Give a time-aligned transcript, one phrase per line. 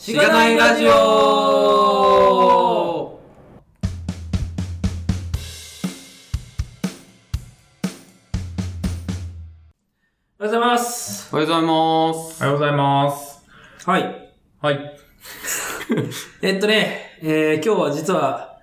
[0.00, 0.94] しがないラジオお
[10.38, 11.28] はようございます。
[11.30, 12.42] おはようございます。
[12.42, 13.44] おはようございます。
[13.84, 14.32] はい。
[14.62, 14.98] はい。
[16.40, 18.58] えっとね、えー、今日は実は、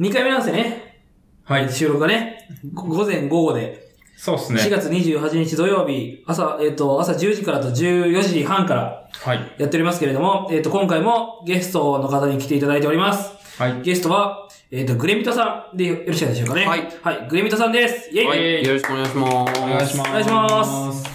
[0.00, 1.04] 2回目なんですよね。
[1.44, 1.72] はい。
[1.72, 3.89] 収録がね、ご午前午後で、4
[4.20, 4.68] そうですね。
[4.68, 9.54] 月28日土曜日、朝、えっ、と、朝10時からと14時半からはい。
[9.56, 13.32] やっておりますけれども、えっ、と、今回もゲストの方に来ていただいております。
[13.58, 13.80] はい。
[13.80, 16.66] ゲストは、えっ、と、グレミトさんでよろしいでしょうかね。
[16.66, 16.86] はい。
[17.00, 18.10] はい、グレミトさんです。
[18.10, 19.60] イェイ、はい、よろしくお願いします。
[19.62, 20.10] お願いします。
[20.10, 21.09] お願いします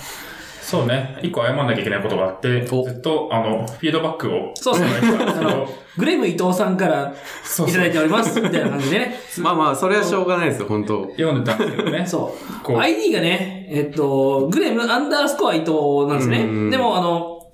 [0.66, 1.20] そうね。
[1.22, 4.52] 一個謝んなきゃいけないことがあって、ずおっと、あの、フィードバックを。
[4.56, 5.16] そうですね。
[5.24, 8.42] ああの、グレム伊藤さんからそういただいております。
[8.42, 9.16] みたいな感じでね。
[9.38, 12.08] まあまあ、それはしょうがないですよ、本当読んでたんですけどね。
[12.08, 12.64] そう。
[12.64, 15.72] こう ID がね、えっと、グレムアンダースコア伊藤
[16.08, 16.70] なんですねうん。
[16.72, 17.48] でも、あの、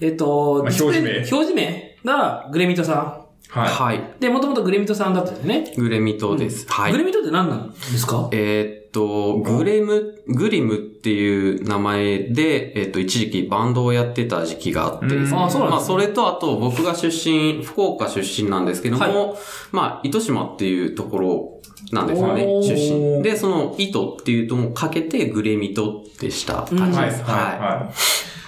[0.00, 3.23] えっと、まあ表示表示名がグレミトさ
[3.54, 3.98] ははい。
[3.98, 4.04] ん。
[4.20, 5.72] で、もともとグレミトさんだったんですね。
[5.76, 6.66] グレミトです。
[6.68, 6.98] はいグ。
[6.98, 8.28] レミトって何なんですか？
[8.32, 15.14] えーっと、グレム、グリムっていう名前で、えーっと、一時期バンドをやってた時期があってね。
[15.16, 19.38] うんあそうなんまあ、ですねそれと、あと、僕が出身、福岡出身なんですけども、はい
[19.72, 21.60] まあ、糸島っていうところ
[21.92, 22.74] なんですよね出
[23.18, 23.22] 身。
[23.22, 26.80] で、その、糸っていうともかけて、グレミトってした感い。
[26.80, 26.92] はい。
[26.92, 27.22] じです。
[27.24, 27.34] はい。
[27.34, 27.60] はい。
[27.60, 27.92] な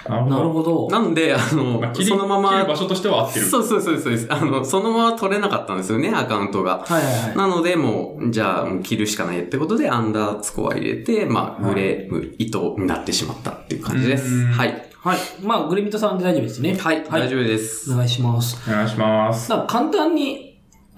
[0.09, 0.87] なるほど。
[0.89, 3.45] なんで、あの、まあ、そのまま切る、場所としては合ってる。
[3.45, 4.27] そうそうそうそうです。
[4.29, 6.83] あの、そのまま取れなかったんですよね、アカウントが。
[6.85, 7.37] はいはいはい。
[7.37, 14.33] なので、もう、じゃあ、もう切るしかないってことで、アンダースコア入れて、まあ、グレーム、糸になってしまったっていう感じです。
[14.33, 14.87] うんはい。
[14.99, 15.17] はい。
[15.41, 16.75] まあ、グレミトさんで大丈夫ですね。
[16.75, 17.91] はい、大丈夫です。
[17.93, 18.57] お願いします。
[18.69, 19.49] お願いします。
[19.67, 20.46] 簡単に、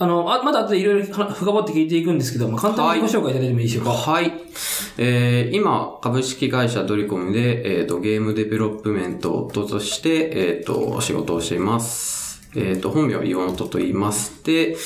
[0.02, 3.92] あの、あまだ後でいろいろ深掘って聞いていくんですけど、まあ、簡単に自己紹介いただいてもいいでしょうか？
[3.92, 4.32] はい。
[4.98, 12.42] えー、今、株式会社ドリコムで、えっ、と、ゲームデベロップメントとして、えっ、と、仕事をしています。
[12.56, 14.42] えっ、と、本名は岩本と言います。
[14.46, 14.78] で、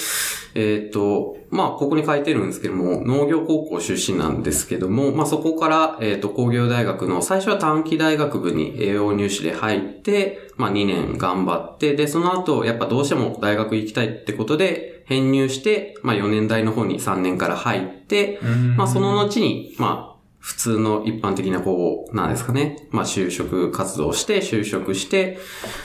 [0.56, 18.40] えっ、と、まあ、ここに書いてるんですけども、農業高校出身なんですけども、まあ、そこから、えっ、と、工業大学の、最初は短期大学部に栄養入試で入って、まあ、2年頑張って、で、その後、やっぱどうしても大学行きたいってことで、編入して、まあ、4年大の方に3年から入って、
[18.78, 20.14] まあ、その後に、まあ、
[20.44, 22.90] 普通の一般的な、こう、なんですかね。
[22.92, 25.38] まあ、就職活動して、就職して、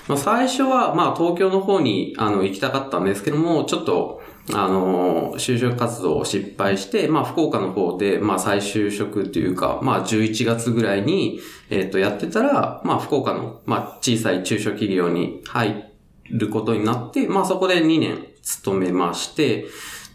[0.08, 4.20] まあ、最初は、まあ、東京の方に、あの、行きたかったんですけども、ちょっと、
[4.54, 15.84] あの、就職活動を失敗して、まあ、福岡の方で、まあ、再就職っていうか、まあ、11月ぐらいに、えっ、と、やってたら、まあ、福岡の、まあ、小さい中小企業に入
[16.30, 19.66] ることになって、まあ、そこで2年勤めまして、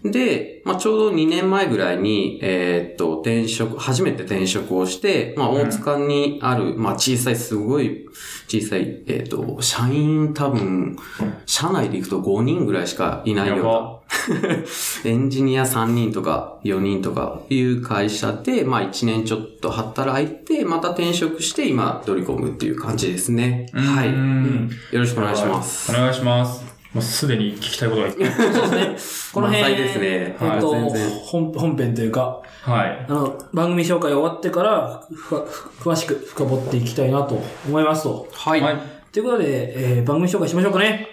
[0.04, 8.06] で、まあ、ちょうど2年前ぐらいに、えーっと、転職、初めて転職をして、まあ、大塚にある、まあ、小さい、すごい
[8.48, 10.98] 小さい、えーっと、社員多分、
[11.46, 14.03] 社内で行くと5人ぐらいしかいないようやなば、
[15.06, 23.68] エンジニア3人とか4人とかいう会社で、まあ、1年ちょっと働いて、また転職して、今、ドリコムっていう感じですね。
[23.74, 24.10] はい。
[24.10, 25.92] ようんろしくお願いします。
[25.92, 26.74] お願いします。
[26.94, 28.28] もうすでに聞きたいことがいっぱい。
[28.54, 29.32] そうですね。
[29.34, 33.06] この辺、ですねえっはい本、本編というか、はい。
[33.10, 38.28] あの、番組紹介終わってから、ふわふ詳しく深掘っていきたいなと思いますと。
[38.32, 38.62] はい。
[38.62, 38.78] はい。
[39.12, 41.10] ということで、えー、番組紹介しましょうかね。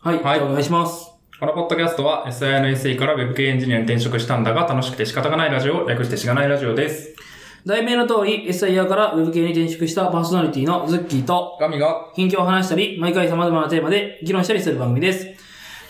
[0.00, 0.22] はい。
[0.22, 1.13] はいお願いします。
[1.44, 7.14] このポッドキャストは SI の SE から Web 系エンジニアに転職したんだが楽しくて仕方がないラジオ、略してしがないラジオです。
[7.66, 15.26] 題名の通り、SIR から Web 系に転職したパーソナリティのズッキーと、ガミが、近況を話したり、毎回様々なテーマで議論したりする番組です。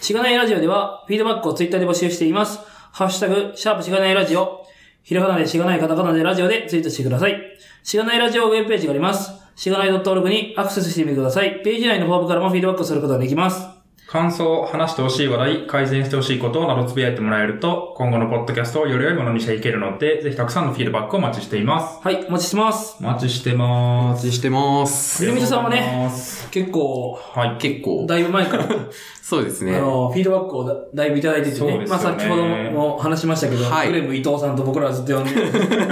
[0.00, 2.59] しがないラジオでは、フィードバックをツイッターで募集しています。
[2.91, 4.66] ハッシュタグ、シャープしがないラジオ、
[5.04, 7.41] ひらがなでしがないカタカナでラジオでツイートしてください。
[7.84, 9.31] しがないラジオウェブページがあります。
[9.54, 11.60] しがない .org にアクセスしてみてください。
[11.62, 13.73] ページ内のフォームからもフィードバックすることができます。
[14.14, 21.98] 感想、話してほしい話題、改善してほしいことなどつぶやいてもらえると、今後のポッドキャストをより良いものにしていけるので、ぜひたくさんのフィードバックをお待ちしています。
[22.00, 22.97] はい、お待ちしてます。
[23.00, 24.19] お待ちしておます。
[24.19, 25.25] 待ちしてます。
[25.25, 26.08] ゆるみとさんはね
[26.52, 27.56] 結構、はい。
[27.56, 28.69] 結構、だいぶ前から、
[29.26, 29.75] そうですね。
[29.75, 31.79] あの、フィードバックをだだいぶいただいててね。
[31.79, 35.41] ねまあ先ほども話しましたけど、はいグレム伊藤さんと僕らはずっと呼んで、グ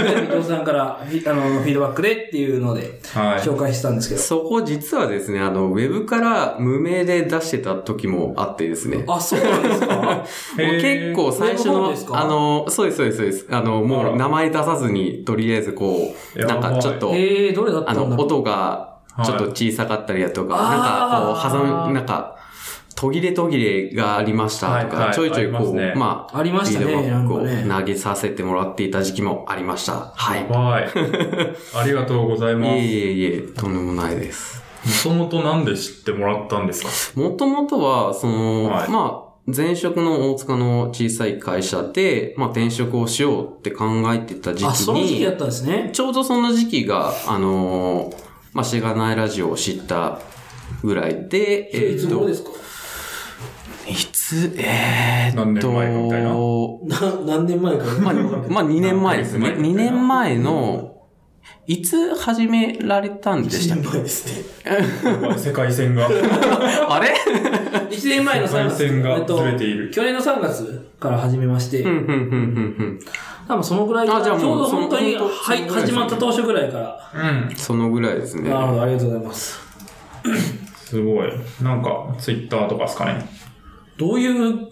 [0.05, 3.40] レム伊藤さんからあのフィードバックでっていうのではい。
[3.40, 4.20] 紹介してたんですけど。
[4.20, 9.02] そこ実はですね、あの、ウェブから無名で出してた時もあってですね。
[9.08, 9.96] あ、そうなんですか？
[9.96, 10.25] もう
[10.82, 13.46] 結構最初のあの、そうです、そうです、そうです。
[13.50, 22.37] あの、もう名前出さずに、とりあえずこう、ないんかちょっと、えー、どれだったあの、んだろう音がちょっと小さかったりだとか、はいなんかこう、あー挟む、なんか、
[23.02, 30.12] 途切れ途切れがありましたとか、はいはいちょいちょいこう、ありますねまあ、ありましたねフィードバックをなんかね投げさせてもらっていた時期もありました。
[30.14, 30.46] はい。
[30.49, 30.88] はい。
[31.75, 32.70] ありがとうございます。
[32.70, 34.62] いえいえいえ、とんでもないです。
[35.04, 37.20] もともとなんで知ってもらったんですか？
[37.20, 45.90] もともとは、その、はいまあ、前職の大塚の小さい会社で、まあ転職をしようって考えてた時あ、期その時期だっに、たんですね。
[45.93, 48.14] ちょうどその時期が、あのー
[48.52, 50.20] まあ、しがないラジオを知った
[50.84, 52.50] ぐらいで、いつ頃ですか？
[52.50, 52.52] い
[54.32, 56.31] つ、えー、っと、何年前かみたいな
[57.23, 58.14] な何年前かまあ、
[58.49, 59.50] まあ、2年前ですね。
[59.50, 60.88] 何年前2年前の、
[61.67, 65.37] いつ始められたんでしたっ1け年前ですね。
[65.38, 66.06] 世界線が。
[66.88, 67.14] あれ
[67.90, 68.82] ？1年前の3月。
[68.82, 72.17] 世界線がえっとずれている去年の3月から始めまして、うん、うん、うん、うん、う
[72.84, 73.00] ん。
[73.46, 77.12] 多分そのぐらいから、あじゃあもうちょうど本当に、はい、始まった当初ぐらいから。
[77.14, 77.56] うん。
[77.56, 78.50] そのぐらいですね。
[78.50, 79.61] なるほど、ありがとうございます。
[80.87, 81.32] すごい。
[81.62, 83.25] なんか、ツイッターとかですかね。
[84.02, 84.69] どういう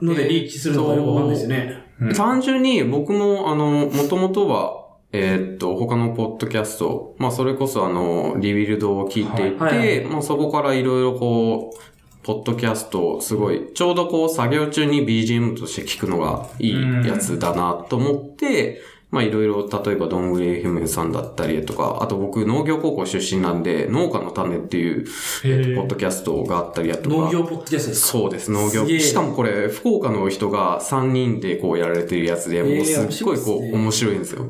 [0.00, 2.14] のでリーチするのかよくわかんないですよね。
[2.14, 4.80] 単純に僕も、あの、もともとは、
[5.12, 9.78] えーっと、他のポッドキャスト、まあ、それこそあの、リビルドを聞いていて、はい。
[9.78, 10.04] はい。
[10.04, 11.78] まあ、そこからいろいろこう、
[12.22, 18.80] ポッドキャストをすごい、ちょうどこう、作業中に BGM として聞くのがいいやつだなと思って、
[19.10, 25.04] まあ、いろいろ、例えば、どんぐり FM さんだったりとか、あと僕、農業高校出身なんで、農家の種っていう、
[25.44, 25.72] えー。
[25.72, 28.06] っとポッドキャストがあったりだとか、農業ポッドキャストですか？
[28.12, 28.86] そうです、農業。
[29.00, 34.46] しかもこれ、福岡の人が3人でこうやられてるやつで、もうすっごいこう、面白いんですよ。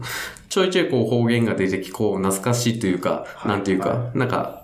[0.51, 4.60] ちょいちょいこう方言が出てき、こう懐かしいというか、なんていうか、なんか、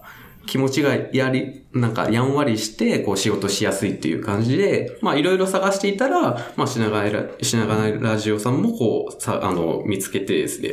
[0.47, 10.71] 気持ちがやり、なんかやんわりして、こう仕事しやすいっていう感じで、まあいろいろ探していたら、まあ品川ラ、品川ラジオさんもこう、さ、あの、見つけてですね、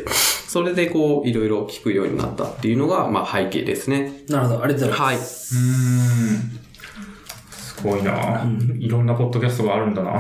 [0.48, 4.24] それでこう、いろいろ聞くようになったっていうのが、まあ背景ですね。
[4.30, 5.56] なるほど、ありがとうございます。
[5.56, 5.66] はい。
[5.66, 6.64] うーん。
[7.52, 8.46] すごいな、
[8.80, 10.18] いろんなポッドキャストがあるんだな。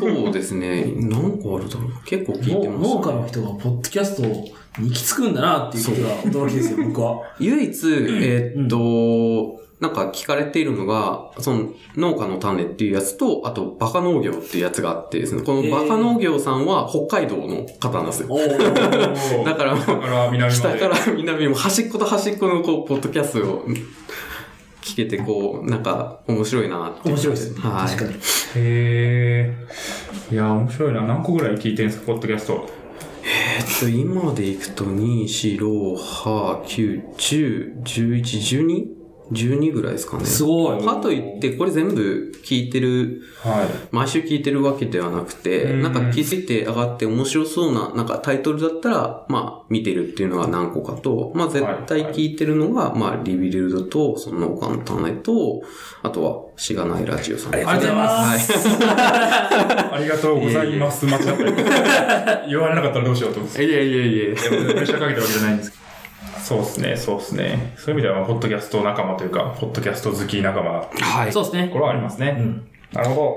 [0.00, 0.92] そうですね。
[0.96, 7.20] 何個あるだろう結構聞いて農ます、農家の人がポッドキャストに行き着くんだなっていうことが驚きですよ、僕は。
[7.38, 18.28] 唯一、えーっと、なんか聞かれているのが、その農家の種っていうやつと、あとバカ農業っていうやつがあってですね、このバカ農業さんは北海道の方なんですよ。
[19.44, 19.84] だからもう
[20.50, 23.66] 北から南も端っこと端っこのこう、ポッドキャストを
[24.80, 27.60] 聞けて、こう、なんか面白いなってう面白いですね。
[27.60, 27.90] はい。
[27.90, 28.14] 確かに。
[28.54, 30.34] へー。
[30.34, 31.02] いや、面白いな。
[31.02, 32.81] 何個ぐらい聞いてるんですか、ポッドキャスト。
[33.54, 38.22] えーっと、今でいくと、2、4、6、8、9、10、11、
[38.66, 39.01] 12?
[39.32, 40.24] 12ぐらいですかね。
[40.24, 40.84] すごい。
[40.84, 43.66] かといって、これ全部聞いてる、はい。
[43.90, 55.62] 毎週聞いてるわけではなくて、うんなんか気づいて上がって面白そうな、なんかタイトルだったら、まあ見てるっていうのが何個かと、まあ絶対聞いてるのが、まあリビルドと、その農家の種と、
[56.02, 57.54] あとはしがないラジオさん。
[57.54, 61.06] ありがとうございますはありがとうございます。
[61.06, 62.46] 間違った。
[62.48, 63.64] 言われなかったらどうしようと思って。
[63.64, 63.68] い。
[63.68, 64.24] いやいやいやいや。
[64.24, 65.81] いやプレッシャーかけてるわけじゃないんですけど。
[66.42, 67.74] そうですね、そうですね。
[67.76, 71.32] そういう意味では、まあポッドキャスト仲間というか、ポッドキャスト好き仲間はい。
[71.32, 71.78] そうですねとこ。
[71.78, 72.36] ろはありますね。
[72.38, 73.36] うんなるほど。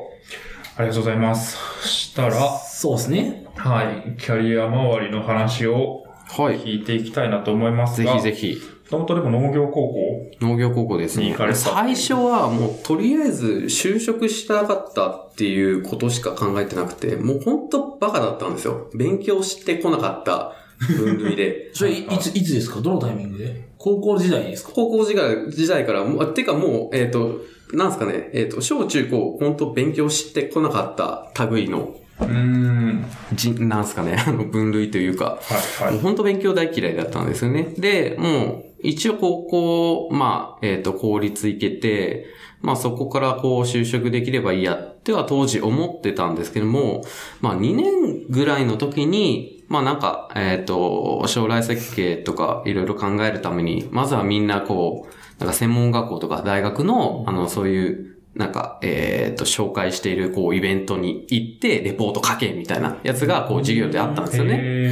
[0.78, 1.58] ありがとうございます。
[1.82, 3.46] そしたら、そうですね。
[3.56, 6.60] はい、キャリア周りの話をはい。
[6.60, 8.62] 聞いていきたいなと思いますが、ぜひぜひ。
[8.86, 11.54] もともとでも農業高校農業高校ですねに行かれ。
[11.54, 18.90] てた最初はもうとりあえず就職したかったっていうことしか考えてなくて、もうほんとバカだったんですよ。
[18.94, 20.54] 勉強してこなかった
[20.94, 21.70] 分類で。
[21.74, 22.82] それ、いいつ、いつですか？
[22.82, 23.70] どのタイミングで？
[23.78, 24.72] 高校時代ですか？
[24.74, 27.42] 高校時代時代から、もうてかもう、えっ、と、
[27.74, 33.06] なんすかね、えっ、と、小中高、本当勉強してこなかった類の、うーん。
[33.34, 35.94] じ、なんすかね、 あの、分類というか、はい、はい。
[35.94, 37.74] もう本当勉強大嫌いだったんですよね。
[37.78, 42.28] で、もう、一応高校、まあ、えっ、と、公立行けて、
[42.62, 47.04] まあそこからこう就職できればいいやっては当時思ってたんですけども、
[47.40, 64.60] まあ2年ぐらいの時に、まあなんか、えっ、と、将来設計とかいろいろ考えるために、まずはみんなこう、なんか専門学校とか大学の、あの、そういう、なんか、えっ、と、紹介している、こう、イベントに行って、レポート書け、みたいなやつが、こう、授業であったんですよね。
[64.62, 64.92] へ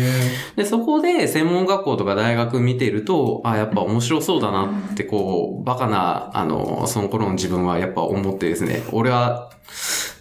[0.55, 9.51] で、そこで専門学校とか大学見てると、あ、やっぱ面白そうだなって、こう、バカな、あの、その頃の自分はやっぱ思ってですね、俺は、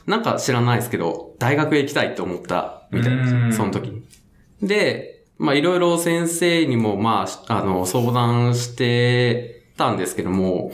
[0.06, 4.02] なんか知らないですけど、大学へ行きたいと思った、みたいうんな、その時に。
[4.62, 10.72] で、まあいろいろ先生にも、まあ、あの、相談してたんですけども、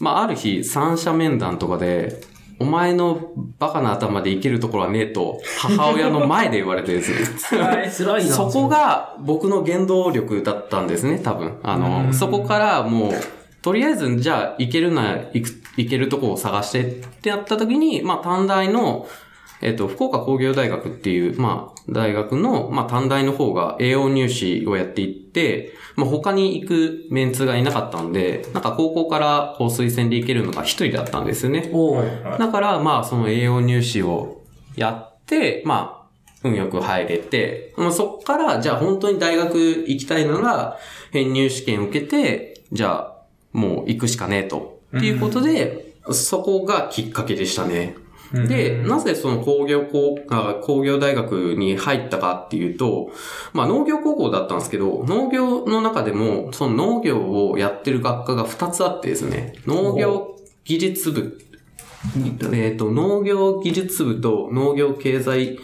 [0.00, 2.20] まあある日、三者面談とかで、
[2.58, 7.18] お前のバカな頭で生きるところはねえと、母親の前で言われてですね。
[7.50, 8.34] 辛い、辛いな。
[8.34, 11.58] そこが僕の原動力だったんですね、多分。
[11.62, 13.12] あうの、んそこからもう、
[13.62, 16.84] とりあえず、じゃあ、行けるなら、行く、行けるとこを探してっ
[17.20, 19.06] てやった時に、まあ、短大の、
[19.62, 31.70] えっ、と、福岡工業大学っていう、まあ、大学の、まあ、短大の方が栄養入試をやっていって、まあ、他に行くメンツがいなかったんで、なんか高校からこう推薦で行けるのが一人だったんですよね。
[32.38, 34.42] だから、まあ、その栄養入試を
[34.74, 36.02] やって、まあ、
[36.44, 40.78] 運よく入れて、まあ、そっから、じゃあ本当に大学行きたいなら、
[41.12, 43.16] 編入試験受けて、じゃあ、
[43.52, 44.80] もう行くしかねえと。
[44.96, 47.96] っていうことで、そこがきっかけでしたね。
[48.32, 48.48] うん。
[48.48, 53.10] で、なぜその工業高あ工業大学に入ったかっていうと、
[53.52, 61.38] まあ農業高校だったんですけど、農業の中でも、その農業をやってる学科が2つあってですね、農業技術部、
[62.52, 65.58] えっ、と、農業技術部と農業経済っ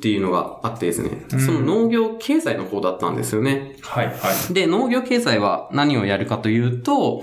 [0.00, 1.40] ていうのがあってですね、うん。
[1.40, 3.76] その農業経済の方だったんですよね。
[3.82, 4.12] はいは
[4.50, 4.52] い。
[4.52, 7.22] で、農業経済は何をやるかというと、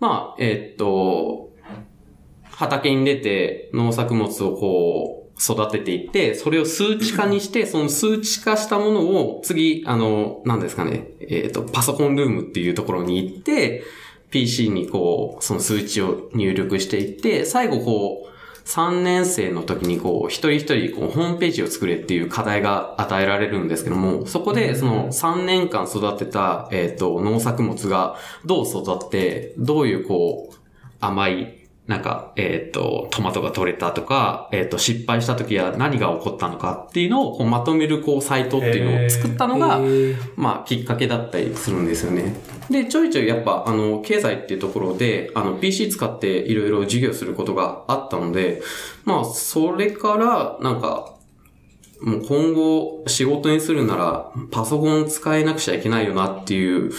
[0.00, 1.47] まあ、えーっと、
[2.58, 13.84] 畑に出て農作物をこう、育てていって、それを数値化にして、その数値化したものを次、あの、何ですかね、えーっと、パソコンルームっていうところに行って、
[14.30, 30.54] PC にこう、その数値を入力していって、最後こう、3年生の時にこう、一人一人こう、ホームページを作れっていう課題が与えられるんですけども、そこでその3年間育てた、えっ、と、農作物がどう育って、どういうこう、
[30.98, 31.57] 甘い、
[31.88, 39.80] なんか、えっ、と、トマトが取れたとか、えっ、と、失敗した時は何が起こったのかっていうのをこうまとめるこう、サイトっていうのを作ったのが、
[40.36, 42.36] まあ、きっかけだったりするんですよね。
[42.68, 48.60] で、ちょいちょいやっぱ、あの、経済っていうところで、あの、PC 使っていろいろ授業することがあったので、
[49.06, 51.14] まあ、それから、なんか、
[52.02, 56.92] もう今後仕事にするなら、パソコン使えなくちゃいけないよなっていう、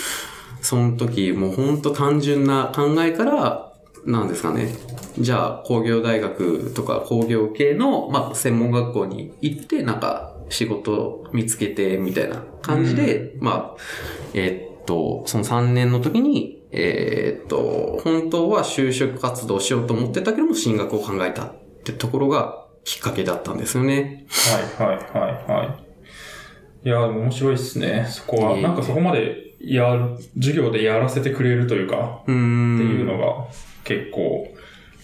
[0.62, 3.69] その時、もうほんと単純な考えから、
[4.06, 4.74] なんですかね。
[5.18, 13.82] じゃあ、工業大学とか工業系の、まあ、専門学校に行って、なんか、仕事見つけて、みたいな感じで、まあ、
[14.34, 21.54] えーっと、その3年の時に、えーっと、本当は就職活動しようと思ってたけども、進学を考えたっ
[21.84, 24.26] てところがきっかけだったんですよね。
[24.78, 25.64] はいはいはいは
[26.84, 26.88] い。
[26.88, 28.08] いや、面白いっすね。
[28.10, 28.58] そこは。
[28.58, 32.22] なんかそこまでやる、授業でやらせてくれるというか、う。
[32.24, 33.48] っていうのが
[33.84, 34.48] 結構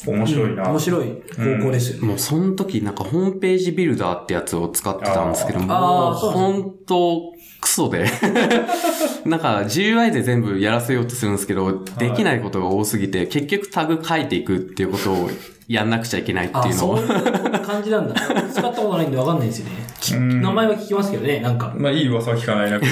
[0.07, 0.69] 面白いな。
[0.69, 2.07] 面白い高校ですよね。
[2.07, 8.05] もうその時なんかホームページビルダーってやつを使ってたんですけども、あーあーそうなんですね本当クソで。
[9.25, 15.29] なんか GUI で全部やらせようとするんですけど、できないことが多すぎて、結局タグ書いていくっていうことを
[15.67, 18.15] やんなくちゃいけないってあ、いうのをそういう感じなんだ。
[18.15, 19.85] 使ったことないんでわかんないですよね。
[20.13, 21.73] うん名前は聞きますけどね、なんか。
[21.75, 22.85] まあいい噂は聞かないなく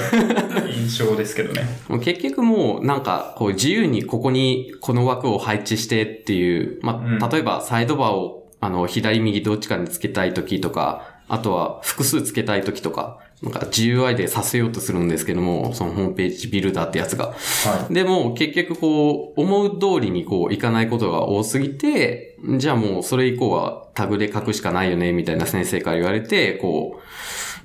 [0.72, 1.64] 印象ですけどね。
[1.88, 17.28] もう結局もうなんかこう自由にここにこの枠を配置してっていう、まうんあ、例えばサイドバーをあの左右どっちかにつけたい時とか、あとは複数つけたい時とか、なんか GUI でさせようとするんですけども、そのホームページビルダーってやつが。
[17.28, 27.02] はでも結局こう思う通りにこういかないことが多すぎて、じゃあもうそれ以降はタグで書くしかないよね、みたいな先生から言われて、こ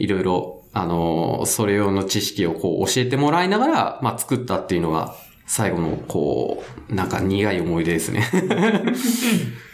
[0.00, 5.14] う、いろいろ、あのーそれ用の知識をこう教えてもらいながら、まあ作ったっていうのが
[5.46, 8.24] 最後のこう、なんか苦い思い出ですね。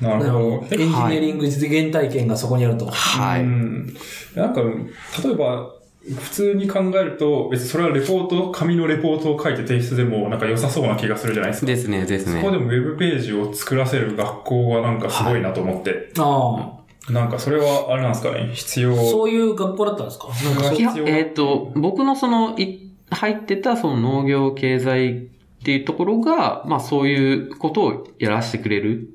[0.00, 0.04] い。
[0.04, 0.66] なるほど。
[0.70, 2.86] エンジニアリング実現体験がそこにあると。
[2.86, 3.42] はい。
[3.42, 3.94] うん
[4.34, 5.74] なんか、例えば、
[6.18, 11.66] 普通に考えると、別にそれはレポート、紙のレポートを書いて提出でもなんか良さそうな気がするじゃないですか。
[11.66, 12.40] ですね、ですね。
[12.40, 16.10] そこでもウェブページを作らせる学校はなんかすごいなと思って。
[16.18, 16.72] あ
[17.12, 18.96] なんかそれはあれなんですかね、必要あ。。
[18.96, 20.28] そういう学校だったんですか？
[20.28, 25.18] なんかえっ、と、僕のその、い入ってたその農業経済っ
[25.64, 29.09] ていうところが、まあそういうことをやらせてくれる。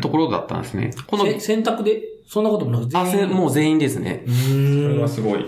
[0.00, 0.92] ところだったんですね。
[1.06, 4.30] この、せ選択でそんなこともなくあ、せもう全員ですねう。
[4.30, 4.98] それ。
[4.98, 5.46] はすごい。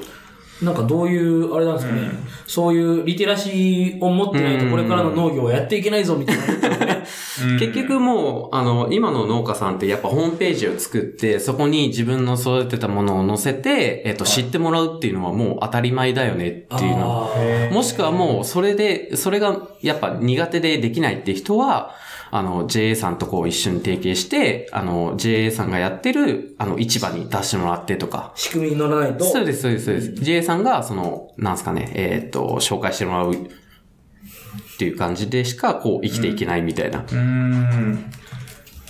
[0.62, 6.44] なんかどういう、あれなんですかね、うんそういうリテラシーを持ってないとこれからの農業はやっていけないぞみたいな。
[7.42, 17.28] うん結局もう、あの、今の農家さんってやっぱホームページを作って、そこに自分の育てたものを載せて、えっ、と、知ってもらうっていうのはもう当たり前だよねっていうの。
[17.72, 21.94] もしくはもう、それで、それがやっぱ苦手でできないって人は、
[22.36, 28.32] あの、JA さんとこう一緒に提携して、あの、JA さんがやってる、あの、市場に出してもらってとか。
[28.34, 29.24] ー仕組みに乗らないと。
[29.24, 30.12] そうです、そうです、そうです。
[30.14, 33.36] JA さんが、その、なんすかね、えーっと、紹介してもらうっ
[34.78, 37.02] ていう感じでしか、こう、生きていけないみたいな。
[37.02, 38.10] うーん。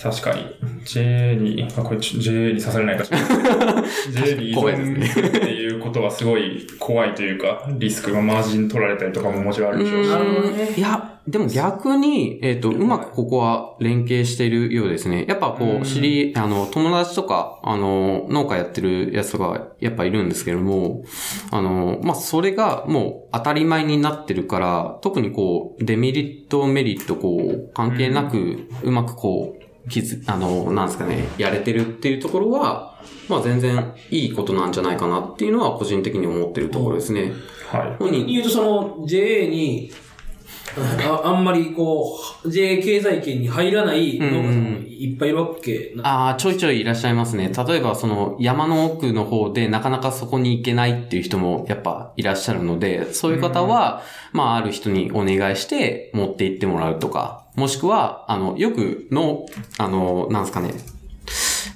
[0.05, 0.45] 確かに。
[0.83, 3.17] J に、あ、これ J に刺されないかしら。
[4.23, 10.09] J に依存するっていうことはすごい怖いというか、リスクがマージン取られたりとかももちろんあるでしょうし。
[10.09, 15.25] なるほどねいや、でも逆に、えっ、と、うまくここは連携しているようですね。
[15.27, 21.03] やっぱこう知り、あの、友達とか、あの、農家やってるやつとか、やっぱいるんですけども、
[21.49, 32.95] あの、まあ、それがもう当たり前になってるから、特にこう、デメリット、メリット、こう、関係なく、うまくこう、気づ、あの、なんですかね、やれてるっていうところは、
[33.27, 37.33] まあ、全然いいことなんじゃないかなっていうのは個人的に思ってるところですね。
[37.71, 37.95] はい。
[37.97, 39.91] 本人言うとその JA に、
[40.77, 46.07] ああんまりこう、JA 経済圏に入らない農家さんもいっぱいいるわけな。
[46.07, 47.51] ああ、ちょいちょいいらっしゃいますね。
[47.67, 54.01] 例えば、その山の奥の方でなかなかそこに行けないっていう人もやっぱいらっしゃるので、そういう方は、
[54.33, 59.45] まあ、ある人にお願いして持って行ってもらうとか、もしくは、あの、よくの、
[59.77, 60.73] あの、なんですかね、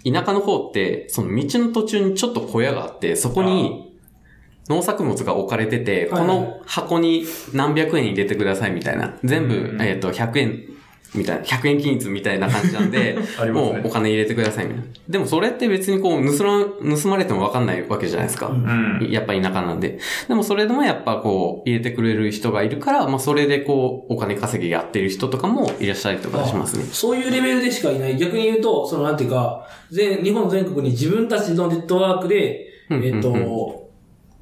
[0.03, 3.97] 田舎の方って、その道の途中にちょっと小屋があって、そこに
[4.69, 9.17] 農作物が置かれてて、この箱に何百円入れてくださいみたいな。
[9.23, 10.63] 全部、うんえっ、と、100円
[11.13, 14.85] みたいな、100円均一みたいな感じなんで ねもうお金入れてくださいみたいな。
[15.07, 16.65] でもそれって別にこう、盗ま、
[17.01, 18.47] 盗まれてもわかんないわけじゃないですか。
[18.47, 19.07] うん。
[19.09, 19.99] やっぱ田舎なんで。
[20.27, 26.83] でもそれでもやっぱこう、入れてくれる人がいるから、まあそれでこう、お金稼ぎやってる人とかもいらっしゃりとかしますね。
[26.91, 28.17] そういうレベルでしかいない。
[28.17, 33.78] 逆に言うと、そのなんていうか、全、日本全国に自分たちのネットワークで、うんえっ、と、うん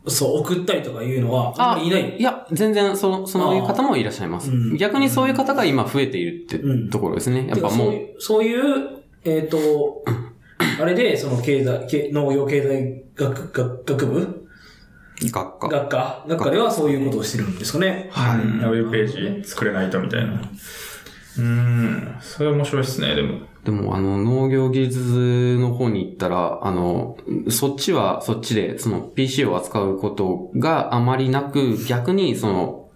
[0.10, 2.18] そう、送ったりとかいうのは、あんまりいない。
[2.18, 4.52] いや、全然、その、そういう方もいらっしゃいます。
[4.52, 7.48] うん逆にそういう方が今増えているってうんところですね。
[7.48, 10.04] やっぱもう、そういう、えっ、と、
[10.80, 14.48] あれで、その経済、経農業経済学、学学部？
[15.20, 15.68] 学科。
[15.68, 16.26] 学科？
[16.28, 18.10] 学科ではそういうことをしてるんですかね。
[18.12, 20.42] はいうんウェブページ作れないとみたいな。
[21.41, 22.17] うーん。
[22.22, 23.39] それ面白いですね、でも。
[23.63, 27.17] でも、あの、農業技術の方に行ったら、あの、
[27.50, 32.89] そっちはそっちで、その PC を扱うことがあまりなく、逆に、その、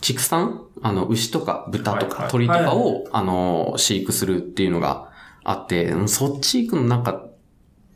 [0.00, 5.10] 畜産あの、牛とか豚とか鳥とかを、はいあの、飼育するっていうのが
[5.44, 7.26] あって、そっち行くのなんか、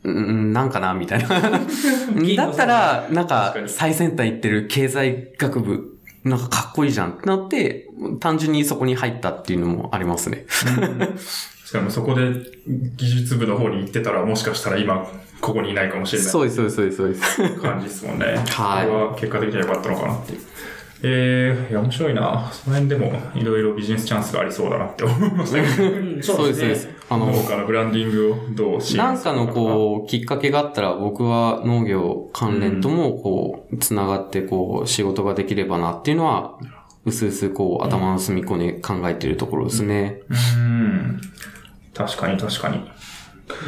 [0.03, 1.29] うん、なんかなみたいな。
[1.39, 10.45] だったら、なんか最先端行ってる経済学部、なんかかっこいいじゃんってなって、単純にそこに入ったっていうのもありますね。
[11.65, 12.33] しかもそこで
[12.97, 15.07] 技術部の方に行ってたら、もしかしたら今、
[15.39, 17.59] ここにいないかもしれないそうです、そうです、そうです。
[17.61, 18.25] 感じですもんね。
[18.49, 20.41] はいこれは結果的には良かったのかなっていう。
[21.03, 22.49] えー、いや、面白いな。
[22.51, 25.89] その辺でも、いろいろビジネスチャンスがありそうだなって思いましたけど。
[25.89, 26.89] うんそうです、そうです。
[27.09, 36.59] あの、農家のブランディングをどう支援するなんかのこう、きっかけがあったら僕は農業関連ともこう、つながってこう、仕事ができればなっていうのは、
[37.05, 40.21] うすうすこう、頭の隅っこに考えているところですね。
[40.29, 41.21] うーん。
[41.95, 42.79] 確かに確かに。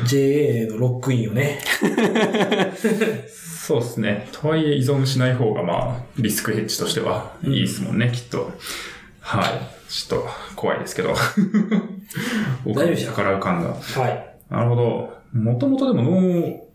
[0.06, 1.60] JA のロックインをね。
[3.65, 4.28] そうですね。
[4.34, 8.52] とはいえ依存しない方がまあ、リスクヘッジとしてはいいですもんね、きっと。
[9.21, 9.43] はい。
[9.89, 11.13] ちょっと怖いですけど。
[12.65, 13.69] 大丈夫でした逆らう感が。
[13.69, 14.36] はい。
[14.49, 15.13] なるほど。
[15.32, 16.67] もともとでも農、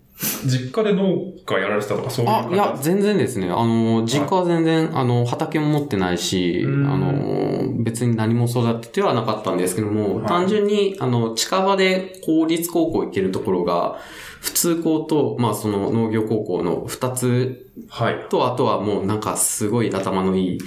[0.46, 3.50] 実家で農家やられてたとかそういうあ、いや、全然ですね。
[3.50, 6.82] あの、実家は全然、あの、畑も持ってないし、あうん
[7.78, 13.98] の、別に何も育ててはなかったんですけども、はい単純に、あの、近場で公立高校行けるところが、
[14.40, 18.26] 普通校と、まあその農業高校の二つはい。
[18.28, 20.60] と、あとはもうなんかすごい頭のいい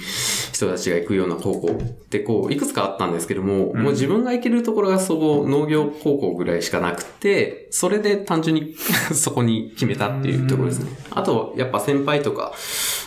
[0.52, 8.74] 人たちが行くような高校ってこう、いくつかあったんですけども、うんもう自分が行けるところがそこ農業高校ぐらいしかなくて、それで単純に
[9.12, 10.90] そこに決めたっていうところですね。
[11.10, 12.52] あと、やっぱ先輩とか、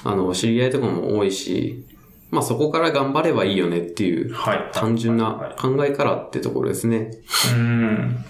[0.04, 1.84] あの、知り合いとかも多いし、
[2.32, 4.70] まあそこから頑張ればいいよねっていうはい。
[4.74, 7.12] 単純はいな考えからってところですね。
[7.54, 8.26] うん。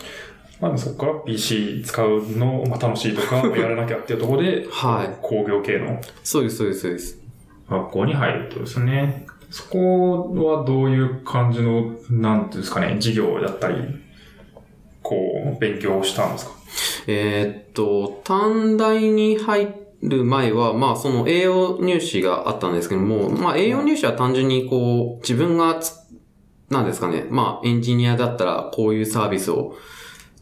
[0.62, 7.22] まあ、そこから PC 使うのをまあ楽しいとか、やらなきゃっていうところで、はい工業系のそうです、そうです、そうです。
[7.70, 9.26] 学校に入るとですね。
[9.52, 13.76] そこはどういう感じの、なんていうんですかね、授業だったり、
[15.02, 15.16] こ
[15.56, 16.52] う、勉強したんですか？
[17.08, 25.94] えーっと、短大に入る前は、まあその栄養入試があったんですけども、まあ栄養入試は単純にこう、自分がつ、
[26.70, 29.76] なんですかね、まあエンジニアだったらこういうサービスを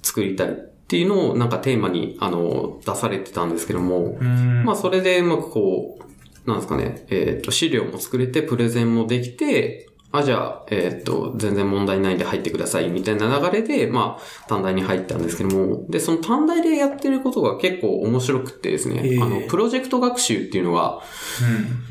[0.04, 0.54] 作りたいっ
[0.88, 4.64] ていうのをなんかテーマに、あの、出されてたんですけども、うん。
[4.64, 21.02] まあそれでうまくこう、なんですかね、えーっと、資料も作れて、プレゼンもできて、あ、じゃあ、えーっと、全然問題ないんで入ってください、みたいな流れで、まあ、短大に入ったんですけども、で、その短大でやってることが結構面白くってですね、ええあの、プロジェクト学習っていうのが、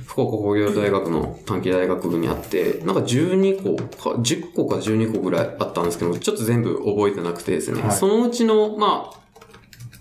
[0.07, 7.91] 福岡工業大学の短期大学部にあって、なんか12個か、10個か12個ぐらいあったんですけど、ちょっと全部覚えてなくてですね、はい。
[7.91, 9.19] そのうちの、まあ、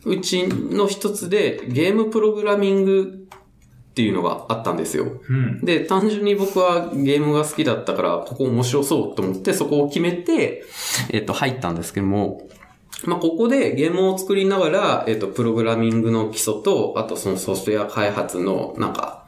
[0.05, 3.27] うちの一つでゲームプログラミング
[3.91, 5.03] っていうのがあったんですよ。
[5.03, 5.35] うん。
[5.35, 5.65] うん。
[5.65, 10.63] で、単純に僕はゲームが好きだったから、ここ面白そうと思って、そこを決めて、
[11.09, 12.47] えっ、と、入ったんですけども、
[13.05, 19.25] まあ、ここでゲームを作りながら、えっ、と、プログラミングの基礎と、あとそのソフトウェア開発の、なんか、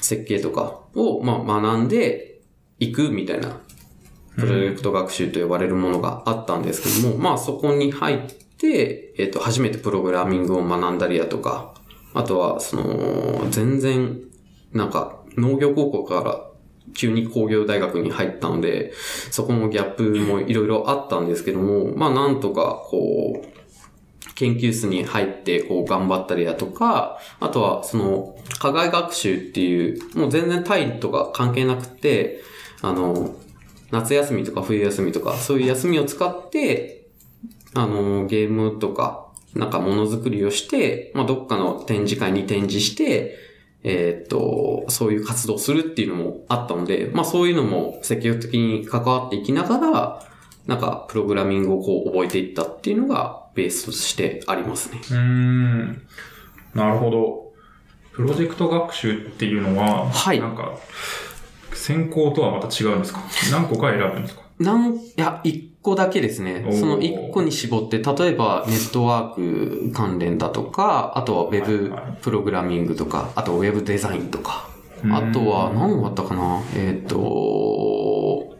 [0.00, 2.40] 設計とかを、まあ、学んで
[2.80, 3.60] いくみたいな、
[4.34, 8.18] プロジェクト学習と呼ばれるものがあったんですけども、まあ、そこに入っ
[8.58, 11.73] て、えっ、と、初めてプログラミングを学んだりだとか、
[12.14, 14.20] あとは、その、全然、
[14.72, 16.40] なんか、農業高校から
[16.94, 18.92] 急に工業大学に入ったので、
[19.30, 32.40] そこもギャップもいろいろあったんですけども、まあなんとか、こう、研究室に入って、こう頑張ったりだとか、あとは、その、課外学習っていう、もう全然単位とか関係なくて、
[32.82, 33.34] あの、
[33.90, 37.06] 夏休みとか冬休みとか、そういう休みを使って、
[37.74, 39.23] あの、ゲームとか、
[39.54, 43.38] なんかものづくりをして、まあ、どっかの展示会に展示して、
[43.84, 50.26] えーっと、そういう活動をするっていうのもあったので、まあそういうのも積極的に関わっていきながら、
[50.66, 55.00] なんかプログラミングをこう覚えていったっていうのがベースとしてありますね。
[55.10, 56.06] うーん。
[56.74, 57.52] なるほど。
[58.12, 60.78] プロジェクト学習っていうのは、はいなんか、
[61.74, 63.20] 専攻とはまた違うんですか？
[63.52, 64.42] 何個か選ぶんですか？
[64.60, 74.74] なん、いや、一個だけですねその一個に絞って、例えばネットワーク関連だとか、あとはウェブプログラミングとか、あとウェブデザインとか、うん
[75.12, 76.62] あとは何があったかな？
[76.74, 78.56] えっ、と、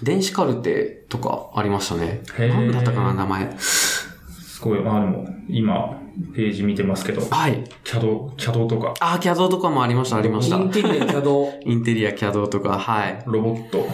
[0.00, 2.22] 電子カルテとかありましたね。
[2.38, 3.58] 何だったかな名前。
[3.58, 6.00] すごい、まあでも、今、
[6.34, 7.64] ページ見てますけど、はい。
[7.82, 10.60] CAD、CAD とか、あ、CAD とかもありました、ありましたイ。
[10.60, 13.22] ンテリア、CAD、インテリア CAD とか、はい。
[13.26, 13.88] ロボット。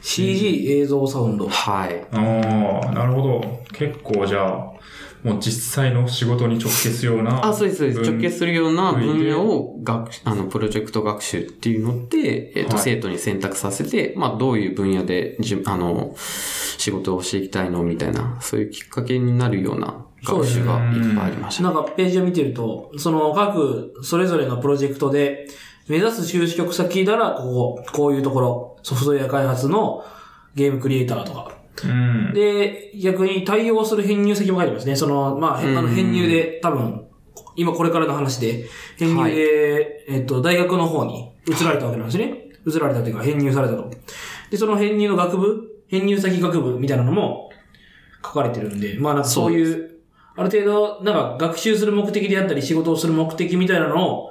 [0.00, 1.48] CG、映像、サウンド。
[1.48, 2.06] はい。
[2.12, 3.62] ああ、なるほど。
[3.72, 4.70] 結構じゃあ、
[5.22, 7.46] もう実際の仕事に直結するような。
[7.46, 8.00] あ、そうです、そうです。
[8.00, 21.64] 分直結するような分野を学、あの、プロジェクト学習っていうので、えっ、と、はい生徒に選択させて、まあ、どういう分野で、じあの、仕事をしていきたいのみたいな、そういうきっかけになるような学習がいっぱいありました。
[21.64, 25.46] なんかページを見てると、その各、それぞれのプロジェクトで、
[25.90, 27.42] 目指す就職先なら、こ
[27.84, 30.04] こ、こういうところ、ソフトウェア開発の
[30.54, 31.52] ゲームクリエイターとか。
[31.84, 32.32] うん。
[32.32, 34.94] で、逆に対応する編入先も書いてますね。
[34.94, 37.06] その、まあ、へあのうん編入で、多分、
[37.56, 38.66] 今これからの話で、
[38.98, 42.50] 編入で、えっと、大学の方に移られたわけなんですね。
[42.64, 43.90] 移られたというか、編入されたと。
[44.48, 47.50] で、その編入の学部、編入先学部みたいなのも
[48.24, 49.90] 書かれてるんで、まあなんかそういう、
[50.36, 54.29] ある程度、なんか学習する目的であったり、仕事をする目的みたいなのを、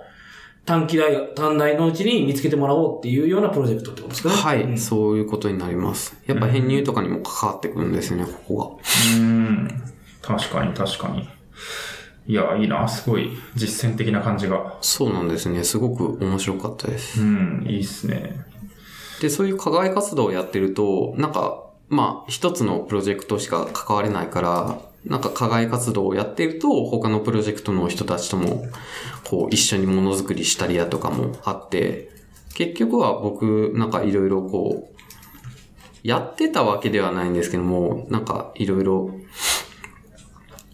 [0.70, 4.36] 短期大学、短大のうちに見つけてもらおうっていうようなプロジェクトってことですかね？
[4.36, 6.16] はい、うんそういうことになります。
[6.28, 8.80] やっぱ編入とかにも関わってくるんですね、ここ
[9.18, 9.68] うん。
[10.22, 11.28] 確かに、確かに。
[12.28, 12.88] いや、いいな。
[12.88, 14.60] すごい実践的な感じが。
[14.60, 14.78] が。
[14.82, 15.64] そうなんですね。
[15.64, 17.20] すごく面白かったです。
[17.20, 18.40] うん、いいっすね。
[19.22, 28.66] で、そういう課外活動をやってると、なんか、まあ、一つのプロジェクトしか関われないから、なんか課外活動をやってると、他のプロジェクトの人たちとも、
[29.24, 32.10] こう、一緒にものづくりしたりだとかもあって、
[32.56, 35.00] 結局は僕、なんかいろいろこう、
[36.04, 39.12] やってたわけではないんですけども、なんかいろいろ、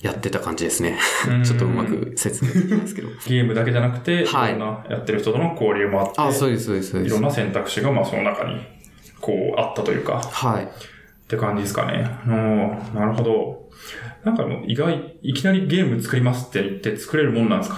[0.02, 1.44] やってた感じですねうん。
[1.44, 3.08] ちょっとうまく説明できないですけど。
[3.28, 7.24] ゲームだけじゃなくて、はいいろんなやってる人との交流もあって、あ、そうです、そうです、そうですいろん。
[7.24, 8.60] な選択肢がまあその中に、
[9.20, 10.64] こう、あったというか、はい。
[10.66, 10.68] っ
[11.28, 12.08] て感じですかね。
[12.28, 13.70] うん、なるほど。
[14.26, 17.78] なんかもう意外、いきなりゲーム作りますって言って作れるもんなんですか？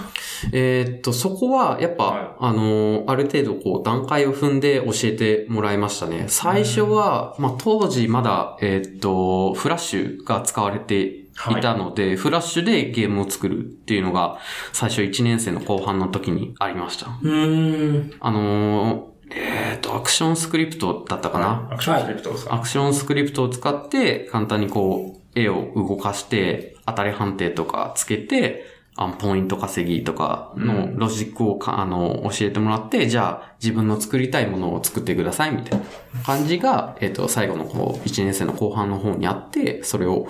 [0.52, 2.28] えーっと、そこは、やっぱ、はい。
[2.40, 6.24] あのーある程度、こう、段階を踏んで教えてもらいましたね。
[6.28, 11.24] 最初は、まあ、当時まだ、えーっと、フラッシュが使われてい。
[11.62, 14.38] たので、フラッシュでゲームを作るっていうのが、
[14.72, 17.06] 最初1年生の後半の時にありました。
[17.22, 18.12] うーん。
[18.18, 28.64] あのーえーっと、アクションスクリプトだったかな、アクションスクリプトアクションスクリプトを使って、簡単にこう、絵を動かして、当たり判定とかつけて、
[29.00, 35.86] あポイント稼ぎとかのロジックをか、あの、教えてもらって、じゃあ自分の作りたいものを作ってくださいみたいな
[36.24, 40.26] 感じが、えっ、と、最後のこう、1年生の後半の方にあって、それを、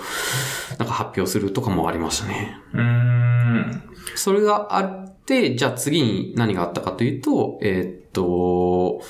[0.79, 2.59] なんか発表するとかもありましたね。
[2.75, 3.83] うーん。
[4.15, 9.01] それがあって、じゃあ次に何があったかというと、えーっと、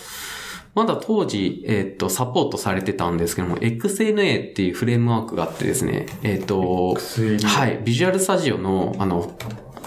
[0.78, 9.36] まだ当時、えっ、と、サポートされてたんですけども、XNA っていうフレームワークがあってですね、えっ、と、薬はい、ビジュアルスタジオの、あの、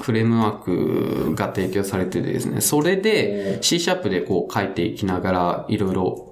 [0.02, 6.28] フレームワークが提供されててですね、それで C シャープでこう書いていきながら、いろいろ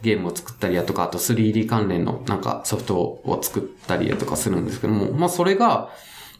[0.00, 5.90] ゲームを作ったりやとか、あと 3D 関連のなんかソフトを作ったりやとかするんですけども、まあそれが、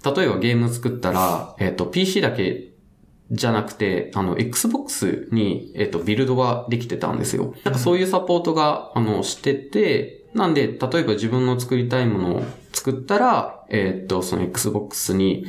[0.07, 2.70] 例えばゲーム作ったら、えっ、と、PC だけ
[3.31, 7.55] じゃなくて、あの、Xbox に、えっ、と、ビルドができてたんですよ。
[7.64, 15.45] なんかそういうサポートが、あの、してて、なんで、例えば自分の作りたいものを作ったら、えっ、と、その Xbox に、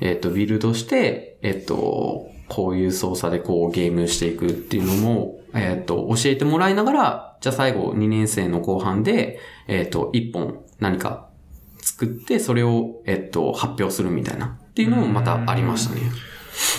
[0.00, 11.28] えっ、と、ビルドして、えっ、と、こういう操作でこうゲームしていくっていうのも、えっ、と、教えてもらいながら、じゃあ最後2年生の後半で、えっ、と、1本何か
[11.78, 16.02] 作って、それを、えっ、と、発表するみたいなっていうのもまたありましたね。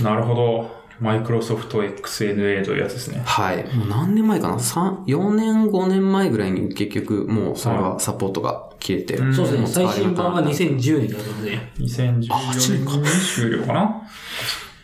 [0.03, 0.77] なるほど。
[0.99, 3.21] マイクロソフト XNA というやつですね。
[3.23, 3.63] はい。
[3.75, 9.17] もう何年前かな ?3、4年、5年前ぐらいに結局もうそれはサポートが切れて。
[9.17, 9.67] うんそうですね。
[9.67, 11.59] 最新版がくなった2010年だったので。
[11.77, 14.01] 2014あ八年か年に終了かな？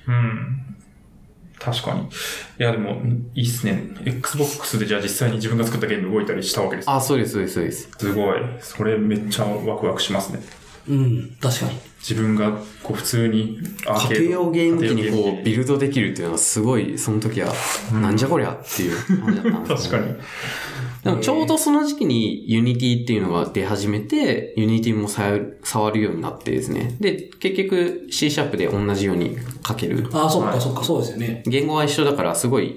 [0.07, 0.59] うん。
[1.57, 2.01] 確かに。
[2.01, 2.05] い
[2.59, 3.01] や、でも、
[3.33, 3.87] いいっすね。
[4.05, 6.91] Xbox でじゃあ実際に自分が作ったゲーム動いたりしたわけです。
[6.91, 7.89] あ、そうです、そうです、そうです。
[7.97, 8.39] すごい。
[8.59, 10.41] それめっちゃワクワクしますね。
[10.87, 11.71] うん、確かに。
[11.99, 12.51] 自分が
[12.83, 17.53] こう普通にアーケード家庭用ゲーム機にこうビルドできるっていうのはすごい、その時は、
[17.93, 20.15] なんじゃこりゃっていう感じだったんですね 確かに。
[21.03, 26.95] でもちょうどその時期に Unity っていうのが出始めて、Unity もさ触るようになってですね。
[26.99, 30.07] で、結局 C シャープで同じように書ける。
[30.13, 31.43] ああ、そっか、はいそっか、そうですよね。
[31.45, 32.75] 言語は一緒だからすごいうん。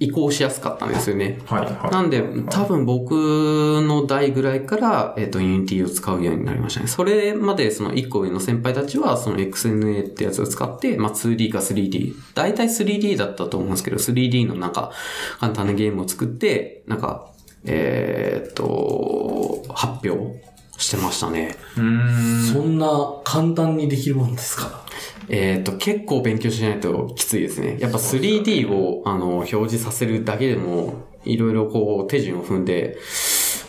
[0.00, 1.38] 移行しやすかったんですよね。
[1.46, 1.90] はい、はい。
[1.92, 6.88] なんで、多分僕の代ぐらいから、えっ、と、Unity を使うようになりましたね。
[6.88, 12.14] それまで、その1個上の先輩たちは、その XNA ってやつを使って、まあ 2D か 3D。
[12.34, 14.90] 大体 3D だったと思うんですけど、3D のなんか、
[15.38, 17.30] 簡単なゲームを作って、なんか、
[17.64, 21.56] えーっと、発表してましたね。
[21.76, 22.50] うん。
[22.52, 22.88] そんな
[23.24, 24.84] 簡単にできるもんですか？
[25.28, 27.78] えーっと、結構勉強しないときついですね。
[27.80, 32.96] やっぱ 3D を、あの、表示させるだけでも、いろいろこう、手順を踏んで、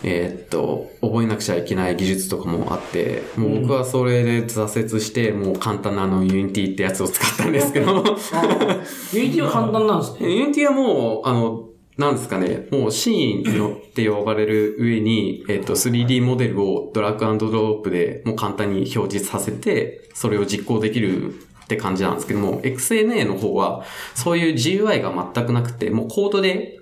[0.04, 8.76] えーっと、覚えなくちゃいけない技術とかもあって、もう僕はそれで挫折して、もう簡単なあの、Unity ってやつを使ったんですけど、ああ、
[9.12, 10.28] Unityは簡単なんですね。
[10.46, 11.64] Unity はもう、あの、
[11.98, 23.84] なんですかね、もうシーンによって呼ばれる上に、えっと、3D モデルをドラッグアンドドロップでもう簡単に表示させて、それを実行できるって感じなんですけども、XNA の方は、
[24.14, 26.76] そういう GUI が全くなくて、もうコードで。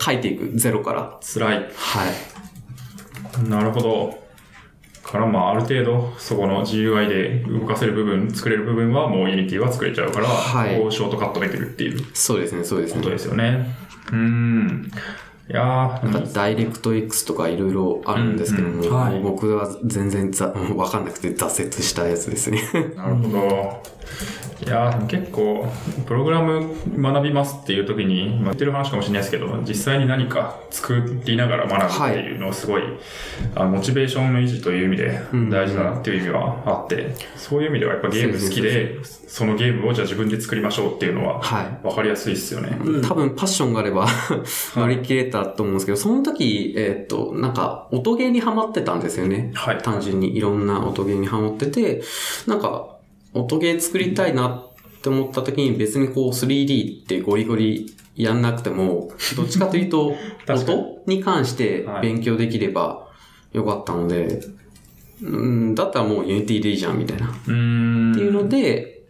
[0.00, 1.18] 書いていく、ゼロから。
[1.20, 1.56] 辛い。
[1.56, 3.48] はい。
[3.48, 4.23] なるほど。
[5.04, 13.00] から、まあ、ある程度、そこの GUI で動かせる部分、作れる部分はもう Unity は作れちゃうから、はいこうショートカットできるっていうそうですね、そうですね。
[13.00, 13.74] ことですよね。
[14.08, 14.90] うーん。
[15.46, 22.62] いやー、なんかダイレクト X とかいろいろあるんですけども、うんはい僕は全然ざ わかんなくて挫折したやつですね。
[22.96, 23.82] なるほど。
[24.62, 25.66] いやー結構、
[26.06, 32.82] プログラム学びますっていう時に、まあ、言ってる話かもしれないですけど、実際に何か作りながら学ぶっていうのはすごい、
[33.54, 38.98] あモチベーションの維持という意味でん大事だなっていう意味はあって、そういう意味ではやっぱゲーム好きで、
[39.34, 41.86] そのゲームをじゃあ自分で作りましょうっていうのは、はい。
[41.86, 42.78] わかりやすいっすよね。
[43.02, 44.06] 多分パッションがあれば
[44.76, 49.50] 乗り切れたと思うんですけど、その時、えーっと、なんか音ゲーにハマってたんですよね。
[49.54, 49.78] はい。
[49.78, 52.02] 単純にいろんな音ゲーにハマってて、
[52.46, 52.93] なんか
[53.34, 60.14] 音ゲー作りたいなって思った時に別にこう 3D ってゴリゴリやんなくても、 どっちかというと
[60.48, 63.08] 音に関して勉強できれば
[63.52, 64.40] よかったので、
[65.22, 67.28] うん、だったらもう Unity でいいじゃんみたいな。
[67.28, 69.02] っていうので、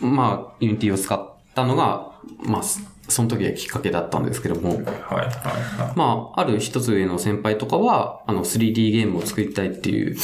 [0.00, 1.20] まあ、Unity を使っ
[1.54, 4.94] たのが、まあ、その時がきっかけだったんですけども、はい、はい、
[5.26, 10.16] はまあ、ある一つ上の先輩とかは、あの、3D ゲームを作りたいっていう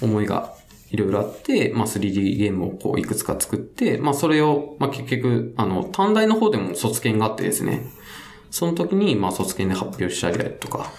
[0.00, 0.55] 思いが
[0.90, 7.86] いろいろあって、まあ、3D ゲームをこう、いくつか作って、まあ、それを、まあ、結局、あの、短大の方でも卒検があってですね、
[8.50, 10.92] その時に、まあ、卒検で発表したりとか、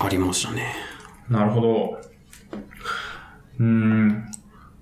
[0.00, 0.74] ありましたね。
[1.30, 1.32] い。
[1.32, 1.98] なるほど。
[3.60, 4.24] うーん。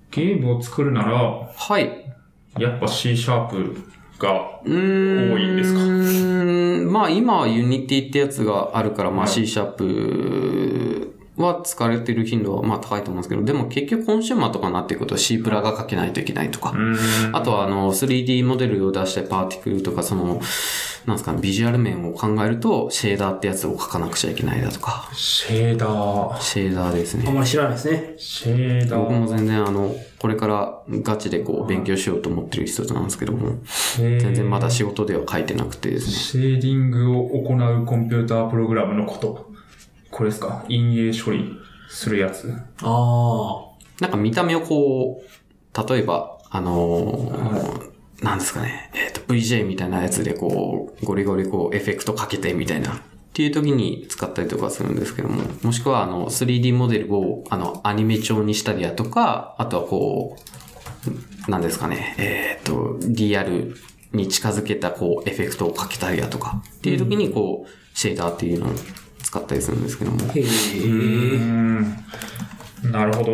[0.09, 2.15] ゲームを作るなら、はい。
[2.57, 3.81] やっぱ C シャープ
[4.19, 5.79] が多いんですか？
[5.79, 16.73] うーんまあ今は Unity ってやつがあるから、まあはい C シャープは使われてる頻度はまあ高いと思うんですけど、でも結局コンシューマーとかになっていくと C プラが書けないといけないとか。
[17.33, 20.41] あとはあの 3D モデルを出してパーティクルとかその
[21.05, 26.39] なんですかね、ビジュアル面を考えると、シェーダーってやつを書かなくちゃいけないだとか、シェーダー。
[26.39, 27.23] シェーダーですね。
[27.27, 28.13] あんまり知らないですね。
[28.17, 29.29] シェーダ僕もー。
[29.29, 33.55] 全然あの、これからガチでこう勉強しようと思ってる一つなんですけども、
[33.97, 36.13] 全全然まだ仕事では書いてなくてですね。
[36.13, 39.50] シェーディングを行うコンピュータープログラムのこと。
[40.11, 40.63] これですか？
[40.67, 41.57] 陰影処理
[41.89, 42.53] するやつ。
[42.83, 43.65] あ
[43.99, 52.99] なんか見た目をこう、例えば、あのーなんですかね、えっ、と、VJ みたいなやつでこう、ゴリゴリこう、エフェクトかけてみたいな、っ
[53.33, 60.37] ていう時に使ったりとかするんですけども、もしくはあの、3D モデルを、あの、アニメ調にしたりだとか、あとはこ
[61.47, 63.75] う、なんですかね、えっ、と、リアル
[64.13, 68.69] に近づけたこう、エフェクトをかけたりだとか、っていう時にこう、シェーダーっていうのを
[69.31, 70.17] 使ったりするんですけども。
[70.29, 70.33] あ。
[70.33, 70.45] へう
[72.85, 72.89] え。
[72.89, 73.31] なるほど。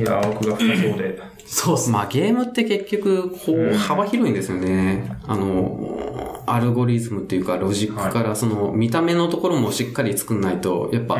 [0.00, 1.20] いや、奥が深そうで。
[1.44, 1.92] そうっすね。
[1.92, 5.10] まあゲームって結局、こう、幅広いんですよね。
[5.26, 11.18] あの、アルゴリズムっていうか、ロジックから、その、見た目のところもしっかり作んないと、やっぱ、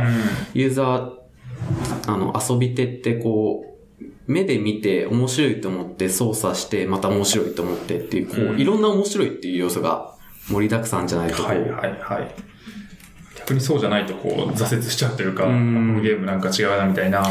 [0.55, 1.13] ユーザー、
[2.07, 3.65] あの、遊び手ってこ
[4.01, 10.15] う、目で見て面白いと思って操作して、また面白いと思ってっていう、こう、いろんな面白いっていう要素が
[10.49, 12.49] 盛りだくさんじゃないと、はいはい。
[13.49, 17.23] 逆にそうじゃないとこう挫折しちゃってるか、こんのゲームなんか違うなみたいな。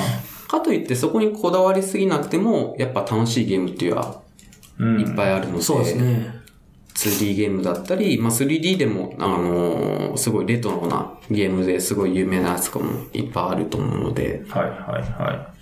[0.47, 4.21] かといってそこにこだわりすぎなくても、やっぱ楽しいゲームっていうのは
[4.79, 5.01] うん。
[5.01, 6.35] いっぱいあるので、そうですね。
[6.95, 14.71] 2D ゲームだったり、まあ 3D でも、あのーすごいレトロなゲームですごい有名なやつとかもいっぱいあると思うので、はいはい
[15.21, 15.59] はい。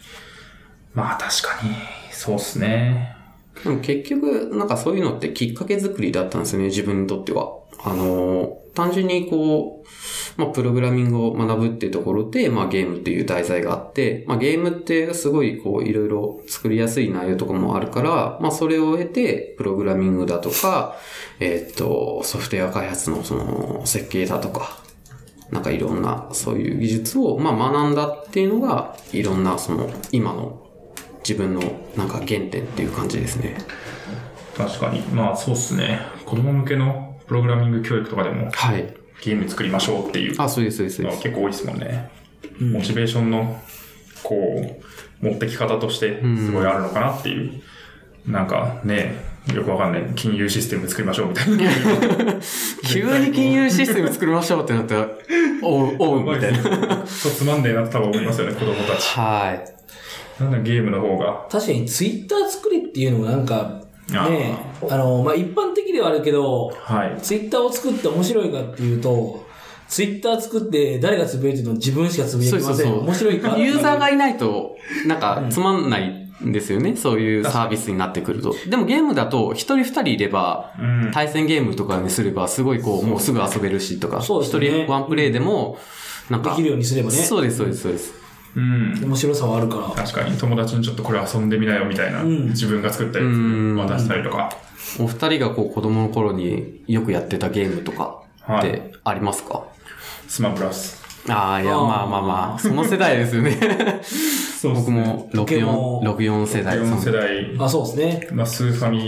[0.94, 1.76] まあ確かに、
[2.12, 3.18] そうっすね。
[3.66, 7.65] でも結局、なんかそういうのってきっかけ作りだったんですよね、自分にとっては。
[7.86, 20.96] あの単純にこう、まあ、プログラミングを学ぶっていうところで、まあ、ゲームっていう題材があって、まあ、ゲームってすごいこう、いろいろ作りやすい内容とかもあるから、まあ、それを得て、プログラミングだとか、
[21.40, 24.78] えーっと、ソフトウェア開発のその、設計だとか、
[25.52, 30.66] なんかいろんなそういう技術を、まあ、学んだっていうのが、いろんなその、今の
[31.20, 31.62] 自分の
[31.96, 33.58] なんか原点っていう感じですね。
[34.58, 35.02] 確かに。
[35.02, 36.00] まあそうっすね。
[36.26, 38.94] 子供向けのプログラミング教育とかでもはい。
[39.24, 41.02] ゲーム作りましょうっていうあ、そうです、そうです。
[41.24, 42.12] 結構多いですもんね。
[42.60, 43.60] モチベーションの、
[44.24, 44.36] こ
[45.22, 47.62] う、持ってき方としてすごいあるのかなっていう。
[48.28, 49.16] なんかね、
[49.54, 52.36] よくわかんない金融システム作りましょうみたいな。
[52.92, 55.10] 急に金融システム作りましょうってなったら、
[55.62, 57.06] おう、おう、みたいな。
[57.06, 59.10] そうつまんねえなって多分思いますよね、子供たち。
[59.18, 59.54] は
[60.40, 60.42] い。
[60.44, 61.46] なんだゲームの方が。
[61.50, 64.58] 確かにツイッター作りっていうのもなんか、あね
[64.90, 67.18] あの、まあ、一般的ではあるけど、はい。
[67.22, 69.46] ツイッターを作って面白いかっていうと、
[69.88, 72.68] ツイッター作って誰がつぶやいてるの自分しかつぶやきません。
[72.68, 73.58] そうそうそう面白いか？
[73.58, 74.76] ユーザーがいないと、
[75.08, 76.96] なんか、つまんないんですよね。
[76.96, 78.56] そういうサービスになってくると。
[78.68, 81.12] でもゲームだと、一人二人いれば、うん。
[81.12, 85.78] 対戦ゲームとかにすれば、すごいこう、もうすぐ遊べるしとか、一人ワンプレイでも、
[86.30, 87.18] なんか、できるようにすればね。
[87.18, 88.25] そうです、そうです、そうです。
[88.56, 89.00] うん。
[89.04, 90.04] 面白さはあるから。
[90.04, 94.56] 確かに友達にちょっとこれ遊んでみなよみたいな、ん自分が作ったやうんつ渡したりとか。
[95.00, 99.64] お二人がこう、子供の頃によくやってたゲームとかはいってありますか、
[100.28, 101.04] スマブラス。
[101.28, 104.02] ああ、いや、まあまあまあ、その世代ですよね。
[104.62, 108.28] そう僕もポケ64、モン64世代4世代、あ、そうですね。
[108.32, 109.00] まあ、スーファミ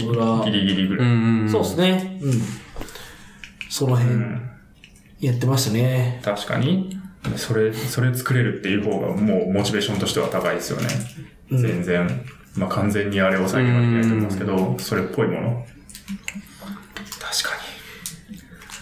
[0.52, 1.08] ギリギリぐうらい。
[1.08, 1.50] んん。
[1.50, 2.20] そうですね。
[2.22, 2.34] うん。
[3.70, 4.42] その辺、うん
[5.20, 6.22] やってましたね。
[6.24, 6.97] 確かに。
[7.36, 10.88] それ、それ作れるっていう方がもうモチベーションとしては高いですよね。
[11.52, 12.22] うん全然。
[12.56, 15.66] まあ完全にあれを再現はできないと思いますけど、それっぽいもの。
[17.20, 17.58] 確か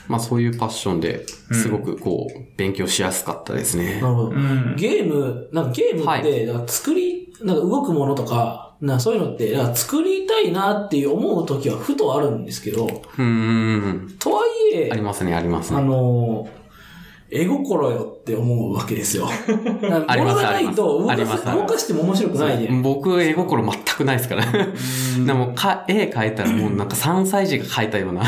[0.07, 3.99] まあそういうパッションで、すごくこう、勉強しやすかったですね。
[4.01, 4.33] なるほど。
[4.33, 4.35] に。
[4.35, 4.75] うん。
[4.75, 14.15] ゲーム、なんかゲームはって、なんか作り、なんか動くものとか、なそういうのって、なんか作りたいなっていう思う時はふとあるんですけど、うーん。
[14.19, 15.87] とはいえあり、ますね、ありますあね。
[15.87, 16.47] の、
[17.29, 19.27] 絵心よって思うわけですよ。
[20.07, 22.69] あります物がないと動かす動かしても面白くないで。
[22.71, 24.45] 僕、絵心全くないですから。
[25.25, 28.23] でもか、絵描いたらもうなんか3歳児が描いたような、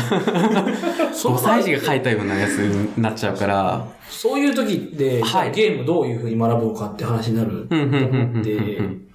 [1.14, 1.36] そう。
[1.36, 5.52] 5歳児が描いたようなやつになっちゃうから、そういう時って、はい。
[5.52, 8.50] ゲームどういう風に学ぶのかって話になると思って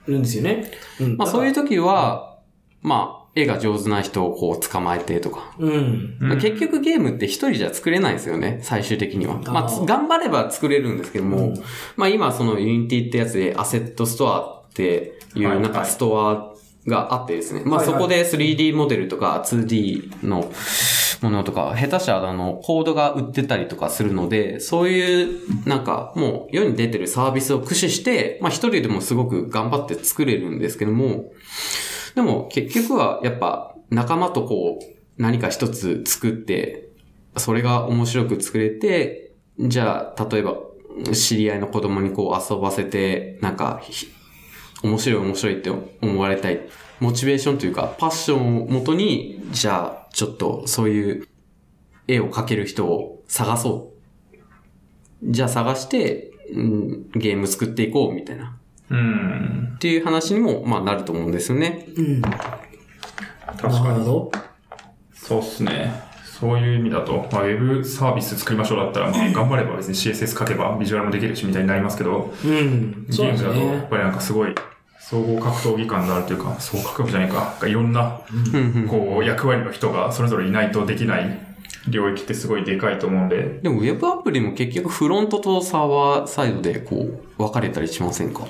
[0.08, 0.72] るんですよね。
[1.02, 1.17] うん。
[1.17, 2.38] まあそういう時は、
[2.82, 5.54] まあ、絵が上手な人をこう捕まえてとか。
[5.58, 6.17] うん。
[6.22, 9.39] うん結局ゲームって一人じゃ作れないですよね、最終的には。
[9.39, 11.63] まあ、頑張れば作れるんですけども、うん
[11.96, 16.54] まあ今その Unityってやつでアセットストアっていうはいなんかストア
[16.88, 17.63] があってですね。
[17.65, 20.52] まあはいはいそこで 3D モデルとか 2D の
[21.22, 31.32] ものとか、下手したらあのコードが売ってたりとかするので、そういうなんかもう世に出てるサービスを駆使して、まあ一人でもすごく頑張って作れるんですけども、
[32.15, 36.89] でも結局はやっぱ仲間とこう何か一つ作って、
[37.38, 40.58] それが面白く作れて、じゃあ、例えば、
[41.13, 43.82] 知り合いの子供にこう遊ばせて、なんか、
[44.84, 45.71] 面白い面白いって
[46.02, 46.62] 思われたい。
[46.99, 51.28] モチベーションというか、パッションをもとに、じゃあ、ちょっとそういう
[52.08, 53.94] 絵を描ける人を探そ
[55.21, 55.31] う。
[55.31, 58.58] じゃあ探して、うん、ゲーム作っていこう、みたいな。
[58.94, 59.73] うん。
[59.75, 61.87] っていう話にも、まあ、なると思うんですよね。
[61.98, 62.21] うん。
[62.21, 62.29] な
[63.58, 64.06] 確かに。
[64.06, 65.91] そうっすね。
[66.23, 73.06] そういう意味だと、まあ、ウェブサービス作りましょうだったら、まあ、頑張れば別に CSS 書けばビジュアルもできるしみたいになりますけど、うん。
[73.10, 73.87] ゲームだとやっね。
[73.89, 74.54] ぱりなんかすごい
[75.00, 78.21] 総合格闘技感があるというか、総格闘技じゃないか、いろんな、
[78.89, 81.39] こう、役割の人がそれぞれいないとできない
[81.89, 88.48] 領域ってすごいでかいと思うんで、でも、ウェブアプリも結局フロントとサーバーサイドで、こう、分かれたりしませんか？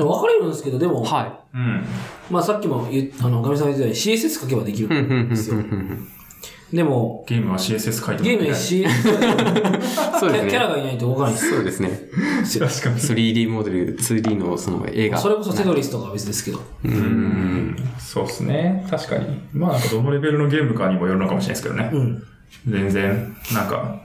[0.00, 1.84] 分かれるんですけど、でも、はうん。
[2.30, 5.56] まあさっきも言っあの、ガミさんが言ってたように CSS 書けばできるん、ですよ。
[6.72, 10.74] でも、ゲームは CSS 書いてもゲームにできない CS そうですキャラね。
[10.74, 11.50] がいないと分からないです。
[11.50, 12.00] そうですね。
[12.66, 12.96] 確かに。
[12.96, 15.18] 3D モデル、2D のその映画。
[15.18, 16.62] それこそテトリスとかは別ですけど。
[16.84, 17.76] うん。
[17.98, 18.86] そうっすね。
[18.88, 19.42] 確かに。
[19.52, 21.90] まあなんかどのレベルのゲームかにもよるのかもしれないですけどね。
[21.92, 22.22] うん。
[22.66, 24.00] 全然、なんか、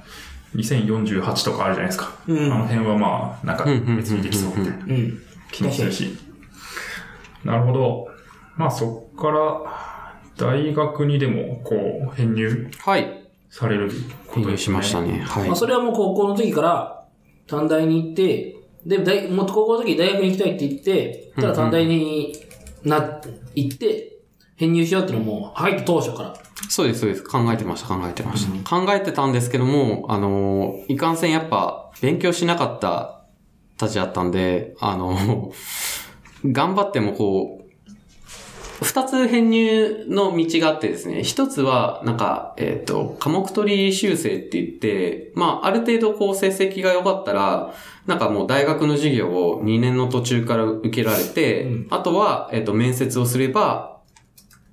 [0.55, 2.11] 2048とかあるじゃないですか。
[2.27, 3.65] うんあの辺はまあ、なんか
[3.95, 5.21] 別にできそうみたいなうん。
[5.51, 6.17] 気もするし。
[7.43, 8.07] なるほど。
[8.55, 11.75] まあそっから、大学にでもこ
[12.11, 13.23] う、編入はい。
[13.49, 13.89] される
[14.27, 14.57] ことですね。
[14.57, 15.19] しましたね。
[15.25, 15.55] はいまあ。
[15.55, 17.05] それはもう高校の時から
[17.47, 22.33] 短大に行って、で、大もっと高校の時に大学に行きたいって言って、ただ短大に
[22.83, 23.21] な、
[23.55, 24.13] 行って、
[24.55, 26.33] 編入しようっていうのも入った当初から。
[26.69, 27.23] そうです、そうです。
[27.23, 28.69] 考えてました、考えてました。
[28.69, 33.16] 考えてたんですけども、あの、いかんせんやっぱ、勉強しなかった
[33.77, 35.51] たちだったんで、あの、
[36.45, 37.67] 頑張ってもこう、
[38.83, 47.73] 二つ編入の道があってですね、一つは、なんか、えっ、と、科目取り修正って言って、まあ、ある程度こう成績が良かったら、
[48.05, 51.87] なんかもう大学の授業を2年の途中から受けられて、うん。
[51.89, 53.97] あとは、えっ、と、面接をすれば、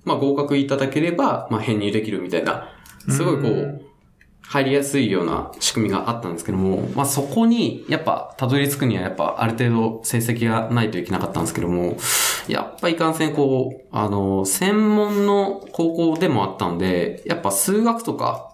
[0.05, 2.69] まあ、合格いただければ、まあ、編入できるみたいな、
[3.09, 3.84] すごいこうう、
[4.55, 11.97] 入りやすいような仕組みがあったんですけども、まあ、そこに、やっぱ、たどり着くには、やっぱ、ある程度成績がないといけなかったんですけども、
[12.47, 18.53] やっぱいかんせん、こう、あの、専門の高校でもあったんで、やっぱ数学とか、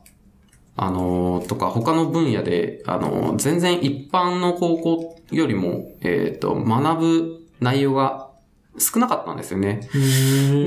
[0.74, 8.30] あの、とか他の分野で、あの、全然一般の高校よりも、えっ、と、学ぶ内容が
[8.78, 9.80] 少なかったんですよね。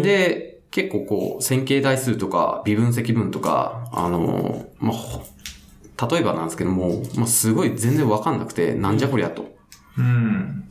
[0.03, 5.23] で、結構こう、線形代数とか、微分積分とか、あの、まあ、ほ
[6.11, 9.55] 例えばなんですけども、まあ、すごい全然わかんなくて、なんじゃこりゃと。
[9.99, 10.67] うん。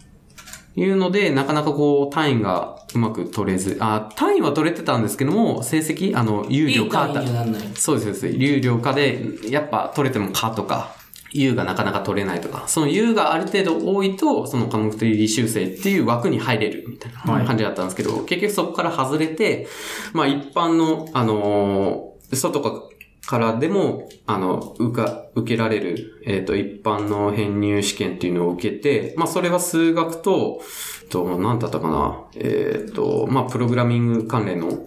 [0.75, 7.63] いうので、なかなかこう、単位がうまく取れず、あ、単位は取れてたんですけども、成績、あの、有料か単位にはなんない。
[7.77, 8.43] そうです、そうです。
[8.43, 10.97] 有料化で、やっぱ取れてもかとか、
[11.33, 19.67] U がなかなか取れないとか、その U がある程度多いと、その科目的履修正っていう枠に入れるみたいな感じだったんですけど、結局そこから外れて、
[20.13, 22.89] まあ一般の、あのー外か
[23.27, 30.61] からでも、あの、受か、受けられる、えっ、と、一般の編入試験っていうのを受けて、まあそれは数学と、
[31.09, 34.87] と、なんだったかな、えっ、と、まあプログラミング関連の、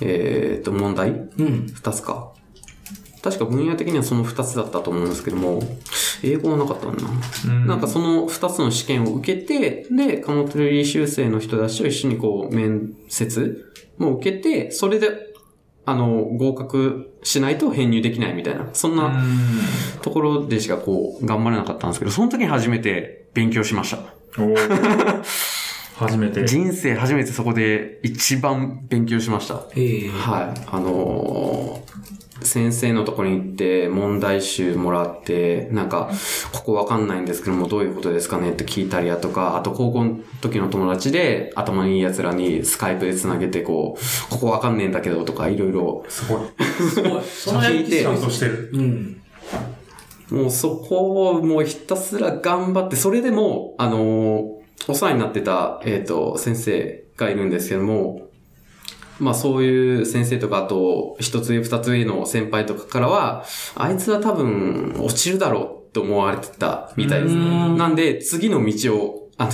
[0.00, 1.66] えっ、と、問題うん。
[1.66, 2.32] 二つか。
[3.22, 5.62] 確か分野的にはその二つだったと思うんですけども、
[6.24, 7.10] 英語はなかったんだな。
[7.46, 13.64] うんなんかその二つの試験を受けて、で、科目取り修正の人たちと一緒にこう、面接
[13.98, 15.08] も受けて、それで、
[15.84, 19.24] あの、合格しないと編入できないみたいな、そんうなん
[20.02, 23.98] ところでしかこう、頑張れなかったんですけど、その時に初めて勉強しました。
[25.96, 26.44] 初めて。
[26.44, 29.66] 人生初めてそこで一番勉強しました。
[29.76, 30.60] ええはい。
[30.66, 36.10] あのー先生のところに行って問題集もらって、なんか、
[36.52, 46.40] ここわかんないんですけども、どういうことですかねって聞いたりやとか、あと高校の時の友達で頭のいい奴らにスカイプで繋げて、こう、ここわかんねえんだけどとか、いろいろ、すごい。
[46.90, 47.22] すごい。
[47.22, 48.70] そのやる気ちゃんすごいとしてる。
[48.72, 49.16] うん。
[50.30, 58.28] もうそこをもうひたすら頑張って、それでも、あのーお世話になってた、えっ、と、先生がいるんですけども、
[59.22, 63.44] まあそういう先生とか、あと、一つ上二つ上の先輩とかからは、
[63.76, 67.68] あいつは多分落ちるだろうと思われてたみたいですね。
[67.68, 69.52] んなんで、次の道を、あの、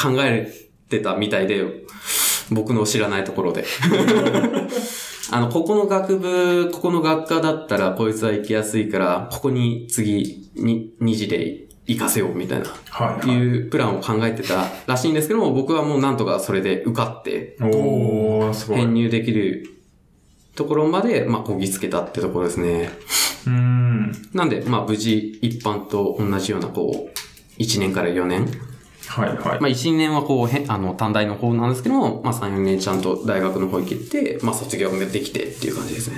[0.00, 0.52] 考え
[0.88, 1.64] てたみたいで、
[2.50, 3.64] 僕の知らないところで。
[5.30, 13.28] あの、ここの学部、ここの学科だったら、こいつは行きやすいから、ここに次、に、二次で行かせようみたいな、はい。
[13.28, 18.76] いうプランを考えてたらしいんですけども、僕はもうなんとかそれで受かって、おー、すごい。
[18.76, 19.70] 編入できる
[20.54, 22.90] ところまで、まあ、こぎつけたってところですね。
[23.46, 24.12] うーん。
[24.34, 28.46] なんで、まあ、無事、一般と同じような、こう、1年から4年。
[29.06, 29.38] はいはい。
[29.38, 36.16] まあ、1、2年はこう、へあの、短大の方なんですけども、まあ、3、4年ちゃんと大学の方行けて、まあ、卒業もできてっていう感じですね。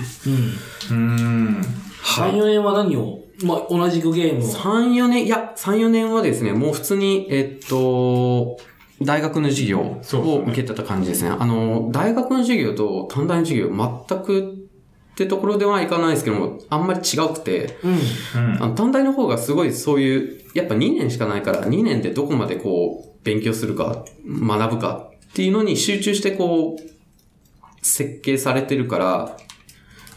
[0.91, 1.59] うん。
[1.61, 2.33] うーん。
[2.33, 4.49] 3、4年は何を、まあ、同じくゲームを。
[4.49, 8.59] 3、4年、いや、3、4年はですね、もう普通に、えっと、
[9.03, 11.31] 大学の授業を受けてた感じですね。
[11.31, 14.61] あの、大学の授業と短大の授業、全く
[15.13, 17.93] ってところではいかないですけども、あんまり違くて、うん。
[17.93, 17.95] う
[18.59, 18.63] ん。
[18.63, 29.37] あの短大の方がすごいそういう、やっぱ2年しかないから、2年でどこまでこう、勉強するか、学ぶかっていうのに集中してこう、設計されてるから、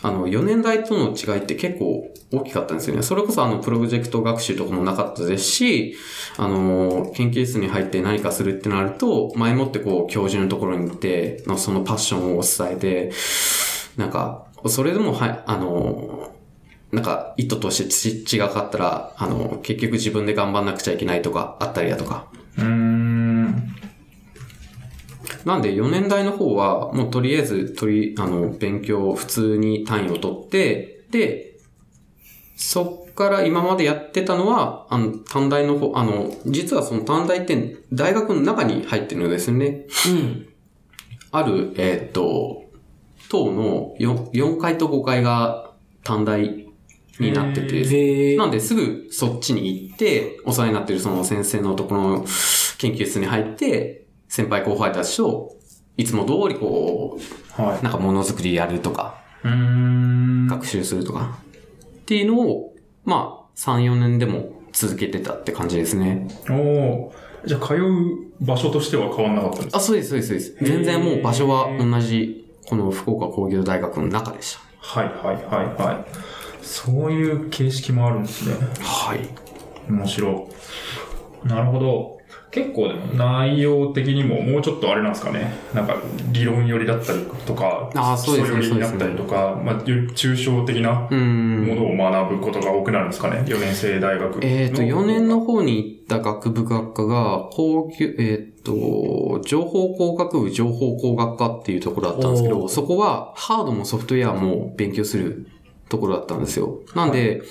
[0.04, 3.04] あの、4年代との違いって結構大きかったんですよね。
[3.04, 5.95] それこそあの、プロジェクト学習とかもなかったですし、
[6.38, 13.12] あの、研究室に入って何かするってなると、前もってこう、教授のところに行って、のそのパッションを伝えて、
[13.95, 16.32] なんか、それでも、はい、あの、
[16.91, 22.28] なんか、意図としてち違かったら、あの、結局自分で頑張んなくちゃいけないとか、あったりだとか。
[22.58, 23.12] うーん。
[25.46, 31.58] なんで、4年代の方は、もうとりあえず、とり、あの、勉強、普通に単位を取って、で、
[32.56, 39.86] そっから今までやってたのは、あの、短大の方、あの、実はその短大って大学の中に入ってるのですね。
[40.08, 40.48] うん。
[41.32, 42.64] ある、えーっと、
[43.30, 45.72] 等の 4, 4階と5階が
[46.04, 46.68] 短大
[47.20, 48.38] になってて。
[48.38, 52.26] なんで、すぐそっちに行って、お世話になってるその先生のところの
[52.78, 54.03] 研究室に入って、
[54.34, 55.53] 先輩後輩たちと、
[55.95, 57.19] いつも通りこ
[57.51, 59.21] はう、なんかものづくりやるとか。
[59.43, 61.38] 学習するとか、
[62.01, 62.73] っていうのを、
[63.05, 66.27] まあ、3、4年でも続けてたって感じですね。
[66.49, 67.13] おお。
[67.45, 69.77] じゃあ、通う場所としては変わんなかったんですか？
[69.77, 70.57] あ、そうです、そうです、そうです。
[70.65, 74.61] 全然もう場所は同じ、この福岡工業大学の中でした。
[74.79, 76.65] はいはいはいはい。
[76.65, 78.55] そういう形式もあるんですね。
[78.81, 79.29] はい。
[79.88, 80.49] 面白
[81.45, 81.47] い。
[81.47, 82.17] なるほど。
[82.54, 85.51] 結構でも内容的にももうちょっとあれなんですかね。
[85.74, 85.97] なんか
[86.32, 91.74] 理論寄りだったりとか、あーそうですね寄りになったりとか、まあ、より抽象的なうも。
[91.74, 93.43] のを学ぶことが多くなるんですかね。
[93.47, 94.43] 4年生大学の。
[94.43, 105.47] えっ、と、4年の方に行った学部学科が、高級、えっ、と、情報工学部情報工学科っていうところだったんですけど、そこはハードもソフトウェアも勉強する
[105.89, 106.82] ところだったんですよ。
[106.95, 107.41] なんで、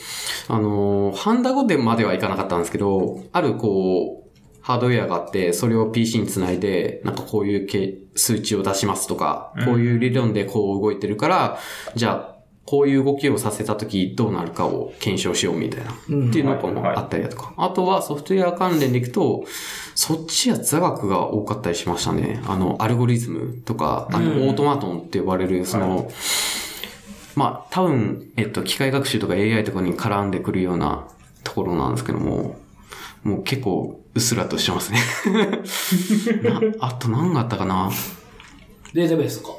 [0.48, 4.21] あのー、ハンダゴテまではいかなかったんですけど、あるこう、
[4.62, 11.58] ハードウェアがあって、それを PC につないで、なんかこういうけ数値を出しますとか、こういう理論でこう動いてるから、
[11.94, 12.32] じゃあ、
[12.64, 15.92] こういう動きをさせたときどうなるかを検証しようみたいな。
[16.10, 17.52] うんっていうのとかもあったりだとか。
[17.56, 19.44] あとはソフトウェア関連でいくと、
[19.96, 22.40] そっちは座学が多かったりしましたね。
[22.46, 26.08] あの、アルゴリズムとか、あうんの、オートマトンって呼ばれる、その、
[27.34, 31.08] まあ、多分、えっと、機械学習とか AI とかに絡んでくるような
[31.42, 32.56] ところなんですけども、
[33.22, 34.98] もう結構、うっすらとしてますね。
[36.42, 37.90] なあと何があったかな？
[38.92, 39.54] データベースとか。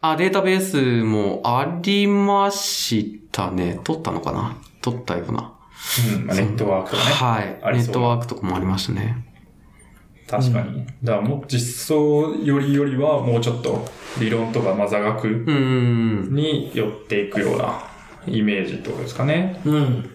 [0.00, 3.80] あ、データベースもありましたね。
[3.82, 4.56] 取ったのかな？
[4.80, 5.52] 取ったような。
[6.16, 7.10] うんまあ、ネットワークとかね。
[7.10, 7.40] は
[7.72, 7.74] い。
[7.74, 9.24] ネットワークとかもありましたね。
[10.28, 10.86] 確かに。
[11.02, 13.88] だからもう実装よりよりはもうちょっと
[14.20, 16.34] 理論とかまあ座学うーん。
[16.34, 17.82] に寄っていくような
[18.26, 19.60] イメージってことですかね。
[19.64, 20.10] うん。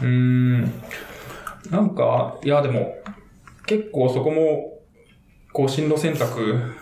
[0.00, 0.72] うーん。
[1.70, 2.94] なんか、いやでも、
[3.66, 4.80] 結構そこも、
[5.52, 6.72] こう進路選択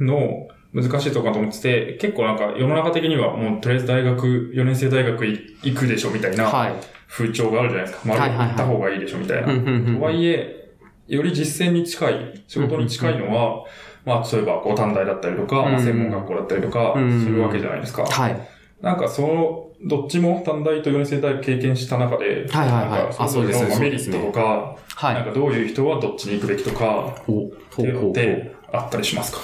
[0.00, 6.72] の難しいところかと思ってて、結構なんか世の中的にはもうとりあえず大学、4年生大学行くでしょみたいなはい。
[7.08, 8.08] 風潮があるじゃないですか。
[8.08, 9.50] まあ、はいはいはい行った方がいいでしょみたいな。
[9.52, 10.68] うんうんうんとはいえ、
[11.06, 13.64] より実践に近い、仕事に近いのは、
[14.04, 18.04] まあ、例えば、こう、短大だったりとか、まあ、うん専門学校だったりとか、うんするわけじゃないですか。
[18.04, 18.48] はい。
[18.82, 25.14] なんか、その、どっちも短大と4年生大学経験した中で、はいはいはいあそうですれぞれのまあメリットとか、はい。
[25.14, 29.38] なんかどういう人はどっちに行くべきとか、お、っていうあったりしますか？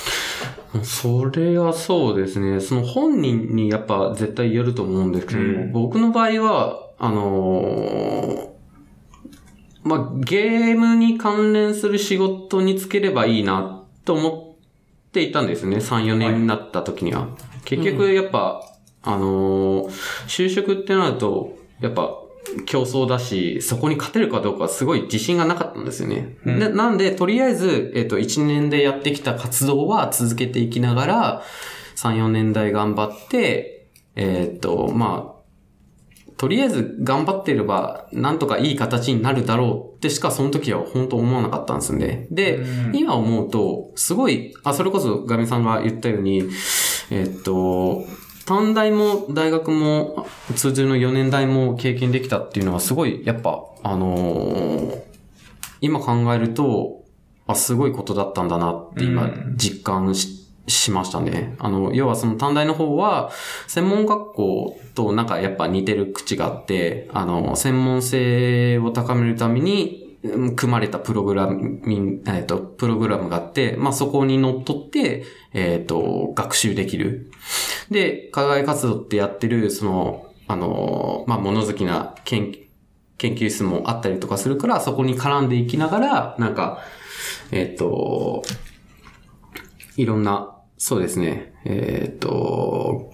[0.75, 0.83] う。
[0.85, 2.61] それはそうですね。
[2.61, 8.55] その本人にやっぱ絶対言えると思うんですけど、うん僕の場合は、あのー
[9.85, 14.57] まあ、ゲームに関連する仕事につければいいなと思
[15.09, 15.77] っていたんですね。
[15.77, 17.29] 3、4年になった時には。
[17.67, 18.63] 結局やっぱ、
[19.05, 19.89] あのー
[20.27, 22.19] 就職ってなると、やっぱ
[22.67, 26.37] 競争だし、そこに勝てるかどうかすごい自信がなかったんですよね。
[26.45, 31.43] うんでなんで、とりあえず、えっ、と、1年でやってきた活動は続けていきながら、
[31.97, 35.35] 3、4年代頑張って、えっ、と、まあ、
[36.37, 42.27] とりあえず頑張っていれば、なんとかいい形になるだろうってしかその時は本当思わなかったんですよね。
[42.31, 46.45] で、うん今思うと、すごい、あ、それこそガミさんが言ったように、
[47.11, 48.05] えっと、
[48.47, 55.15] 短大も大学も通常の4年代も経験できたっていうのはすごい、やっぱ、あのー
[55.81, 57.05] 今考えると、
[57.47, 61.57] あ、すごいことだったんだなって今うん実感し,、しましたね。
[61.59, 63.31] あの、要はその短大の方は、
[63.67, 70.04] 専門学校となんかやっぱ似てる口があって、あの、専門性を高めるために、うん
[70.57, 77.31] 組まれたプログラミン、えっ、と、プログラムがあって、まあ、そこにのっとって、えっ、と、学習できる。
[77.91, 82.57] で、課外活動ってやってる、その、あの、まあ、物好きな研
[83.19, 86.81] 研究室もあったりとかするから、そこに絡んでいきながら、なんか、
[87.53, 88.43] えっ、と、
[89.97, 93.13] いろんな、そうですね、えっ、と、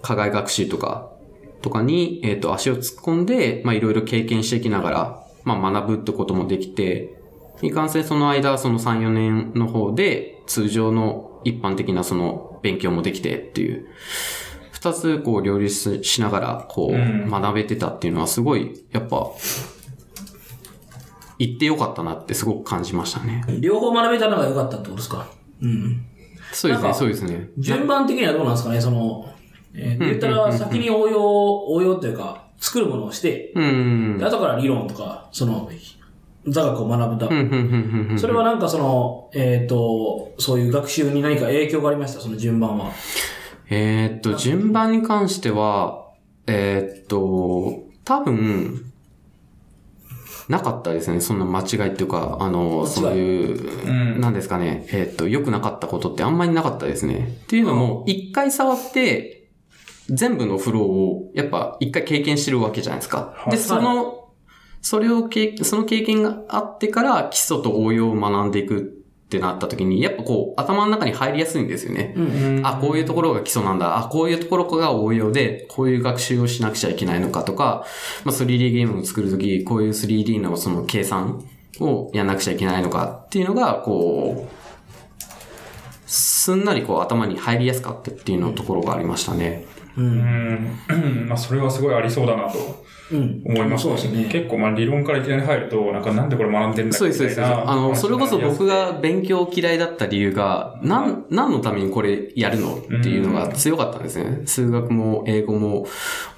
[0.00, 1.12] 課外学習とか、
[1.60, 7.18] とかに、えっ、と、足を突っ込んで、まあ、いろいろ経験していきながら、まあ、学ぶってこともできて、
[7.62, 13.86] いかんせんその間、その3、4年の方で、通常の一般的なその勉強もできてっていう、
[14.72, 19.30] 二つこう両立しながら、こう、うん学べてたっていうのはすごい、やっぱ、
[21.38, 23.44] 行ってよかったなってすごく感じましたね。
[23.60, 25.26] 両方学べたのが良かったってことですか？
[25.60, 26.04] うん。
[26.52, 27.48] そうですね、そうですね。
[27.58, 28.80] 順番的にはどうなんですかね？
[28.80, 29.28] その、
[29.74, 34.18] えー言ったら先に応用、応用というか、作るものをして、うん。
[34.18, 35.68] で後から理論とか、その、
[36.46, 37.40] 座学を学ぶだうん、。
[37.40, 38.18] うん、うん、うん。
[38.18, 42.20] それはなんかその、えっ、と、そういう学習に何か影響がありました？
[42.20, 42.92] その順番は。
[43.68, 46.06] えーっと、順番に関しては、
[46.46, 48.92] えーっと、多分、
[50.48, 51.20] なかったですね。
[51.20, 54.86] そんな間違いっていうか、あの、そういう、うんなんですかね。
[54.92, 57.38] えーっと、良くなかったことってあんまりなかったですね。
[57.44, 59.41] っていうのも、一回触って、
[60.12, 63.32] 全部のフローを、やっぱ一回経験してるわけじゃないですか。
[63.34, 64.28] はいで、その、
[64.82, 68.82] それを経、その経験があってから基礎と応用を学んでいくっ
[69.28, 72.12] てなった時に、やっぱこう、頭の中に入りやすいんですよね。
[72.16, 72.60] うん。
[72.64, 73.96] あ、こういうところが基礎なんだ。
[73.96, 77.86] あ、こういうところが応用で、こういう学習をしなくちゃいけないのかとか、
[78.24, 81.42] まあ、3D ゲームを作るとき、こういう 3D のその計算
[81.80, 84.62] をやんなくちゃいけないのかっていうのが、こう、
[86.06, 89.64] すんなりこう頭に入りやすかったっていうのところがありましたね。
[89.96, 90.00] う。
[90.00, 91.28] うんん。
[91.28, 93.42] まあ、それはすごいありそうだなとうん。
[93.44, 94.28] 思いますね。
[94.30, 97.08] 結構、まあ、理論からいきなり入ると、なんか、なんでこれ学んでんだっけ。
[97.08, 102.76] みたいなあの、それこそ僕が話勉強嫌いだった理由が、なん、何のためにこれやるの？
[102.76, 104.42] っていうのが強かったんですね。
[104.46, 105.86] 数学も英語も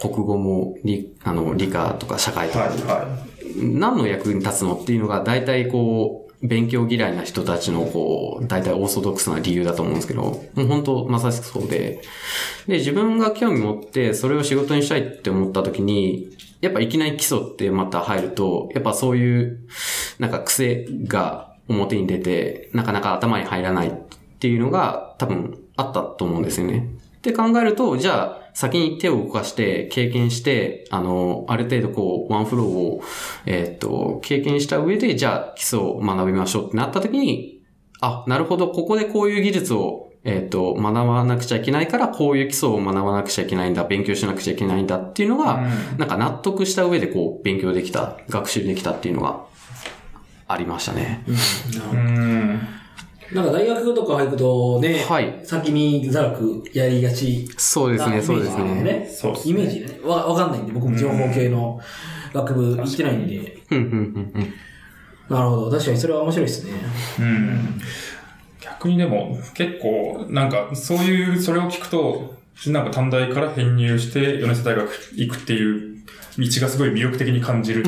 [0.01, 3.19] 国語も理、あの、理科とか社会とかになりやすいはい、は
[3.79, 4.75] 何の役に立つの？
[4.75, 12.03] っていうのが大体こう、勉強嫌いな人たちのこう、大体オーソドックスな理由だと思うんですけど、もう本当まさしくそうで、
[12.69, 19.67] で、自分が興味持ってそれを仕事にしたいって思った時に、やっぱいきなり基礎ってまた入ると、やっぱそういう、
[20.19, 23.93] なんか癖が表に出て、なかなか頭に入らないっ
[24.39, 26.91] ていうのが多分あったと思うんですよね。
[27.17, 33.03] って考えると、じゃあ、先に手を動かして、経験して、あの、ある程度こう、ワンフローを、
[33.47, 37.61] えーっと、経験した上で、じゃあ、基礎を学びましょうってなった時に、
[38.01, 45.67] あ、なるほど、ここでこういう技術を、えーっと、学ばなくちゃいけないから、こういう基礎を学ばなくちゃいけないんだ、勉強しなくちゃいけないんだっていうのが、
[45.99, 49.45] なんか納得した上でこう、勉強できた、学習できたっていうのが、
[50.47, 51.25] ありましたね。
[51.27, 52.61] うん。
[53.33, 59.09] なんか大学とか入るとね、はい先に座学やりがちそうですね、そうですね。
[59.11, 60.01] そうですねイメージね。
[60.05, 61.81] わ、わかんないんで、僕も情報系の
[62.33, 63.59] 学部行ってないんで。
[63.69, 64.55] ふんふんふんふん。
[65.29, 65.71] なるほど。
[65.71, 66.73] 確かにそれは面白いですね。
[67.21, 67.81] うん。
[68.61, 72.35] 逆にでも、結構、なんか、そういう、それを聞くと、
[72.67, 75.94] なんか短大から編入して、米瀬大学行くっていう
[76.39, 77.85] 道がすごい魅力的に感じる。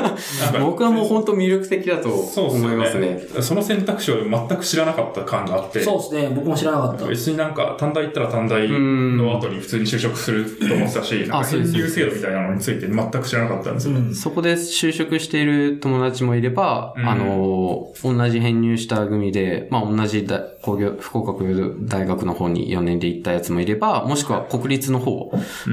[0.60, 3.26] 僕はもう本当魅力的だと思いよますね。
[3.40, 5.80] その選択肢を全く知らなかった感があって。
[5.80, 6.32] そうですね。
[6.34, 7.06] 僕も知らなかった。
[7.06, 13.96] 別になんか、短大行ったら短大の後に普通に就職すると思ってたし、なんかそうです編入制度みたいなのについて全く知らなかったんですよ。
[13.96, 14.14] うん。
[14.14, 25.30] そこで就職している友達もいれば、うんあの、同じ編入した組で、まあ同じ大工業、福岡工業大学の方に4年で行ったやつもいれば、もしくは国立の方、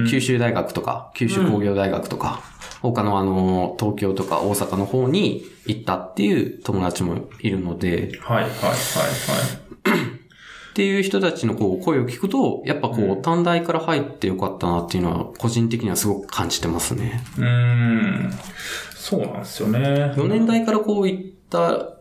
[0.08, 2.40] 九州大学とか、九州工業大学とか、
[2.80, 8.74] 他のあの、東京とか大阪の方に行ったっていう友達もいるので、はい、はい、はい、は
[9.96, 10.04] い。
[10.70, 17.24] っていう人たちのこう声を聞くと、やっぱこう、短大から入ってよかったなっていうのは、個人的にはすごく感じてますね。
[17.36, 18.30] うーん。
[18.94, 20.14] そうなんですよね。
[20.16, 21.93] 4年代からこう行った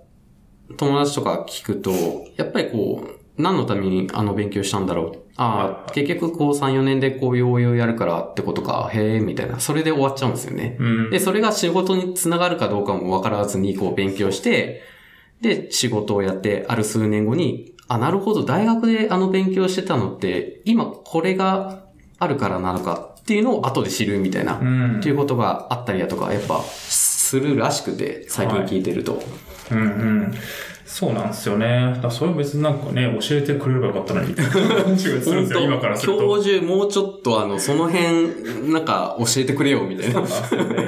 [0.77, 1.91] 友達とか聞くと、
[2.35, 5.19] やっぱりこう、何のためにあの勉強したんだろう？
[5.37, 9.59] ああ、結局こう3、4年でこういう応用やるからってことか、へえ、みたいな。
[9.59, 10.77] それで終わっちゃうんですよね。
[10.79, 11.09] うん。
[11.09, 14.83] で、それが仕事につながるかどうかもわからずにこう勉強して、
[15.41, 21.85] で、仕事をやって、ある数年後に、あ、なるほど、大学であの勉強してたのって、今これが
[22.19, 29.21] あるからなのかっていうのを後で知るみたいな、うんっていうことがあったりだとか、やっぱ、するらしくて、最近聞いてると。
[29.71, 30.33] うんうん。
[30.93, 31.97] そうなんですよね。
[32.03, 34.35] だそれ別になんかね、教えてくれればよかったのに、
[35.63, 36.19] 今からすると。
[36.19, 40.23] 教授もうちょっとあの、その辺、なんか教えてくれよ、みたいな。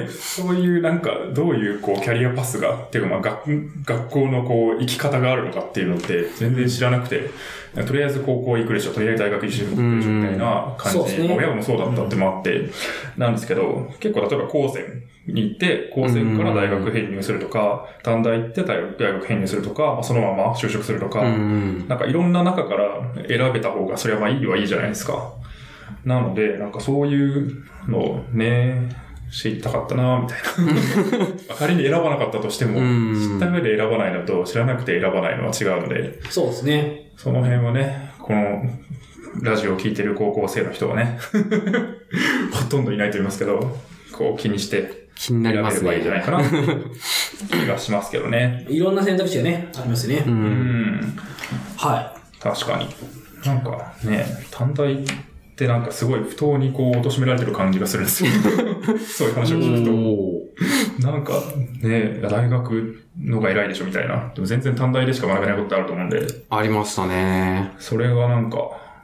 [0.08, 7.30] そういうなんか、どういうこう、キャリアパスが、っていうかまあ、学、学校のこう、生き方があるのかっていうのって、全然知らなくて、
[7.84, 12.70] とりあえず高校行くでしょ、とりあえず大学行くでしょ、みたいな感じで親もそうだったってもあって、
[13.16, 14.84] なんですけど、結構例えば高専
[15.26, 21.86] に行って、高専から大学編入するとか、短大行って大学大学編入するとか、まあ、そのまま就職するとか、うん。
[21.88, 25.34] なんかいろんな中から選べた方が、それはまあいいはいいじゃないですか。
[26.04, 28.88] なので、なんかそういうのをね、
[29.30, 30.38] 知りたかったなみたい
[31.48, 31.56] な。
[31.58, 37.10] 仮に選ばなかったとしても、うん知った上で選ばないのと知らなくて選ばないのは違うので、そうですね。
[37.16, 38.62] その辺はね、この
[39.42, 41.18] ラジオを聞いてる高校生の人はね、
[42.52, 43.76] ほとんどいないと思いますけど、
[44.12, 46.52] こう気にして気になります選べればいいんじゃないね。
[46.52, 48.66] かなっていう気がしますけどね。
[48.68, 50.22] いろんな選択肢がね、ありますね。
[50.26, 50.30] う。
[50.30, 50.36] うん
[51.00, 51.18] ん。
[51.76, 52.86] は確かに。
[53.44, 55.06] なんかね、短大っ
[55.56, 58.30] てなんかすごい不当にこう、貶められてる感じがするんですよ。
[59.06, 61.06] そういう話を聞くと。
[61.08, 61.32] なんか
[61.80, 64.32] ね、大学のが偉いでしょみたいな。
[64.34, 67.72] でも全然短大でしか学べないことってあると思うんで、ありましたね。
[67.78, 68.58] それがなんか、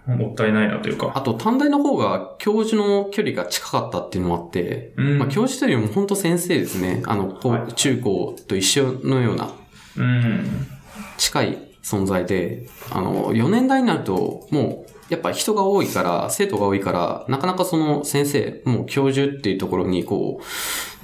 [0.07, 1.13] もったいないなというか。
[1.15, 7.03] あと、短大の方が教授の距離が近かったっていうのもあって、うんまあ、教授というよりも本当先生ですね。
[7.07, 9.55] あの、こうはい中高と一緒のような
[9.97, 10.67] うん。
[11.19, 20.41] 近い存在で、あの、4年代になると、もう、やっぱ人が多いから、生徒が多いから、なかなかその先生、もう教授っていうところに、こ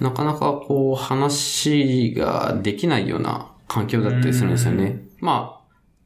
[0.01, 5.03] う、なかなかこう、話ができないような環境だったりするんですよね。
[5.21, 5.58] まあ、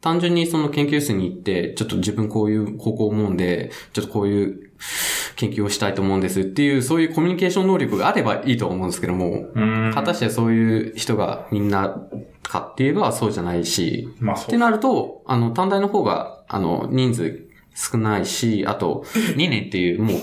[0.03, 4.70] 単純にその研究室に行って、ちょっと自分こういう方向思うんで、ちょっとこういう
[5.36, 9.92] 研究をしたいと思うんですっていう、そういうコミュニケーション能力があればいいと思うんですけども、うん。
[9.94, 12.03] 果たしてそういう人がみんな
[12.42, 14.36] かって言えばそうじゃないし、まあ。
[14.36, 19.05] ってなると、あの、短大の方が、あの、人数少ないし、あと、
[19.38, 20.16] 2年っていう、もう、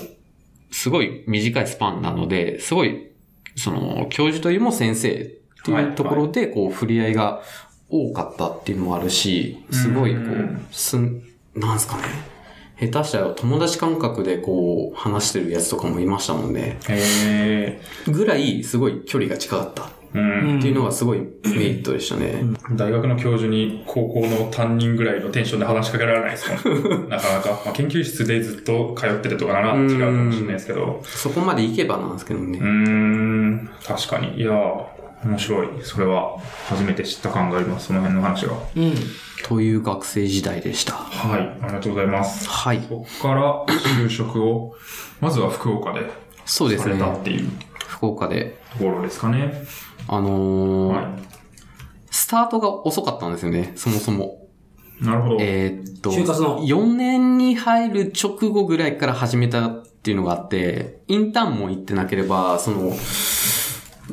[0.70, 3.08] すごい短いスパンなので、すごい、
[3.56, 5.14] その、教授というも先生っ
[5.64, 7.40] ていうところで、こう、触れ合いが
[7.90, 11.22] 多かったっていうのもあるし、すごい、こうんう、すん、
[11.54, 12.02] なんすかね。
[12.80, 16.78] 下手したら友達感覚でこう、話してるやつとかもいましたもんね。
[16.88, 20.60] へぐらい、すごい距離が近かったうん。
[20.60, 22.42] ていうのがすごいメリットでしたね。
[22.72, 27.08] 大学の教授に高校の担任ぐらいのテンションで話しかけられないですもん。
[27.10, 27.62] なかなか。
[27.64, 31.00] まあ、研究室でずっと通っててとかなら違うかもしれないですけど。
[31.04, 32.66] そこまで行けばなんですけどねうー。
[32.66, 34.40] ん、確かに。
[34.40, 34.84] いやー、
[35.24, 35.68] 面白い。
[35.82, 37.88] それは初めて知った感があります。
[37.88, 38.54] その辺の話が。
[38.74, 38.80] い。
[38.80, 38.94] うん。
[39.44, 40.94] という学生時代でした。
[40.94, 41.40] はい。
[41.62, 42.48] ありがとうございます。
[42.48, 42.80] はい。
[42.88, 44.74] そこから就職を、
[45.20, 46.16] まずは福岡でさ
[46.46, 46.94] そうですね。
[46.94, 47.48] れたっていう
[47.86, 48.58] 福岡で。
[48.72, 49.62] ところですかね。
[50.08, 51.18] あのーは
[52.10, 54.48] スタートが遅かったんですよね、そもそも。
[55.00, 55.04] い。
[55.04, 55.36] なるほど。
[55.40, 62.92] えーっと、就活の4年に入る直後ぐらいから始めたっていうのがあって、インターンも行ってなければ、その、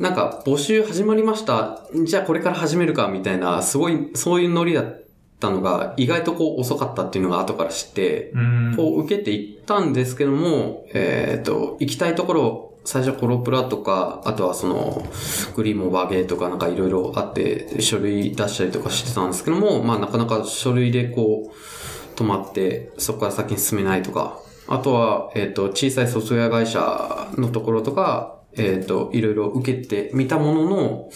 [0.00, 1.80] なんか募集始まりました。
[2.04, 5.02] じゃあこれから始めるかみたいな、すごい、そういうノリだっ
[5.40, 8.32] たのが、意外とこう遅かったっていうのが後から知って。
[8.76, 15.04] こう受けていったんですけども、えっ、と、行きたいところ、最初コロプラとか、あとはその、
[15.56, 31.10] グリーモバーゲーとかなんかいろいろあって、書類出したりとかしてたんですけども、まあなかなか書類でこう、止まって、そこから先に進めないとか、あとは、えっ、と、小さいソフトウェア会社のところとか、えっ、と、いろいろ受けてみたものの、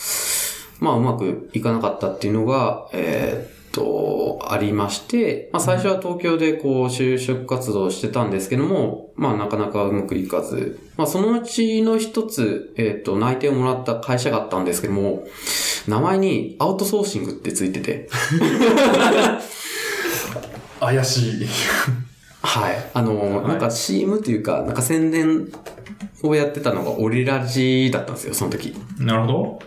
[0.80, 15.24] まあうまくいかなかったっていうのが、えーっと、ありまして、まあ最初は東京でこう就職活動をしてたんですけども、まあなかなかうまくいかず、まあそのうちの一つ、えーっと、内定をもらった会社があったんですけども、
[15.88, 18.08] 名前にアウトソーシングってついてて、
[20.80, 21.46] 怪しい。
[22.42, 22.90] はい。
[22.92, 25.48] あの、はいなんか CM というか、なんか宣伝
[26.22, 28.74] をやってたのがオリラジだったんですよ、その時。
[28.98, 29.58] なるほど。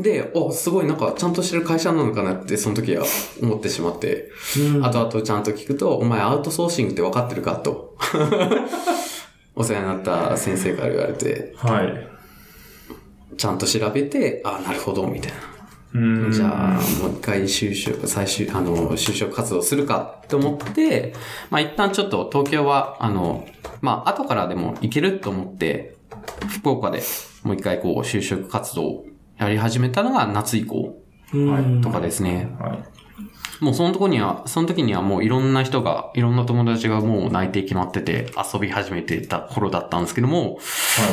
[0.00, 3.04] で、お、すごいなんかちゃんとしてる会社なのかなって、その時は
[3.42, 4.30] 思ってしまって、
[4.74, 4.84] うん。
[4.84, 7.96] 後々ちゃんと聞くと、お前アウトソーシングって分かってるかと。
[9.54, 12.08] お世話になった先生から言われて、はい。
[13.36, 15.51] ちゃんと調べて、あなるほど、みたいな。
[15.94, 21.14] じゃあ、もう一回就職、最終、あの、就職活動するかって思って、
[21.50, 23.46] まあ一旦ちょっと東京は、あの、
[23.82, 25.96] まあ後からでも行けると思って、
[26.48, 27.02] 福岡で
[27.42, 29.06] もう一回こう就職活動を
[29.38, 30.98] やり始めたのが夏以降
[31.34, 31.80] うん。
[31.82, 32.54] とかですね。
[32.58, 32.84] はい。
[33.64, 40.58] もうそのとこには、その時にはもういろんな人が、いろんな友達がもう内定決まってて遊び始めてた頃だったんですけども、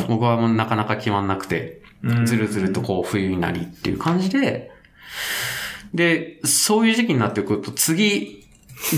[0.08, 1.79] 僕はもうなかなか決まんなくて、うん
[2.24, 4.70] ずるずるとこう冬になりっていう感じで、
[5.94, 8.46] で、そういう時期になってくると次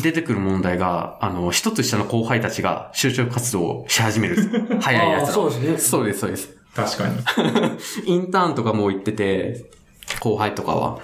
[0.02, 4.36] 出てくる問題が、あの、一つ下の後輩たちが就職活動をし始める。
[4.80, 6.56] 早いやつそうですねそうです、そうです。
[6.74, 7.16] 確かに。
[8.06, 9.64] インターンとかもう行ってて、
[10.20, 10.92] 後輩とかは。
[10.92, 10.98] は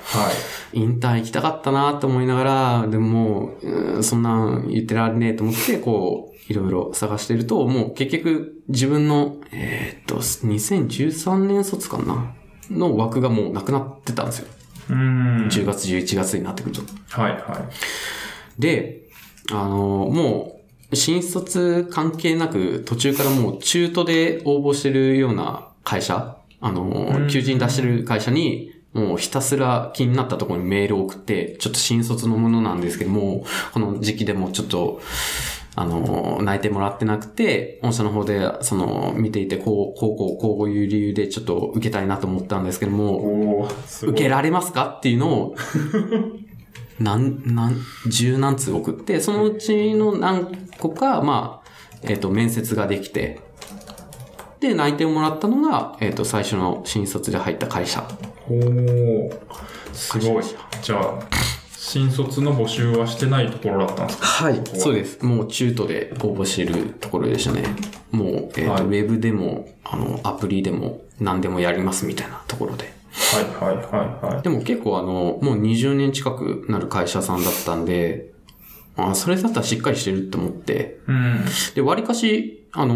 [0.72, 0.78] い。
[0.78, 12.34] インターン行きたかったなと思いながら、でももう、うんそんなん言ってられねえと思って、こう、いろいろ探してると、もう結局自分の、えーっと、2013年卒かな？
[12.70, 14.48] の枠がもうなくなってたんですよ。
[14.90, 15.48] うん。
[15.48, 16.82] 10月、11月になってくると。
[17.08, 18.60] はいはい。
[18.60, 19.08] で、
[19.50, 19.68] あの、
[20.12, 20.60] も
[20.90, 35.00] う、新卒関係なく、途中からもう中途で応募してるような会社、あの、求人出してる会社に、もうひたすら気になったところにメールを送って、ちょっと新卒のものなんですけども、この時期でもちょっと、
[35.80, 43.68] あの、内定もらってなくて、御社の方で、その、見ていて、こう、こう、こう、こういう理由でちょっと受けたいなと思ったんですけども。
[44.02, 44.96] 受けられますか？
[44.98, 45.54] っていうのを、
[46.98, 47.76] 何、何、
[48.08, 50.48] 十何通送って、そのうちの何
[50.80, 51.68] 個か、まあ、
[52.02, 53.38] えっ、と、面接ができて、
[54.58, 58.02] で、内定をもらったのが、えっ、と、最初の新卒で入った会社。
[58.50, 59.30] おお
[59.92, 60.44] すごい。
[60.82, 61.18] じゃあ、
[61.88, 64.26] 新卒の募集はしてないところだったんですか？
[64.26, 64.60] はい。
[64.74, 65.24] そうです。
[65.24, 67.64] もう中途で応募してるところでしたね。
[68.10, 72.92] もう、えっ、と、はいウェブでも、あの、アプリでも、何でもやりますみたいなところで。
[73.58, 74.42] はいはいはいはい。
[74.42, 78.32] でも結構あの、もう20年近くなる会社さんだったんで、
[78.96, 81.40] あそれだったらしっかりしてるって思って、うん。
[81.74, 82.94] で、割かし、あの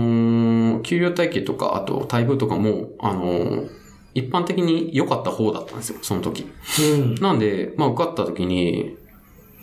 [0.81, 3.69] ー給料体系とか、あと待遇とかも、あのー
[4.15, 6.47] 一般的に良かった方だったんですよ、その時。
[6.81, 7.15] うん。
[7.17, 8.97] なんで、まあ受かった時に、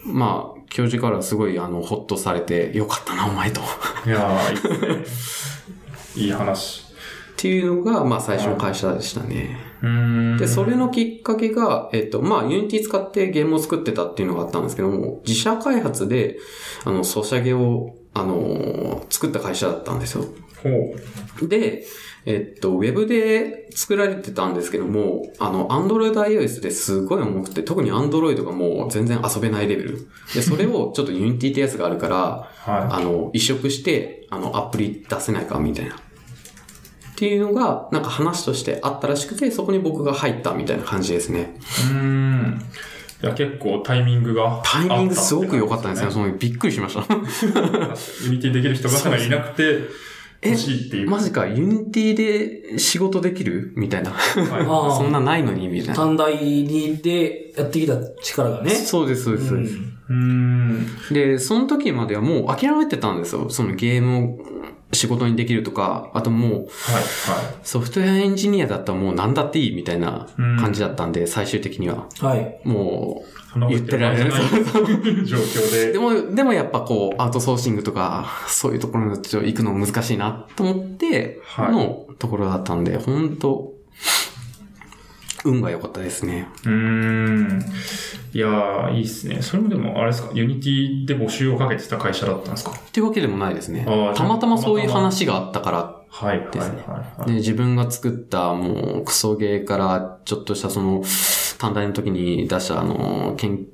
[0.06, 3.62] まあ、教授からすごい、あの、ほっとされて、よかったな、お前と。
[3.62, 3.64] っ
[4.06, 6.26] いやー、いい。
[6.26, 6.86] いい話。
[7.38, 9.58] ていうのが、まあ最初の会社でしたね。
[10.38, 16.38] で、それのきっかけが、えっと、まあ、 Unity使ってゲームを作ってたっていうのがあったんですけども、自社開発で、
[16.84, 18.80] あの、ソシャゲを、あのー
[19.10, 20.26] 作った会社だったんですよ。
[20.64, 20.70] ほ
[21.42, 21.48] う。
[21.48, 21.86] で、
[22.26, 30.08] えっと、ウェブで作られてたんですけども、あの、Android iOS ですごい重くて、特に Android がもう全然遊べないレベル。
[30.34, 35.96] で、それをちょっと Unity ってやつがあるから、はあの、移植して、あの、アプリ出せないか、みたいな。
[35.96, 36.00] っ
[37.16, 41.40] ていうのが、なんか話としてあったらしくて、そこに僕が入ったみたいな感じですね。
[41.40, 41.44] い。
[41.44, 42.62] うーん。
[43.22, 44.62] いや、結構タイミングが。
[44.64, 46.12] タイミングすごく良かったんですね。
[46.12, 47.02] そのびっくりしました。
[48.24, 49.90] Unityできる人がいなくて、え
[50.42, 51.10] 欲しいっていう。
[51.10, 53.74] マジか、 Unityで仕事できる？
[53.76, 54.12] みたいな。
[54.12, 55.96] はあそんなないのにみたいな。
[55.96, 58.72] 短大にでやってきた力がね。
[58.72, 59.56] そうです、そうです、そ
[60.10, 60.88] うん。
[61.12, 63.50] で、その時まではもう諦めてたんですよ。
[63.50, 64.40] そのゲームを
[64.92, 70.28] 仕事にできるとか、あともうはい、はソフトウェアエンジニアだったらもう何だっていいみたいな
[70.60, 72.08] 感じだったんで、最終的には。
[72.20, 72.60] はい。
[72.64, 73.40] もい。
[73.52, 74.32] そんなこと言ってられる
[75.26, 75.92] 状況う、で。
[75.94, 83.74] でも、でもやっぱこう、アウトソーシングとか、そういうところに行くの難しいなと思って、はいのところだったんで、本当
[85.46, 86.48] 運が良かったですね。
[86.66, 87.62] うーん。
[88.34, 89.42] いやー、いいっすね。
[89.42, 92.72] それもでも、あれですか、 Unityで募集をかけてた会社だったんですか？
[92.72, 93.86] っていうわけでもないですね。
[94.16, 95.96] たまたまそういう話があったから
[96.52, 97.28] ですねはい。
[97.28, 101.04] で、自分が作ったもうクソゲーからちょっとしたその
[101.58, 103.66] 短大の時に出したあの、けん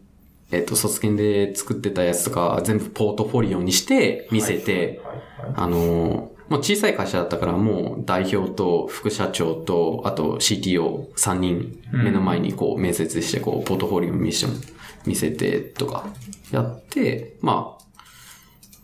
[0.51, 5.01] えっ、と、卒検で作ってたやつとか全部ポートフォリオにして見せて。
[5.55, 14.75] あの、もう小さい会社だったからもう代表と副社長とあと CTO3 人目の前にこう面接してこうポートフォリオ見せて
[15.05, 16.07] 見せてとか
[16.51, 17.83] やって、まあ、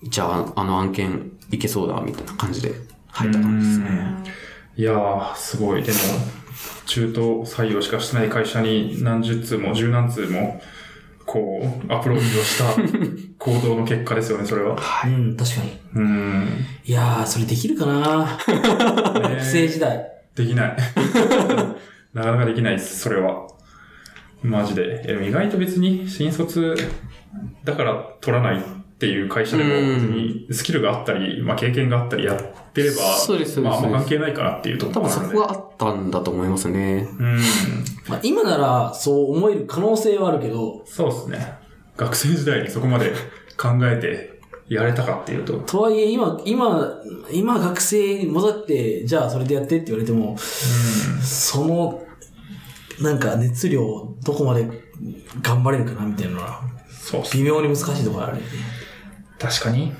[0.03, 2.73] じゃああの案件いけそうだみたいな感じで
[3.09, 4.41] 入った感じですね。
[4.77, 5.83] いやー、すごい。
[5.83, 5.97] でも、
[6.85, 10.61] 中途採用しかしてない会社に何十通も十何通も、
[11.31, 12.75] こう、アプローチをした
[13.39, 14.75] 行動の結果ですよね、それは。
[15.05, 15.79] うん、確かに。
[15.95, 16.47] うーん。
[16.83, 18.37] いやー、それできるかな？
[18.47, 20.11] 学生時代。
[20.35, 20.75] できない。
[22.13, 23.47] なかなかできないです、それは。
[24.43, 25.03] マジで。
[25.03, 26.75] でも意外と別に新卒
[27.63, 28.61] だから取らない
[29.01, 29.69] っていう会社でも
[30.13, 35.37] にスキルがあったり、まあ経験があったりやってれば、そうですまああんま関係ないかなっていうとこ多分ろもあるので。
[35.37, 37.09] そこがあったんだと思いますね。
[37.19, 37.39] うん。
[38.07, 41.53] まあ、今ならそう思える可能性はあるけど、そうですね。
[41.97, 43.11] 学生時代にそこまで
[43.57, 44.39] 考えて
[44.69, 45.57] やれたかっていうと。
[45.61, 52.03] とはいえ今、今、今学生に戻って、じゃあそれでやってって言われても、その、
[53.01, 54.69] なんか熱量、どこまで
[55.41, 56.61] 頑張れるかなみたいなのは、
[57.33, 58.80] 微妙に難しいところあるよね。
[59.41, 59.93] 確かに？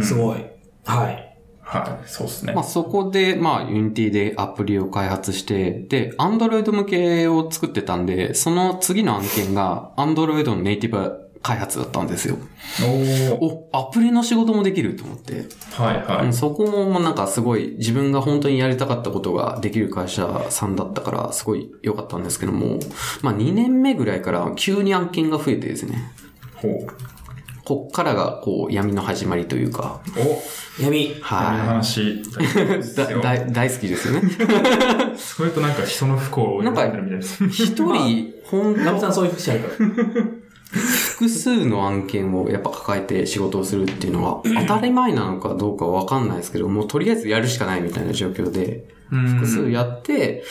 [0.00, 0.44] すごい。
[0.84, 1.28] はい。
[1.64, 2.52] はい、そうですね。
[2.52, 12.36] まあそこで、まあ Unity でアプリを開発して、で、Android 向けを作ってたんで、その次の案件が Android のネイティブ開発だったんですよ。
[12.80, 15.46] おーお、アプリの仕事もできると思って。
[15.72, 16.26] はいはい。
[16.26, 22.80] うんそこもなんかすごい自分が本当にやりたかったことができる会社さんだったからすごい良かったんですけども、
[23.22, 26.12] まあ2年目ぐらいから急に案件が増えてですね、
[26.56, 26.86] ほう。
[27.64, 31.10] こっからがこう闇の始まりというか、お、闇。
[31.10, 32.82] 闇のは話、大丈夫でい。
[32.82, 34.30] すだよだ大好きですよね。
[35.16, 37.64] それとなんか人の不幸をなんか読んでるみたいです。
[37.64, 40.24] 一人、本当ラブさんそういう節あるから。
[40.72, 50.42] 複数の案件をやっぱ抱えて仕事をするっていうのは当たり前なのかどうかわかんないですけど、もうとりあえずやるしかないみたいな状況で、複数やって、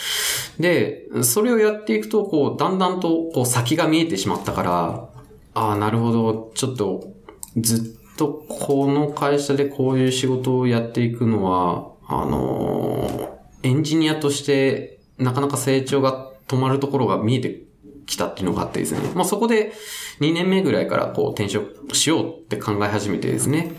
[0.60, 5.08] で、それをやっていくと、こう、だんだんと、こう、先が見えてしまったから、
[5.54, 7.12] ああ、なるほど、ちょっと、
[7.56, 13.32] ずっとこの会社でこういう仕事をやっていくのは、あのー
[13.64, 17.62] エンジニアとして、なかなか成長が止まるところが見えて
[18.06, 19.00] きたっていうのがあってですね。
[19.14, 19.72] まあそこで
[20.20, 23.72] 2年目ぐらいからこう転職しようって考え始めてですね。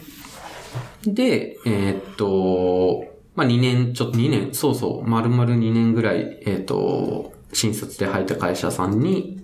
[1.06, 3.06] で、えーっと、
[3.36, 9.44] まあ2年、ちょっと2年、そうそう、丸々2年ぐらい、えーっと、新卒で入った会社さんに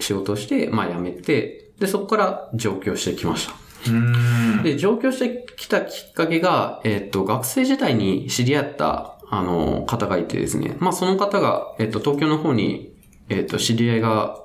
[0.00, 3.54] 仕事して、まあ辞めて、で、そこから上京してきました。
[3.90, 4.62] うん。
[4.62, 10.76] で、上京してきたきっかけが、えっ、と、学生時代に知り合った、あの、方がいてですね。
[10.78, 12.94] まあ、その方が、えっ、と、東京の方に、
[13.28, 14.40] えっ、と、知り合いが、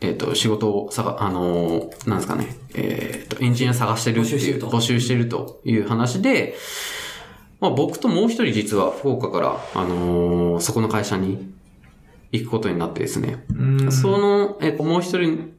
[0.00, 6.54] えっ、と、仕事をさが、あの、なんですかね、えっ、と、エンジニア探してるっていう、募集してると募集してるという話で、
[7.62, 11.54] まあ、僕ともう一人実は福岡から、あのそこの会社に
[12.32, 13.44] 行くことになってですね。
[13.56, 15.54] うんその、えっと、もう一人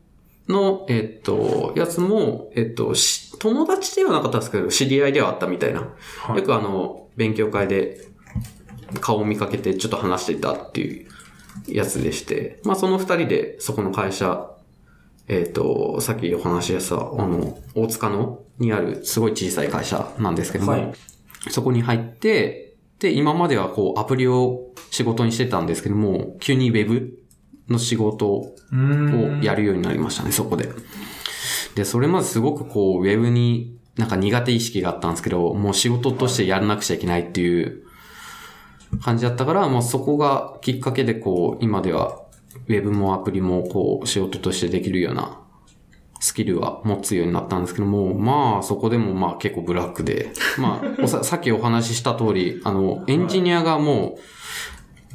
[0.48, 5.94] の、えっと、やつも、えっと、し友達ではなかったんですけど、知り合いではあったみたいな。
[6.20, 6.38] はい。
[6.38, 8.08] よくあの、勉強会で
[9.02, 11.08] 顔を見かけてちょっと話していたっていう
[11.68, 14.50] やつでして、まあその二人でそこの会社、
[15.28, 20.94] えっ、と、さっきお話しした、あの、大塚のにあるすごい小さい会社なんですけども、はい。
[21.50, 27.23] そこに入って、で、今まではこうアプリを仕事にしてたんですけども、急にウェブ
[27.70, 30.70] の仕事をうんやるようになりましたね、そこで。
[31.76, 37.84] で、それまですごくこう、ウェブになんか苦手意識があったんですけど、もう仕事としてやらなくちゃいけないっていう
[39.02, 42.22] 感じだったから、もうそこがきっかけでこう、今では
[42.68, 45.40] ウェブもアプリもこう、仕事としてできるような
[46.24, 54.20] スキルは持つようになったんですけども、まあそこでもまあ結構ブラックで、 まあおささっきお話しした通り、あの、エンジニアがもう、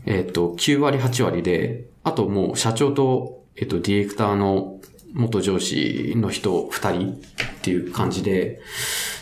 [0.05, 4.81] えっ、と、9割、8割で、あともう社長と、えっ、と、ディレクターの
[5.13, 7.17] 元上司の人2人っ
[7.63, 8.61] ていう感じで、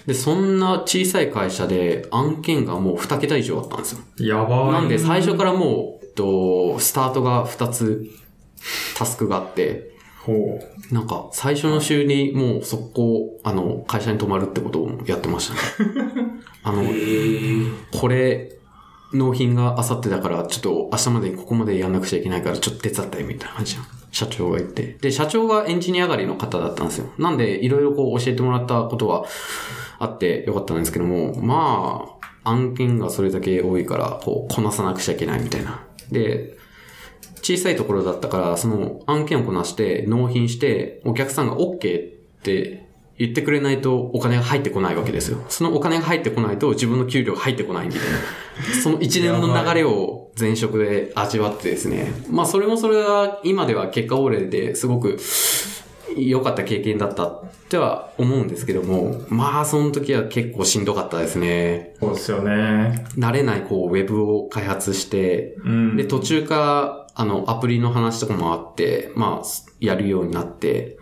[0.07, 4.01] で、そんな小さい会社で案件がもう2桁以上あったんですよ。
[4.19, 4.73] やばい。
[4.73, 8.07] なんで最初からもう、えっと、スタートが2つ
[8.97, 10.95] タスクがあって、ほう。
[10.95, 15.61] なんか最初の週にもう速攻、あの、会社に泊まるってことをやってましたね。
[16.63, 16.85] あの、
[17.93, 18.56] これ、
[19.17, 24.97] 納品が明後日だから、ちょっと明日までにここまでやんなくちゃいけないから、ちょっと手伝って、みたいな感じの社長が言って。
[25.01, 27.13] で、社長がエンジニア上がりの方だったんですよ。
[27.19, 29.25] なんで、いろいろこう教えてもらったことは
[29.99, 32.07] あってよかったんですけども、ま
[32.43, 35.85] あ、案件がそれだけ多いから、こう、こなさなくちゃいけないみたいな。
[36.11, 36.57] で、
[37.43, 41.81] 小さいところだったから、その案件をこなして、納品して、お客さんが OK っ
[42.43, 42.86] て
[43.19, 45.39] 言ってくれないとお金が入ってこないわけですよ。
[45.49, 48.83] そのお金が入ってこないと自分の給料が入ってこないみたいな。
[48.83, 52.13] その一年の流れを前職で味わってですね。
[52.31, 55.19] まあそれもそれは今では結果オーレですごく
[56.17, 61.95] 良かった経験だったっては思うんですけども、まあその時は結構しんどかったですね。
[62.01, 63.07] そうですよね。
[63.17, 65.97] 慣れないこうウェブを開発して、うん。
[65.97, 69.47] で、途中から、あの、アプリの話とかもあって、まあ、
[69.81, 70.99] やるようになって、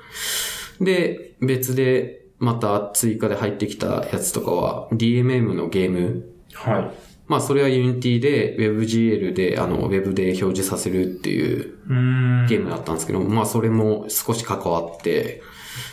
[0.81, 6.27] で、別で、また追加で入ってきたやつとかは、DMM のゲーム。
[6.53, 6.91] はい。
[7.27, 12.47] まあ、それは Unity で、WebGL で、あの、Web で表示させるっていううん。
[12.47, 15.43] ゲームだったんですけど、まあ、それも少し関わって、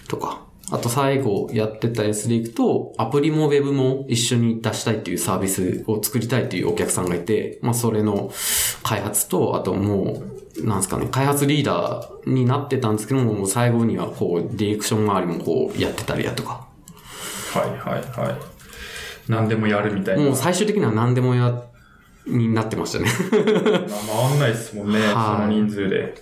[0.08, 0.46] とか。
[0.72, 8.32] あと最後やってたやつでいくと、アプリも Web も一緒に出したいっていうサービスを作りたいっていうお客さんがいて、まあそれの
[8.82, 16.68] 開発と、あともう、なんですかね、開発リーダーになってたんですけども、もう最後にはこう、ディレクション周りもこう、やってたりだとか。
[17.54, 18.36] はいはいはい。
[19.28, 20.24] 何でもやるみたいな。
[20.24, 21.64] もう最終的には何でもや、
[22.28, 23.06] になってましたね。
[23.90, 25.00] まあ回んないですもんね。
[25.00, 26.16] はいその人数で。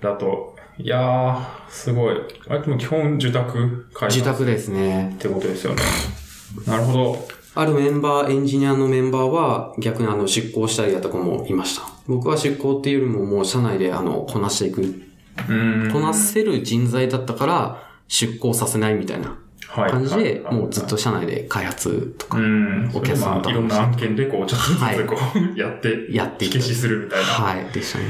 [0.00, 2.16] だと、いやー、すごい。
[2.48, 5.18] あれでも基本受託会社自宅ですねっ。
[5.18, 5.82] てことですよね。
[6.66, 7.28] なるほど。
[7.54, 11.82] あるメンバー、エンジニアのメンバーは逆にあの出向したりだとかもいました。
[12.06, 14.80] 僕は出向っていうよりももう社内であの、こなしていく。
[14.80, 15.90] うん。
[15.92, 19.38] こなせる人材だったから出向させないみたいな
[19.68, 22.90] はい感じで、はいもうずっと社内で開発とかうん。
[22.94, 25.16] お客さんとまあいろんな案件でこう、ちょっとずつこ
[25.54, 27.26] う、 やって、やって消しするみたいな。
[27.26, 28.04] はい、でしたね。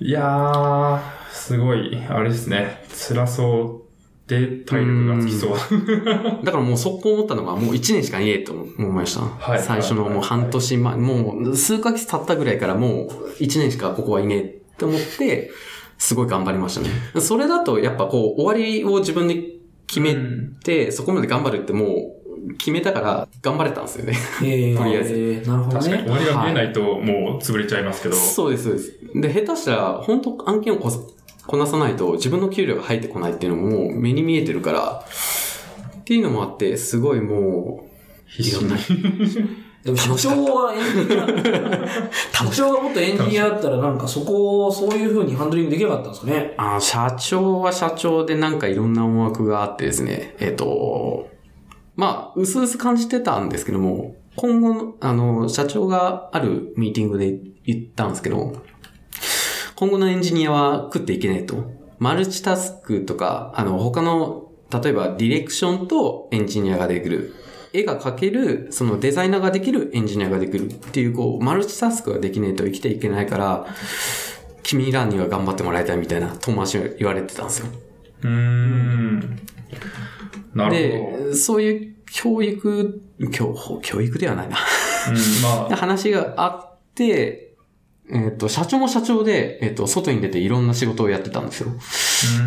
[0.00, 1.00] いやー、
[1.32, 2.84] すごい、あれですね。
[2.88, 3.87] 辛そう
[4.28, 6.44] で体力がつきそう。
[6.44, 9.22] だからもう速攻思ったのがもう1年しかねえと思いました。
[9.22, 13.08] はい最初のもう半年前、もう数ヶ月経ったぐらいからもう
[13.40, 15.50] 1年しかここはいねえって思って、
[15.96, 16.90] すごい頑張りましたね。
[17.20, 19.42] それだとやっぱこう終わりを自分で
[19.86, 20.14] 決め
[20.62, 22.14] て、そこまで頑張るっても
[22.46, 24.14] う決めたから頑張れたんですよね。
[24.42, 25.04] え とりあえ
[25.42, 25.50] ず。
[25.50, 25.84] なるほどね。
[25.84, 28.14] 確かに終わりが見えないともう潰れちゃいますけど。
[28.14, 28.92] そうです、そうです。
[29.14, 30.90] で、下手したら本当案件をこ
[31.48, 35.04] こなさないと自分の給料が入ってこないっていうのももう目に見えてるから、
[36.00, 37.88] っていうのもあって、すごいも
[38.38, 38.76] う、いろんな
[39.82, 41.26] でも社長はエンジニア、
[42.32, 46.54] 社長がもっとエンジニアだったらなんかそこをそういう風にハンドリングできなかったんですかね？
[46.58, 51.30] あの社長は社長でなんかいろんな思惑があってですね、えっ、と、
[51.96, 58.62] まあ、うすうす感じてたんですけども、今後の、あの、社長があるミーティングで言ったんですけど、
[59.78, 61.72] 今後のエンジニアは食っていけないと。
[62.00, 67.32] マルチタスクとか、あの、他の、例えばディレクションとエンジニアができる。
[67.72, 73.66] 絵が描ける、そのデザイナーができるエンジニアができるっていう、こう、マルチタスクができないと生きていけないから、
[74.64, 77.66] 君らには頑張ってもらいたいみたいな友達が言われてたんですよ。
[78.22, 79.38] うーん。
[80.56, 83.00] なるで、そういう教育、
[83.30, 84.56] 教、教育ではないな。
[84.56, 84.62] ほ
[85.12, 85.16] ど。
[85.16, 87.47] うん、まあ、 話があって、
[88.10, 91.68] えっ、と、社長も社長で、えっ、と、外に出ていろんな仕事をやってたんですよ。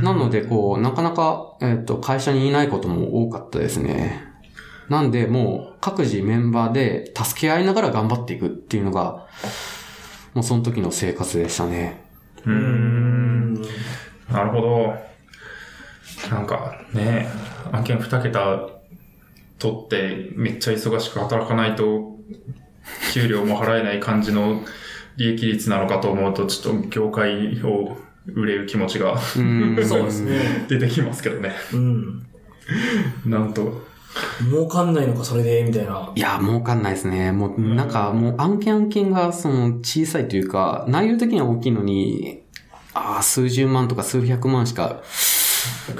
[0.01, 4.23] なので、こう、なかなか、えっ、と、会社にいないことも多かったですね。
[4.89, 9.27] なんで、もう、各自メンバーで助け合いながら頑張っていくっていうのが、
[10.33, 12.03] もうその時の生活でしたね。
[12.45, 13.53] うーん。
[14.31, 14.95] なるほど。
[16.29, 17.27] なんかね、
[17.71, 18.67] 案件2桁
[19.59, 22.17] 取ってめっちゃ忙しく働かないと
[23.13, 24.61] 給料も払えない感じの
[25.21, 30.65] 利益率なのかと思うとちょっと業界を売れる気持ちがうん そうですね。
[30.67, 31.51] 出てきますけどね。
[31.73, 32.25] うん。
[33.25, 33.83] なんと。
[34.49, 36.11] 儲かんないのか、それで、みたいな。
[36.13, 37.31] いや、儲かんないですね。
[37.31, 42.41] もう、なんか、もう案件案件が、その、小さいというか、内容的には大きいのに、
[42.93, 45.01] ああ、数十万とか数百万しか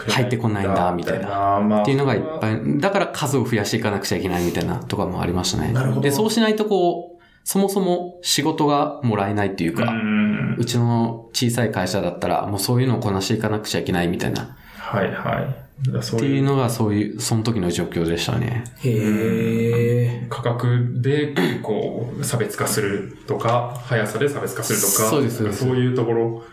[0.09, 1.61] 入ってこないんだみたいな。
[1.61, 5.71] まあ、っていうのがいっぱい、だから数を増やしていかなくちゃいけないみたいなとかもありましたね。
[5.71, 16.03] なるほどで、そうしないとこう、そもそも仕事がもらえないっていううか、んうちの小さい会社だったら、もうそういうのをこなしていかなくちゃいけないみたいな、っはいはい。
[16.03, 18.63] そうていいううのがそういう、その時の状況でしたね。
[18.83, 20.27] へえ。
[20.29, 21.33] 価格で、
[21.63, 26.43] こう、差別化するとか、速さで差別化するとか、そうですそういうところ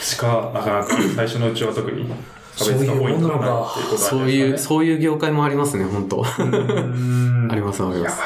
[0.00, 2.08] しか、なかなか最初のうちは特に
[2.54, 8.20] 差別化ポイントがないっていうことなんですか、ね、そういう、そういう業界もありますね、本当うんあります、ありやます。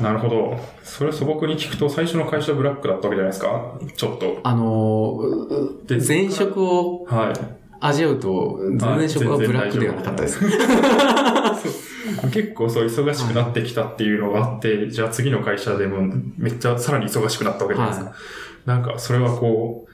[0.00, 0.56] なるほど。
[0.82, 3.78] それ素朴に聞くと、最初の会社ブラックだったわけじゃないですか？
[3.96, 4.40] ちょっと。
[4.42, 7.34] あのー、で前職をはい。
[7.80, 10.40] 味わうと、前職はブラックではなかったです。
[12.32, 16.02] 結構そう忙しくなってきたっていうのがあって、じゃあ次の会社でも
[16.38, 18.10] めっちゃさらに忙しくなったわけじゃないですか。
[18.10, 18.16] は
[18.66, 19.90] なんかそれはこう、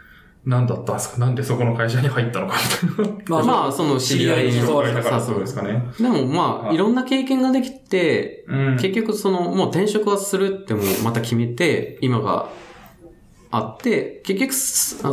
[0.47, 1.19] 何だったんですか？
[1.21, 2.55] なんでそこの会社に入ったのか？
[2.83, 3.15] みたいな。
[3.29, 5.85] まあ、 まあ、その知り合いに人がいたかそうですかね。
[6.01, 8.77] でもまあ、はいいろんな経験ができて、うん。
[8.77, 12.49] 結局その、もう転職はするってもうまた決めて、今が
[13.51, 14.53] あって、結局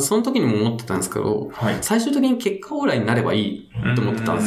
[0.01, 1.77] その時にも思ってたんですけど、はい。
[1.81, 4.43] 最終的に結果オーライになればいいと思ってたんで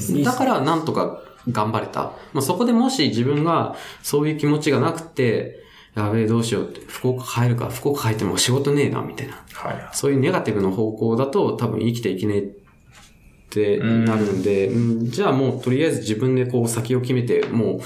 [0.00, 0.22] すね。
[0.24, 2.12] だからなんとか頑張れた。
[2.32, 5.64] まあ、そこでもし自分がそういう気持ちがなくて、
[5.96, 9.42] やべえどうしようって、福岡帰るか、福岡帰っても仕事ねえな、みたいな。
[9.54, 9.88] はい。
[9.92, 12.44] そういうネガティブな方向だと多分生きていけねえっ
[13.48, 17.80] てなるんで、うんじゃあもうとりあえず自分でこう先を決めて、もう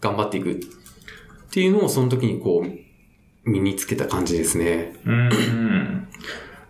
[0.00, 0.56] 頑張っていくっ
[1.50, 4.94] ていうのをその時にこう身につけた感じですね。
[5.04, 6.08] うん。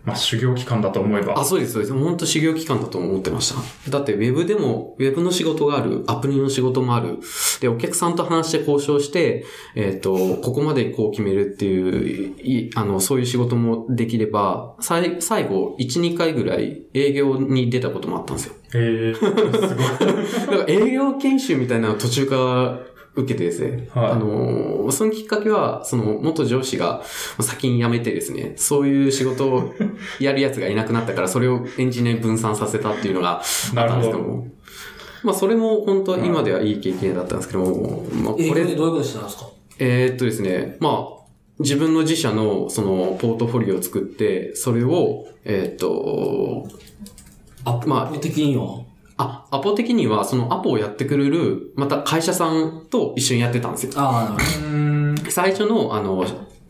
[0.05, 1.39] まあ修行期間だと思えば。
[1.39, 1.93] あ、そうです、そうです。
[1.93, 3.91] 本当修行期間だと思ってました。
[3.91, 7.19] だってウェブでも、ウェブの仕事がある、アプリの仕事もある。
[7.59, 9.45] で、お客さんと話して交渉して、
[9.75, 18.53] えっ、と、ここまでこう決めるっていう、いあの、そういう仕事もできれば、さい最後、1、2回ぐらい営業に出たこともあったんですよ。
[18.75, 19.37] えー、すごい。
[19.41, 24.11] だから営業研修みたいなの途中から受けてですね、はい。
[24.11, 27.01] あのーそのきっかけは、その元上司が
[27.39, 29.73] 先に辞めてですね、そういう仕事を
[30.19, 33.41] やるやつがいなくなったから、それをエンジニアに分散させたっていうのが
[33.75, 34.47] あったんですけどなるも、
[35.23, 39.47] まあそれも本当は今ではいい経験だったんですけども、まあこれどういうことしてたんですか？
[39.79, 41.23] えーっとですね、まあ、
[41.59, 46.67] 自分の自社のそのポートフォリオを作って、それを、えーっと、
[47.65, 48.84] あ、まあまあ、的には？
[49.17, 53.93] あ、アポ的にはそのアポをやってくれる、また会社さんと一緒にやってたんですよ。
[53.95, 55.31] ああ。
[55.31, 56.25] 最初の、あの、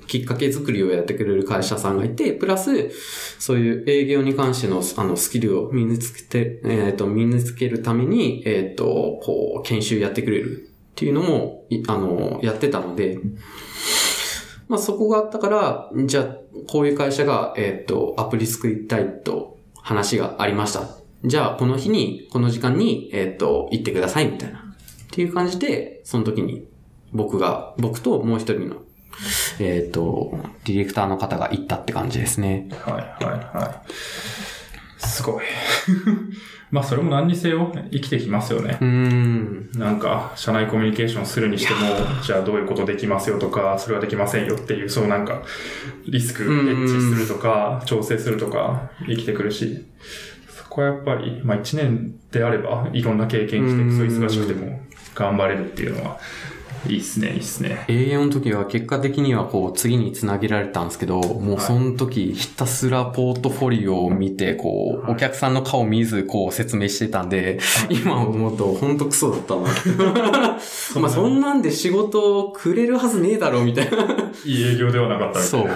[0.08, 2.92] きっかけ作りをやってくれる会社さんがいて、プラス、
[3.40, 13.20] そういう営業に関しての、あの、スキルを身につけて、えっ、と、身につけるために、えっ、と、こう、研修やってくれるっていうのも、いあの、やってたので、
[14.68, 16.36] まあそこがあったから、じゃあ、
[16.68, 21.05] こういう会社が、えっ、と、アプリ作りたいと話がありました。
[21.26, 24.60] じゃあ、この日に、この時間に、えっ、と、行ってください、みたいな。
[24.60, 24.64] っ
[25.11, 26.68] ていう感じで、その時に、
[27.14, 28.76] 僕が、僕ともう一人の、
[29.60, 32.68] えっ、と、ディレクターの方が行ったって感じですね。
[32.85, 33.91] はいはいはい。
[35.06, 35.43] すごい。
[36.72, 38.84] まあそれも何にせよ生きてきますよねう。
[38.84, 39.69] ーん。
[39.76, 41.80] なんか、社内コミュニケーションするにしても、
[42.22, 45.41] じゃあどういうことできますよとか、それはできませんよっていう、そうなんか、
[46.06, 49.85] リスク、エうんッジするとか、調整するとか、生きてくるし、
[50.35, 50.35] そ
[50.76, 54.80] こはやっぱり、まあ一年であれば、いろんな経験して、うんそう忙しくても
[55.14, 56.19] 頑張れるっていうのは、
[56.88, 57.85] いいっすね、いいっすね。
[57.88, 69.61] A4 の時は結果的にはこう次につなげられたんですけど、もうその時ひたすらポートフォリオを見て、こう、お客さんの顔見ずこう説明してたんで、今思うとほんとクソだったな。
[71.02, 73.97] まあそんなんで仕事をくれるはずねえだろみたいな。
[74.45, 75.68] いい営業ではなかったみたそいう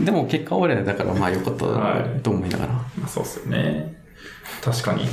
[0.00, 0.04] な。。
[0.04, 2.72] でも結果俺らだからまあよかったはいと思いながら。
[2.72, 4.03] まあそうっすよね。
[4.64, 5.06] 確かに。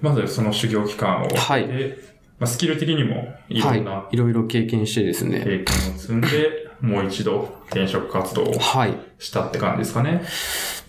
[0.00, 1.28] まずその修行期間を。
[1.34, 2.08] はいで
[2.38, 3.74] まあ、スキル的にもいろは。
[3.74, 5.40] んないいろいろ経験してですね。
[5.40, 6.28] 経験を積んで、
[6.80, 8.94] もう一度転職活動をはい。
[9.18, 10.22] したって感じですかね。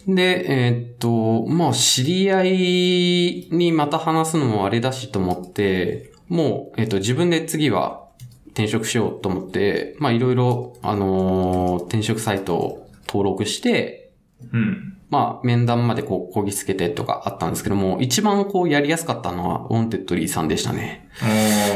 [0.08, 8.06] で、えーっと、まあ、知り合いにまた話すのもあれだしと思って、もう、えーっと、自分で次は
[8.50, 14.12] 転職しようと思って、まあ、いろいろ、あのー転職サイトを登録して、
[14.54, 14.98] うん。
[15.10, 21.10] まあ、面談までこう、こぎつけてとかあったんですけども、一番こう、やりやすかったのは、 Wantedlyさんでしたね。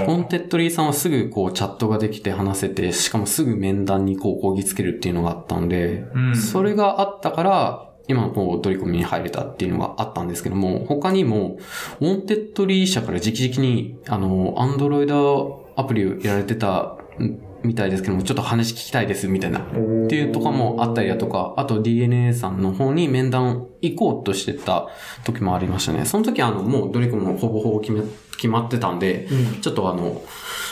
[0.07, 11.57] Wantedlyさんはすぐこう、チャットができて話せて、しかもすぐ面談にこう、こぎつけるっていうのがあったので、うんそれがあったから、今こう、ドリコムに入れたっていうのがあったんですけども、他にも、
[12.01, 19.59] Wantedly社から直々に、あの、 Androidアプリをやられてたんみたいですけども、ちょっと話聞きたいです、みたいな。
[19.59, 19.63] っ
[20.07, 24.87] ていうとかもあったりだとか、あと DNA さんの方に面談行こうとしてた
[25.23, 26.05] 時もありましたね。
[26.05, 28.01] その時あの、もうドリコムもほぼほぼ決め、
[28.35, 30.21] 決まってたんで、うんちょっとあの、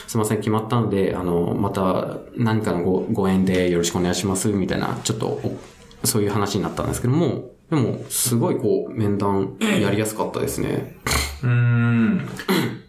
[0.08, 5.58] すいません、決まったので、あの、また何かのごご縁でよろしくお願いします、みたいな、ちょっとお、
[6.04, 10.98] そういう話になったんですけども、でも、すごいこう、面談やりやすかったですね。
[11.42, 12.30] うーん。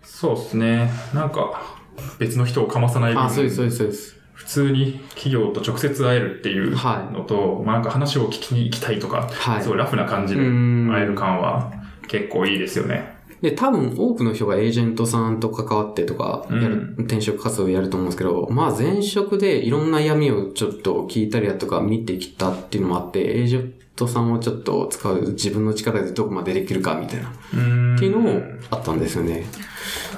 [0.02, 0.90] そうですね。
[1.14, 1.71] なんか、
[2.18, 4.22] 別の人をかまさない分あ、そうです、そうです、そうです。
[4.34, 11.72] 普通に企業と直接会えるっていうはいのと、まあなんか話を聞きに行きたいとか、はいすごいラフな感じでうん会える感は
[12.08, 13.12] 結構いいですよね。
[13.42, 27.98] で、多分多くの人がエージェントさんと関わってとか、やる、転職活動をやると思うんですけど、まあ前職でいろんな闇をちょっと聞いたりだとか見てきたっていうのもあって、エージェントさんをちょっと使う自分の力でどこまでできるかみたいな、っ。
[27.98, 29.44] ていうのもあったんですよね。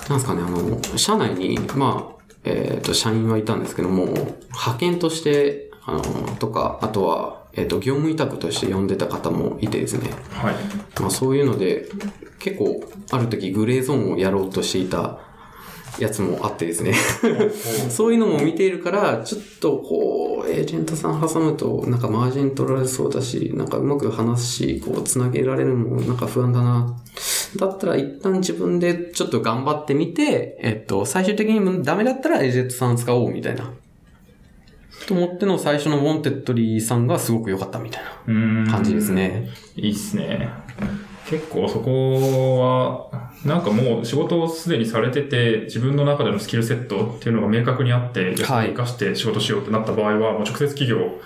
[0.09, 2.14] なんですかね、あの、社内に、まあ、
[2.44, 6.02] えっ、と、社員はいたんですけども、派遣として、あの、
[6.36, 10.55] とか、あとは、えっ、と、業務委託として呼んでた方もいてですね、はい。
[11.01, 11.89] まあそういうので、
[12.39, 15.18] 結構、ある時グレーゾーンをやろうとしていた
[15.98, 16.94] やつもあってですね。
[17.89, 26.94] そういうのも見ているから、ちょっとこう、エージェントさん挟むと、なんかマージン取られそうだし、なんかうまく話し、こう、つなげられるのもなんか不安だな。
[27.59, 33.72] だったら一旦自分でちょっと頑張ってみて、えっと、最終的にダメだったらエージェントさん使おうみたいな。
[35.06, 38.70] と思っての最初の Wantedlyさんがすごく良かったみたいな。
[38.70, 39.48] 感じですね。
[39.76, 40.48] いいっすね。
[41.26, 51.20] 結構そこは、なんかもう仕事をすでにされてて、自分の中でのスキルセットっていうのが明確にあって、じゃあそれを活かして仕事しようってなった場合は、もう直接企業を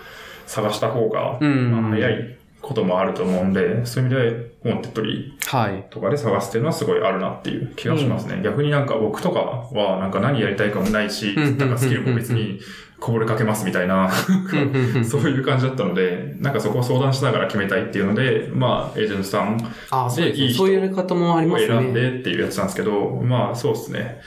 [0.46, 2.38] 探した方が、うんまあ、早い
[2.68, 4.22] こともあると思うんで、そういう意味
[4.62, 5.86] で、ウォンテッドリーはい。
[5.88, 8.42] とかで探すっていうのはすごいあるなっていう気がしますね。
[8.44, 12.60] 逆になんか僕とかはなんか何やりたいかもないし、うんなんかスキルも別に
[13.00, 14.10] こぼれかけますみたいな、
[15.08, 19.58] そういう感じだったので、なんかそこを相談しながら決めたいっていうので、まあ、エージェントさん
[19.90, 20.32] ああ、そうで。
[20.36, 22.00] いい人そういうやり方もありをます選んね。
[22.00, 24.20] でっていうやつなんですけど、まあそうですね。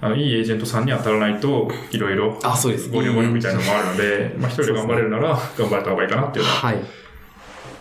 [0.00, 6.76] あの、いいエージェントさんに当たらないと、いろいろ、あそうですゴリゴリみたいなのもあるので、まあ一人で頑張れるなら、頑張れた方がいいかなっていうのは、はい。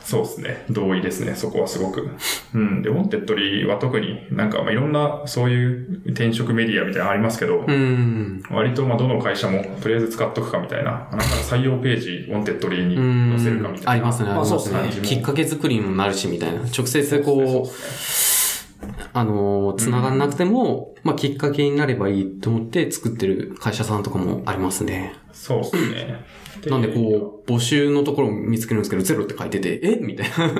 [0.05, 0.65] そうですね。
[0.69, 2.11] 同意ですね、そこはすごく。
[2.53, 2.83] うん。
[2.83, 8.43] で、 Wantedlyは特になんか、まあいろんな、そういう転職メディアみたいなのありますけど、うん。
[8.51, 13.91] 割とまあどの会社もとりあえず使っとくかみたいな、なんか採用ページ、 Wantedlyにうん載せるかみたいな。
[13.93, 15.01] ありますね、ありますまあそうねです。
[15.01, 16.61] ねきっかけ作りにもなるし、みたいな。
[16.61, 25.15] 直接こう、あのー、繋がんなくても、まあ、きっかけになればいいと思って作ってる会社さんとかもありますね。
[25.31, 26.25] そうですね。
[26.69, 29.95] なんでこう、募集のところを見つけるんですけど、ゼロって書いてて、え？
[30.01, 30.53] みたいな。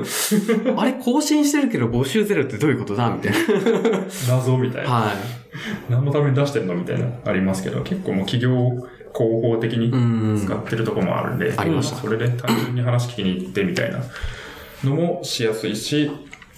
[0.82, 3.10] あれ更新してるけど募集ゼロってどういうことだ？
[3.10, 3.38] みたいな。
[4.30, 4.90] 謎みたいな。
[4.90, 5.15] はい。
[5.90, 8.52] 何のために出してるのみたいな、ありますけど、結構もう企業
[9.14, 10.41] 広報的にうん。
[10.45, 13.99] 使ってるとこもあるんで、ありましたそれで単純に話聞きに行ってみたいな
[14.84, 16.11] のもしやすいし、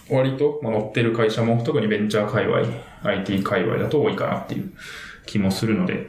[0.09, 2.63] 割と、まあ、乗ってる会社も、特にベンチャー界隈、
[3.03, 4.71] IT 界隈だと多いかなっていう
[5.25, 6.07] 気もするので、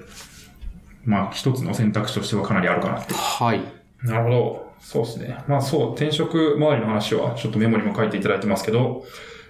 [1.08, 3.14] まあ、一つの選択肢としてはかなりあるかなって。
[3.14, 3.62] はい。
[4.02, 4.72] なるほど。
[4.78, 5.42] そうですね。
[5.48, 9.04] まあそう、転職周りの話はちょっとメモにも書いていただいてますけど、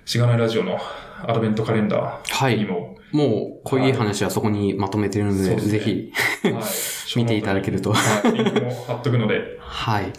[0.05, 0.79] しがないラジオの
[1.27, 2.55] アドベントカレンダはい。
[2.55, 6.13] ーにも、もう、こういう話はそこにまとめてるので、ぜひ
[6.45, 6.55] はい、
[7.19, 7.93] 見ていただけると。
[7.93, 10.13] はい、リンクも貼っとくので、はい。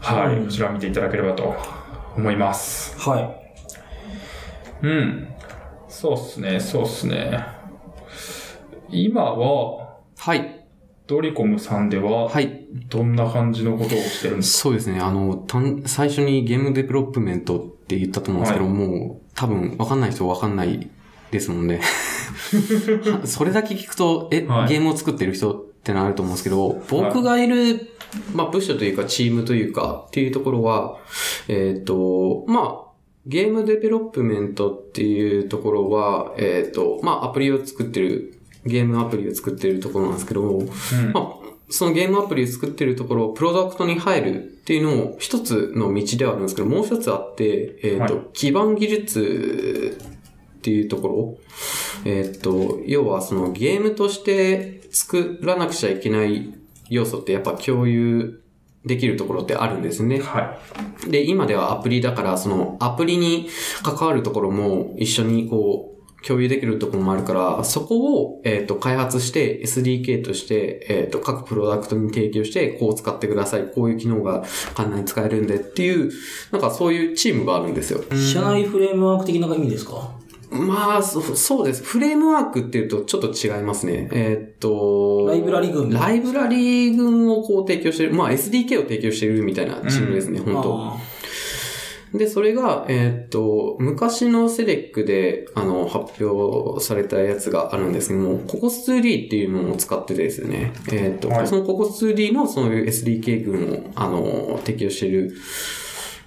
[0.00, 1.56] はい、うんこちら見ていただければと
[2.14, 2.94] 思います。
[3.00, 3.34] は
[4.82, 5.28] うん。
[5.88, 7.42] そうっすね、そうっすね。
[8.90, 9.89] 今は、
[10.20, 10.66] はい。
[11.06, 12.66] ドリコムさんでは、はい。
[12.90, 15.00] どんな感じのことをしてるんですそうですね。
[15.00, 20.90] あの、たん最初にゲームデベロップメントって言ったと思うんですけど、はいもう多分わかんない人わかんない
[21.30, 21.80] ですもんね。
[23.24, 27.88] それだけ聞くと、え、はいゲームを作ってる人ってなると思うんですけど、僕がいる、
[28.34, 30.98] まあ部署というかチームというかっていうところは、
[31.48, 32.90] えっ、と、まあ、
[33.24, 40.66] ゲームデベロップメントっていうところは、えっ、と、まあアプリを作ってる、ゲームアプリを作ってるところなんですけど、うん。
[41.12, 41.26] まあ、
[41.68, 48.26] そのゲームアプリを作ってるところ、プロダクトに入るっていうのも一つの道ではあるんですけど、もう一つあって、えっ、と、はい。
[48.32, 49.98] 基盤技術
[50.58, 51.38] っていうところ、
[52.04, 56.54] えっ、と、要はそのゲームとして作らなくちゃいけない
[56.88, 58.42] 要素ってやっぱ共有
[58.84, 60.20] できるところってあるんですね。
[60.20, 60.58] は
[61.08, 63.48] で、今ではアプリだから、そのアプリに
[63.82, 65.89] 関わるところも一緒にこう、
[66.26, 73.70] 共有できるところもあるから、そこを、えっ、と、開発して SDK として、えっ、と、各プロダクトに提供して、こう使ってください。
[73.74, 74.44] こういう機能が
[74.74, 76.10] 簡単に使えるんでっていう、
[76.52, 78.02] なんかそういうチームがあるんですよ。
[78.12, 78.16] い。
[78.18, 80.10] 社内フレームワーク的な意味ですか？
[80.50, 81.84] まあ、そそうです。
[81.84, 84.08] フレームワークっていうとちょっと違いますね。
[84.12, 88.14] えっ、と、ライブラリ群ライブラリ群をこう提供してる。
[88.14, 90.98] まあ SDK を提供してるみたいなチームですね、本当あ
[92.12, 101.46] で、それが、えーっと、昔のセレックで、あの、発表されたやつがあるんですけども、ココス 2D っていうのを使っててですね、えーっと、はい。
[101.46, 105.36] そのココス 2D のそういう SDK 群を、あの、提供している、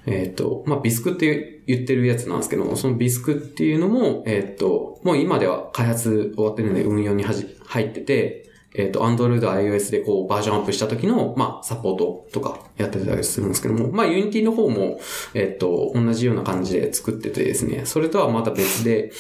[0.06, 15.00] えーっと、まあ、ビスクって言ってるやつなんですけども、そのビスクっていうのも、えーっと、もう今では開発終わってるんで運用にはじ入ってて、えっ、と、Android、iOS でこうバージョンアップした時の、まあ、サポートとかやってたりするんですけども、まあ、Unity の方も、
[15.34, 19.12] えっ、と、同じような感じで作っててですね、それとはまた別で、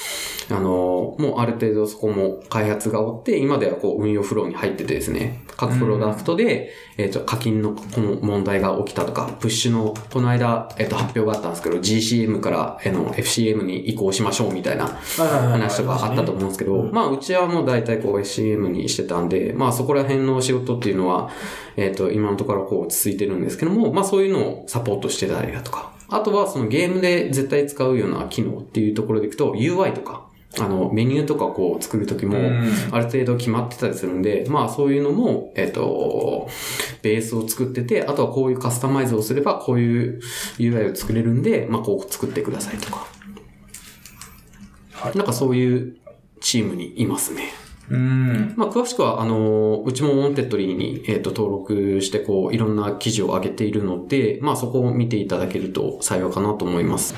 [0.49, 21.29] あの、もうある程度そこも開発が終わって、今ではこう運用フローに入っててですね、各プロダクトで、えっ、と、課金のこの問題が起きたとか、プッシュの、この間、えっ、と、発表があったんですけど、GCM から、あの、FCM に移行しましょうみたいな話とかあったと思うんですけど、まあ、うちはもう大体こう SCM にしてたんで、まあ、そこら辺の仕事っていうのは、
[21.75, 30.27] えっ、と、今のところこう落ち着いてるんですけども、まあ、そういうのをサポートしてたりだとか、あとはそのゲームで絶対使うような機能っていうところでいくと、UI とか、
[30.59, 36.47] あの、メニューとかこう作るときもうん、ある程度決まってたりするんで、まあそういうのも、えっ、と、
[37.01, 40.21] ベースを作ってて、あとはこういうカスタマイズをすれば、こういう
[40.59, 43.07] UI を作れるんで、まあこう作ってくださいとか。
[44.91, 45.97] はいなんかそういう
[46.39, 47.51] チームにいますね。
[47.93, 48.53] うん。
[48.57, 57.13] まあ詳しくは、あの、うちも Wantedlyに、えっ、と、登録して、こう、いろんな記事を上げているので、まあそこを見ていただけると幸いかなと思います。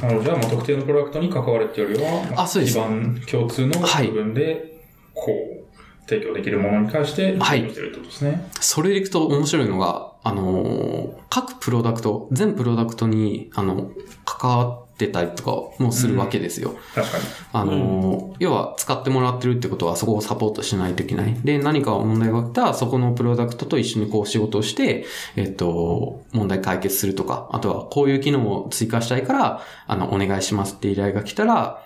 [0.00, 4.80] なので、じゃあ、まあ、特定のプロダクトに関わるっていうよりは、まあそうです基盤共通のはい部分で、
[5.12, 8.48] こう、提供できるものに関して、してるってことですね。
[8.60, 13.90] それでいくと面白いのが、あの、各プロダクト、全プロダクトに、あの、
[14.24, 16.74] 関わっってたりとかもするわけですよ。
[16.92, 17.24] 確かに。
[17.52, 21.34] あのー要は使ってもらってるってことはそこをサポートしないといけない。
[21.44, 25.06] で、何か問題が起きたら、そこのプロダクトと一緒にこう仕事をして、
[25.36, 31.84] えっと、問題解決するとか、あとはこういう機能を追加したいから、あの、お願いしますって依頼が来たら、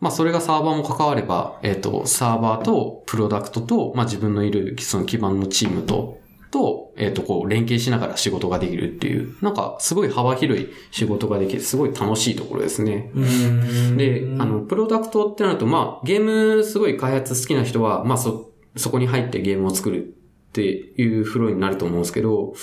[0.00, 6.19] まあ、それがサーバーも関われば、えっ、と、サーバーとプロダクトと、まあ、自分のいるその基盤のチームと、
[6.50, 13.10] と、えっ、と、こう、連携しながら仕事ができるっていう、なんか、すごい幅広い仕事ができて、すごい楽しいところですね。
[13.14, 13.96] うん。
[13.96, 20.14] で、あの、プロダクトってなると、まあ、ゲームすごい開発好きな人は、まあ、そ、そこに入ってゲームを作る
[20.50, 22.54] っていうフローになると思うんですけど、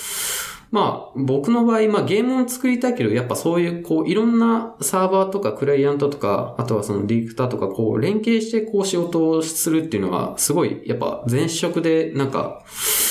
[0.70, 12.64] まあ、僕の場合、まあ、ゲームを作りたいけど、やっぱそういう、こう、いろんなサーバーとかクライアントとか、あとはそのディレクターとか、こう、連携してこう仕事をするっていうのが、すごい、やっぱ前職で、なんか、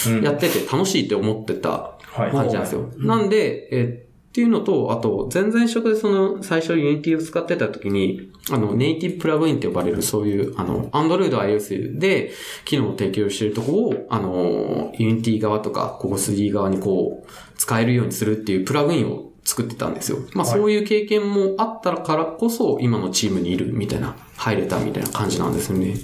[0.08, 2.32] うんやってて楽しいって思ってたはい。
[2.32, 2.90] 感じなんですよ。
[2.98, 12.32] なんで、えっていうのと、あと、前々職でその、最初 Unity を使ってた時に、あの、ネイティブプラグインって呼ばれる、そういう、あの、Android iOS で
[12.64, 17.28] 機能を提供しているところを、あの、Unity 側とか、ここ 3D 側にこう、
[17.58, 20.20] 使えるようにするっていうプラグインを作ってたんですよ。
[20.34, 25.96] まあ、はいそういう経験もあったからこそ、今のチームにいるみたいな、入れたみたいな感じなんですよね。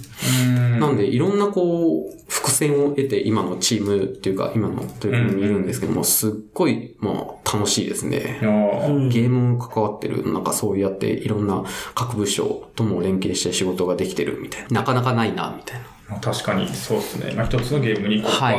[0.47, 11.63] うんなんで、いろんなこう、伏線を得て、今のチームっていうか、今のというこにいるんですけども、すっごい、まあ、楽しいですねゲーム関わってる、なんかそうやっていろんな
[11.95, 14.81] 各部署とも連携して仕事ができてるみたいな。
[14.81, 15.92] なかなかないな、みたいな。
[16.09, 17.33] まあ確かにそうですね。
[17.33, 18.51] まあ、一つのゲームにこう、は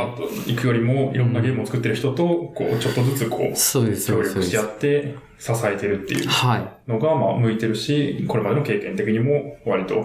[0.47, 10.05] い行くよりも、いろんなゲームを作ってる人と、こう、ちょっとずつこう、そうです、協力し合って支えてるっていうはのが、まあ、向いてるし、これまでの経験的にも割と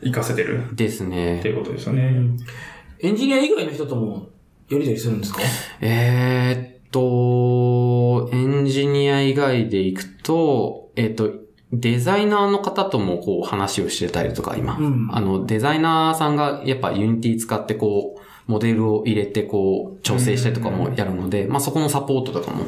[0.00, 0.76] 活かせてるい。
[0.76, 1.42] ですってね。
[1.44, 2.12] いうことですよね。
[3.00, 4.28] エンジニア以外の人とも
[4.68, 5.40] やりたりするんですか？
[5.80, 11.32] えーっと、エンジニア以外で行くと、えーっと、
[11.72, 14.76] デザイナーの方ともこう話をしてたりとか、今。
[14.76, 18.20] うんあの、デザイナーさんがやっぱ Unity 使ってこう、
[18.50, 22.64] モデルを入れてこう、調整してとかもやるので、まあそこのサポートとかも。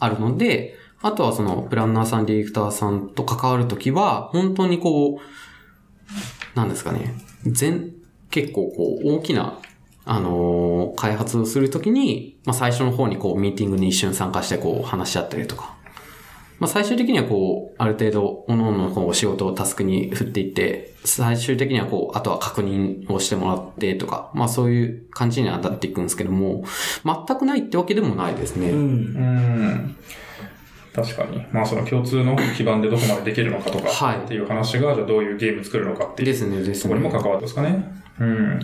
[0.00, 7.92] あるので、あとはその、プランナーさん、ディレクターさんと関わるときは、本当にこう、なんですかね、全、
[8.30, 9.60] 結構こう、大きな、
[10.04, 15.75] あのー開発をするときに、まあ最初の方にこう、ミーティングに一瞬参加してこう、話し合ったりとか。
[16.58, 26.64] まあ最終的にはこう、ある程度、各々のこう、仕事をタスクに振っていって、最終的にはこう、あとは確認をしてもらってとか、まあそういう感じには当たっていくんですけども、
[27.04, 28.70] 全くないってわけでもないですね。
[28.70, 28.78] うん。
[28.78, 29.96] うん。
[30.94, 31.44] 確かに。
[31.52, 36.74] まあ、その共通の基盤でどこまでできるのかとか、はいっていう話が、じゃあどういうゲーム作るのかっていうですね、ですね。
[36.74, 37.84] そこにも関わってますかね。
[38.18, 38.60] うん。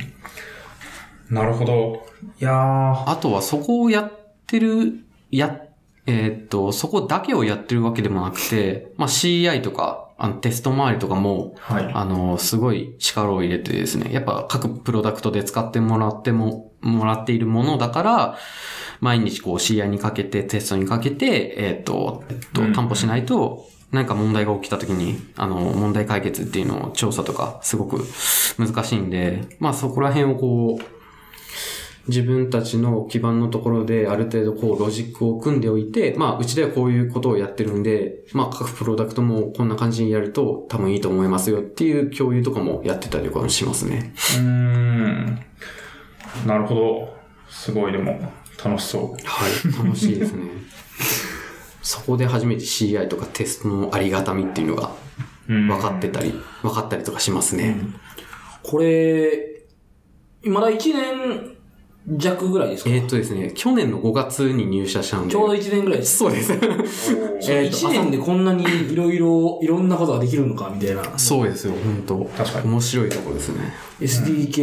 [1.31, 2.06] なるほど。
[2.40, 3.10] いやー。
[3.10, 4.12] あとはそこをやっ
[4.47, 5.60] てる、や、
[6.07, 11.91] えーっと、そこだけをやってるわけでもなくて、まあ CI とか、あのテスト周りとかも、はい。
[11.93, 18.39] あの、すごい力を入れてですね、やっぱ各プロダクトで使ってもらっても、もらっているものだから、
[19.01, 28.05] 毎日こう CI にかけて、テストにかけて、えーっと、えっとうん、担保しないと、何か問題が起きた時に、あの、問題解決っていうのを調査とか、すごく
[28.59, 31.02] 難しいんで、まあそこら辺をこう、
[32.09, 44.12] 自分たちの基盤のところである程度こうロジックを組んでおいて、まあうちではこういうことをやってるんで、まあ各プロダクトもこんな感じにやると多分いいと思いますよっていう共有とかもやってたりとかもしますね。
[44.15, 45.45] うーん。
[46.47, 47.16] なるほど。
[47.49, 48.33] すごい、でも、
[48.65, 49.27] 楽しそう。
[49.27, 49.85] はい。
[49.85, 50.51] 楽しいですね。
[51.83, 54.93] そこで初めて CI とかテストのありがたみっていうのが
[55.49, 57.77] うん分かってたり、分かったりとかしますね。
[58.62, 59.62] これ、
[60.45, 61.57] まだ1年
[62.07, 62.91] 弱ぐらいですか？
[62.91, 65.31] えーっとですね、去年の5月に入社したんで。
[65.31, 66.19] ちょうど1年ぐらいです。
[66.19, 66.53] そうです。
[66.53, 71.19] えーと1年でこんなにいろいろ、いろんなことができるのか、みたいな。
[71.19, 73.73] そうですよ、本当確かに面白いところですね。
[74.01, 74.62] SDK、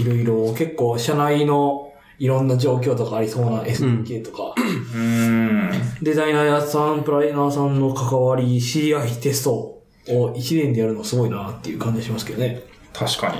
[0.00, 5.70] いろいろ、結構社内のいろんな状況とかありそうな SDK とか、うーん。
[6.02, 12.62] デザイナーさん、プライナーさんの関わり、CI テストを1年でやるのすごいなっていう感じがしますけどね。
[12.92, 13.36] 確かに。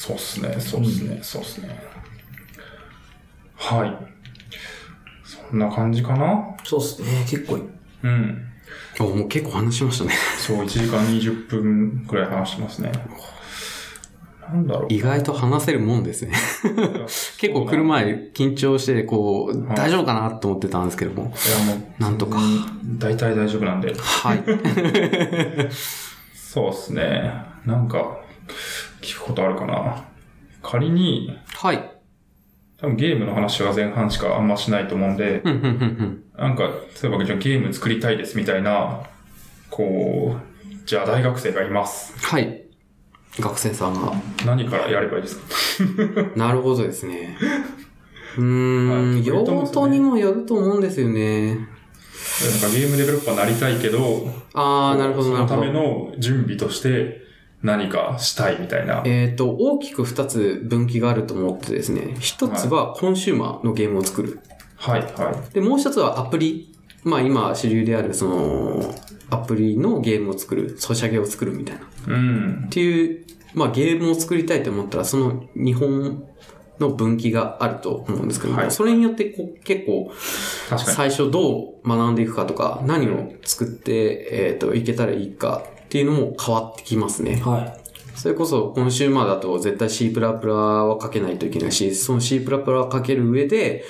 [0.00, 1.78] そうっすね、そうっすね、そうっすね。
[3.54, 3.94] はい。
[5.22, 6.56] そんな感じかな？
[6.64, 7.58] そうっすね、結構。
[8.02, 8.46] うん。
[8.98, 10.14] おもう結構話しましたね。
[10.38, 12.90] そう、1時間20分くらい話してますね。
[14.40, 14.86] なんだろう。
[14.88, 16.32] 意外と話せるもんですね。
[17.36, 21.24] 結構来る前緊張して、こう、はい大丈夫かなと思ってたんですけども。
[21.24, 21.26] い
[21.68, 22.98] や、もう、なんとかうん。
[22.98, 23.94] 大体大丈夫なんで。
[23.94, 24.42] はい。
[26.34, 27.34] そうっすね。
[27.66, 28.18] なんか、
[29.02, 30.04] 聞くことあるかな？
[30.62, 31.90] 仮に、はい。
[32.78, 36.64] 多分ゲームの話は前半しかあんましないと思うんで、うん、うん、うん、なんか、
[37.02, 39.02] 例えばじゃあゲーム作りたいですみたいな、
[39.70, 42.14] こう、じゃあ大学生がいます。
[42.26, 42.64] はい。
[43.38, 44.12] 学生さんが。
[44.46, 45.42] 何からやればいいですか？
[46.36, 47.36] なるほどですね。
[48.38, 51.54] うーん、はい用途にもよると思うんですよね。
[51.54, 51.68] なんか
[52.76, 55.72] ゲームデベロッパーになりたいけど、あー、なるほど、なるほどそのため。
[55.72, 57.20] の準備として
[57.62, 59.02] 何かしたいみたいな。
[59.04, 62.16] えっ、と、大きく二つ分岐があると思ってですね。
[62.18, 64.40] 一つはコンシューマーのゲームを作る。
[64.76, 65.54] はい、はい。
[65.54, 66.74] で、もう一つはアプリ。
[67.02, 68.94] まあ今主流であるその、
[69.30, 71.82] アプリのゲームを作る、ソシャゲを作るみたいな。
[71.82, 72.68] っうん。
[72.70, 76.24] ていう、まあゲームを作りたいと思ったら、その日本
[76.78, 80.10] の分岐があると思うんですけども、はいそれによってこう結構。
[80.78, 87.42] 最初どう学んでいくかとか、何を作って、えっ、と、いけたらいいかっていうのも変わってきますね。
[87.44, 87.80] はい。
[88.16, 93.84] それこそ、コンシューマーだと絶対 C++ は書けないといけないし、その C++ を書ける上で、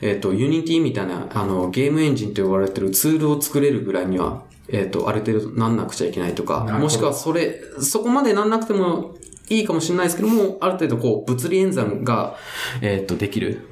[0.00, 9.14] えっ、と、Unity みたいな、あの、ゲームエンジンと呼ばれてるツールを作れるぐらいには、えっ、と、ある程度なんなくちゃいけないとかもしくはそれ、そこまでなんなくても
[9.50, 12.36] いいかもしれないですけども、ある程度こう、物理演算が、
[12.80, 13.68] えっ、と、できる。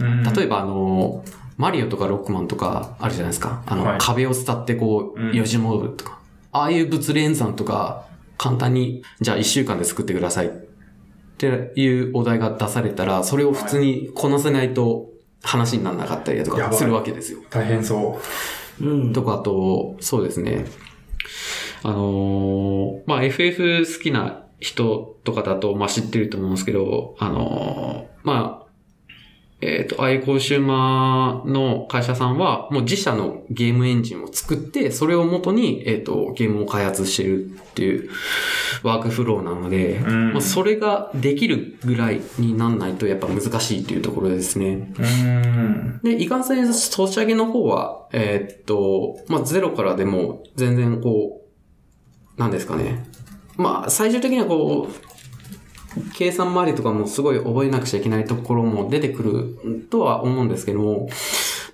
[0.00, 1.22] うん例えばあの、
[1.58, 3.62] マリオとかロックマンとかあるじゃないですか。
[3.66, 6.21] あの、はい壁を伝ってこうよじ登るとか。
[6.52, 8.06] ああいう物理演算とか、
[8.38, 10.48] 簡単に、じゃあ一週間で作ってください。
[10.48, 10.50] っ
[11.38, 15.10] ていうお題が出されたら、それを普通にこなせないと
[15.42, 17.40] 話にならなかったりだとかするわけですよ。
[17.50, 18.20] 大変そ
[18.80, 18.84] う。
[18.84, 19.12] うん。
[19.12, 20.66] とか、あと、そうですね。
[21.82, 28.61] あのーまあ、FF 好きな人とかだと、まあ、知ってると思うんですけど、あのーまあ、
[29.62, 38.10] えっ、と、ああいうコンシューマーの会社さんは、もう自社のゲームエンジンを作って、それを元に、えっ、と、ゲームを開発してるっていう
[38.82, 44.92] ワークフローなので、うんまあ、それができるぐらいになんないとやっぱ難しいっていうところですね。
[44.98, 46.00] うん。
[46.02, 51.40] で、いかんせん、ソシャゲの方は、えーっと、まあ、ゼロからでも、全然こ
[52.36, 53.06] う、なんですかね。
[53.56, 55.11] まあ、最終的にはこう、
[56.14, 61.08] 計算周りとかもすごい覚えなくちゃいけないところも出てくるとは思うんですけども、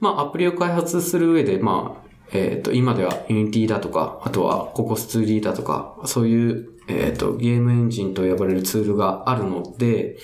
[0.01, 10.19] まあ、アプリを開発する上で、まあ、えーっと、今では Unity だとか、あとは Cocos2D だとか、そういう、えーと、ゲームエンジンと呼ばれるツールがあるので、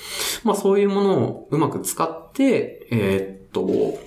[0.45, 3.99] まあそういうものをうまく使って、えーっと、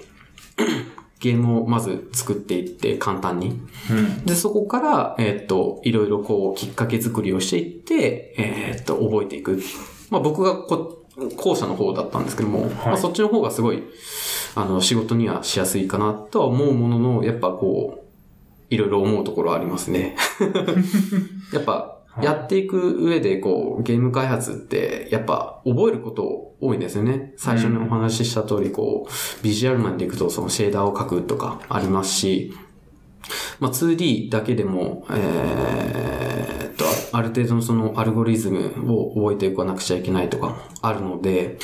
[1.20, 3.60] ゲームをまず作っていって簡単に。
[3.90, 4.26] うん。
[4.26, 9.60] で、そこから、えーっと、いろいろこう、きっかけ作りをしていって、えーっと、覚えていく。
[10.10, 13.84] まあ僕がこ、後者の方だったんですけども、まあそっちの方がすごい、
[14.56, 18.08] あの、仕事にはしやすいかなとは思うものの、やっぱこう、
[18.70, 20.16] いろいろ思うところありますね。
[21.54, 27.34] やっぱ、やっていく上で、こう、ゲーム開発って、やっぱ、覚えること多いんですよね。
[27.38, 32.54] 最初にお話しした通り、こう、ビジュアルマンでいくと、そのシェーダーを書くとかありますし、
[33.60, 36.86] まあ、2D だけでも、えーっと、
[37.16, 41.60] あある程度のそのアルゴリズムを覚えていかなくちゃいけないとかもあるので、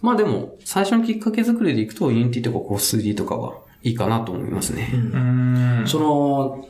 [0.00, 4.90] まあでも、最初のきっかけ作りでいくと、Unity とか Cos2D とかはいいかなと思いますね。
[4.92, 5.84] うん。
[5.86, 6.68] その、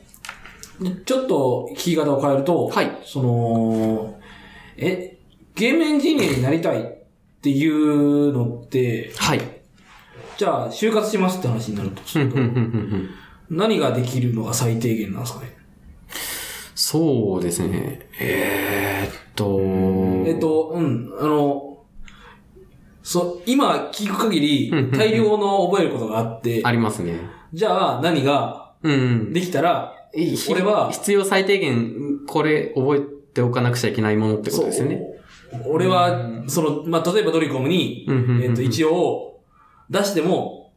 [1.06, 4.20] ちょっと聞き方を変えると、はいその、
[4.76, 5.11] え、
[5.54, 6.84] ゲームエンジニアになりたいっ
[7.42, 9.40] ていうのって、はい。
[10.38, 12.38] じゃあ就活しますって話になるとすると、
[13.50, 15.56] 何ができるのが最低限なんですかね？
[16.74, 18.08] そうですね。
[18.18, 19.60] えー、っと、
[20.28, 21.84] えっと、うん、あの、
[23.02, 27.20] そう、今聞く限り大量の覚えることがあってあ、りますね。
[27.52, 29.32] じゃあ何がうん。
[29.32, 33.00] できたら、い俺は必要最低限、これ覚え
[33.32, 35.02] ておかなくちゃいけないものってことですよね。
[35.66, 38.06] 俺は、その、まあ、例えばドリコムに、
[38.42, 39.40] えっと、一応、
[39.90, 40.72] 出しても、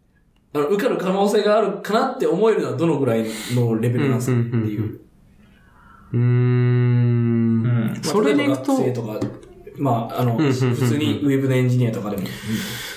[0.54, 5.02] あの、受かる可能性があるかなって思えるのはどのぐらいのレベルなんですかっていう。
[6.14, 6.20] うーん。
[6.20, 9.20] うんまあそれでいくととか、
[9.78, 12.24] まあ、あの、普通にウェブのエンジニアとかでも。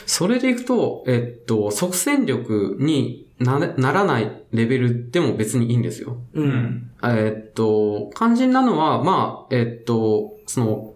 [0.06, 6.18] それでいくと、えっと、即戦力になならないレベルでも別にいいんですよ。
[6.34, 6.40] う。
[6.40, 6.90] うんん。
[7.02, 10.94] えっと、肝心なのは、まあ、えっと、その、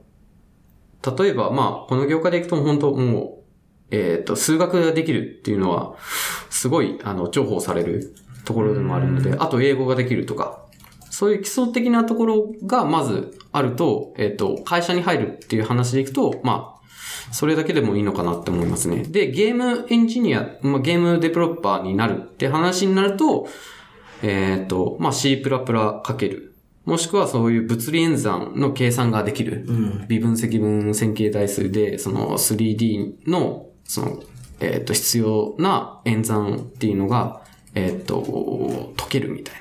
[1.19, 3.43] 例えば、まあ、この業界でいくと本当も
[3.91, 5.97] う、えっと、数学ができるっていうのは、
[6.51, 8.15] すごい、あの、重宝される
[8.45, 10.63] ところでもあるので、あと英語ができるとか、
[11.11, 16.83] そういう基礎的なところがまずあると、えっと、会社に入るっていう話でいくと、まあ、
[17.33, 19.03] それだけでもいいのかなって思いますね。
[19.03, 23.47] で、ゲームエンジニア、まあ、ゲームデベロッパーになるって話になると、
[24.23, 26.52] えっ、と、まあ、C++ かける
[26.85, 29.65] もしくはそういう物理演算の計算ができる。
[29.69, 30.09] うん。
[30.09, 34.23] 微分積分線形代数で、その 3D の、その、
[34.61, 37.43] えっ、と、必要な演算っていうのが、
[37.75, 39.55] えっ、と、解けるみたい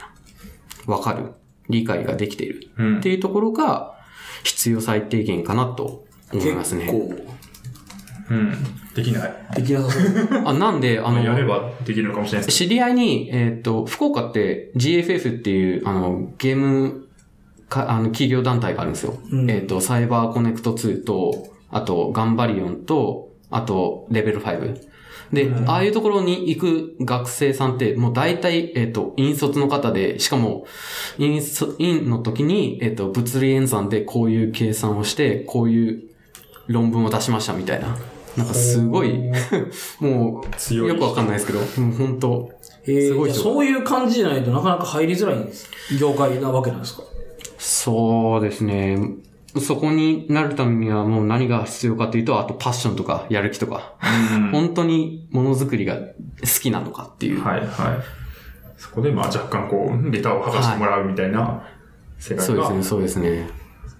[0.88, 0.94] な。
[0.94, 1.34] わかる。
[1.70, 2.70] 理解ができている。
[2.78, 3.96] うんっていうところが、
[4.44, 6.86] 必要最低限かなと思いますね。
[6.86, 7.32] 結
[8.32, 8.56] うん。
[8.96, 9.34] できない。
[9.50, 10.42] 構、できなさそう。
[10.48, 17.08] あなんで、あの、やればできるのかもしれないです知り合いに、えっ、と、福岡って GFF っていう、あの、ゲーム
[17.72, 19.18] か、あの、企業団体があるんですよ。
[19.32, 24.92] うんえっ、と、サイバーコネクト2と、あと、ガンバリオンと、あと、レベル5。
[25.32, 30.68] で、ああいうところに行く学生さんって、もう大体、えっ、と、引率の方で、しかも、
[31.18, 36.04] 引率、院の時に、えっ、と、物理演算でこういう計算をして、こういう
[36.68, 37.98] 論文を出しましたみたいな。
[38.36, 39.18] なんかすごい、
[40.02, 42.50] もう、強いよくわかんないですけど、もう本当
[42.88, 45.70] えーすごいそういう感じじゃないとなかなか入りづらいんです。
[46.00, 47.04] 業界なわけなんですか？
[47.62, 48.98] そうですね。
[49.62, 53.94] そこになるためにはもう何が必要かというと、あとパッションとかやる気とか、
[54.34, 56.04] うん本当にものづくりが好
[56.60, 57.44] きなのかっていう。
[57.44, 57.68] はいはい。
[58.78, 61.62] そこでまあ若干こう、レターを剥がしてもらうみたいな
[62.18, 63.48] 世界がそうですね、そうですね。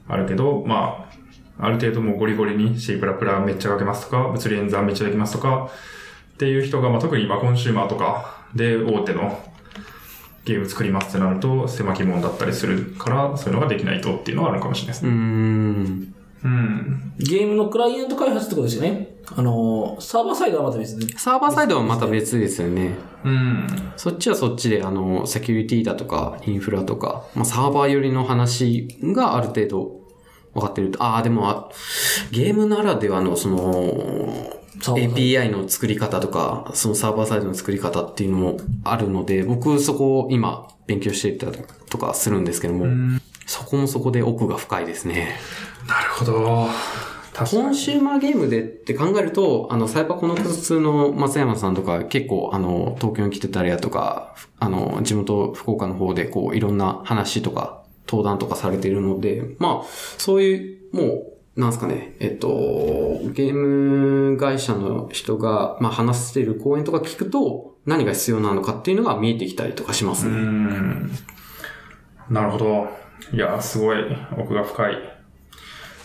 [0.08, 1.08] あるけど、ま
[1.60, 5.70] あ、ある程度もうゴリゴリに C++ めっちゃ書けますとか、物理演算めっちゃできますとか、
[6.34, 9.40] っていう人が、まあ特に今コンシューマーとかで大手の
[10.46, 15.18] ゲーム作りますってなると狭き門だったりするから、そういうのができないとっていうのはあるのかもしれないですうーね。
[15.18, 16.16] ん。
[16.44, 17.14] うん。
[17.20, 19.16] ゲームのクライアント開発ってことですよね。
[19.36, 21.18] あのー、サーバーサイドはまた別で。
[21.18, 22.96] サーバーサイドはまた別ですよね。
[23.24, 23.68] うん。
[23.96, 30.02] そっちはそっちで、あの、セキュリティだとか、インフラとか、まあ、サーバー寄りの話がある程度
[30.56, 31.04] 分かってると。
[31.04, 31.70] ああ、でもあ、
[32.32, 41.58] ゲームならではの、その、API の作り方とか、そのサーバーサイドの作り方っていうのもあるので、僕そこを今勉強していたり
[41.90, 45.38] とかするんですけども、そこもそこで奥が深いですね。
[45.88, 46.68] なるほど。
[47.34, 59.88] コンシューマーゲームでって考えると、あの、サイバーコネクト2の松山さんとか結構、あの、東京に来てたりだとか、あの、地元福岡の方でこう、いろんな話とか、登壇とかされているので、まあ、
[60.18, 70.38] そういう、もう、なんすかね、えっと、ゲーム会社の人が、まあ、話している講演とか聞くと、何が必要なのかっていうのが見えてきたりとかしますうね。
[70.38, 71.12] ん。
[72.30, 72.88] なるほど。
[73.34, 73.98] いや、すごい
[74.38, 74.96] 奥が深い。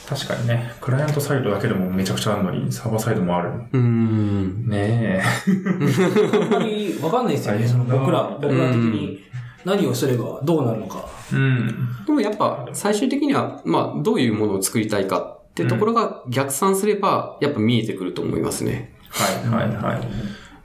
[0.09, 3.51] 確かにね、クライアントサイドだけでもめちゃくちゃあるのに、サーバーサイドもある。
[3.51, 4.69] うーん。
[4.69, 7.67] ねあんまりわかんないですよね。
[7.67, 9.21] その僕ら、僕ら的に
[9.65, 11.09] 何をすればどうなるのか。
[11.33, 11.37] え。
[11.37, 11.89] うん。
[12.07, 18.95] でもやっぱ最終的には、まあ、どういうものを作りたいかってところが逆算すれば、やっぱ見えてくると思いますね。
[19.11, 20.09] はい、はい、はい。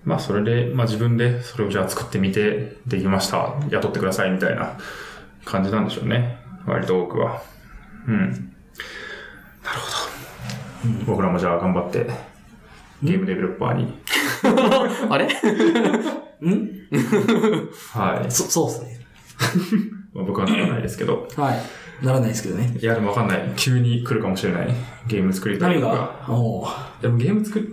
[0.03, 3.53] まあ、それで、まあ自分でそれをじゃあ作ってみて、できました。
[3.69, 4.77] 雇ってくださいみたいな
[5.45, 6.38] 感じなんでしょうね。
[6.65, 7.41] 割と多くは。
[8.07, 8.29] うん。
[8.29, 10.07] なるほ
[10.88, 11.05] ど。
[11.05, 12.07] 僕らもじゃあ頑張って、
[13.03, 13.93] ゲームデベロッパーに。
[15.09, 15.25] あれ？
[16.49, 16.69] ん？
[17.93, 18.31] はい。
[18.31, 18.99] そ、そうですね。
[20.13, 21.27] まあ、僕はならないですけど。
[21.38, 22.05] はい。
[22.05, 22.75] ならないですけどね。
[22.81, 23.51] いや、でもわかんない。
[23.55, 24.73] 急に来るかもしれない。
[25.07, 25.95] ゲーム作りたい何とか。
[26.27, 26.33] が？
[26.33, 27.63] おーでもゲーム作っ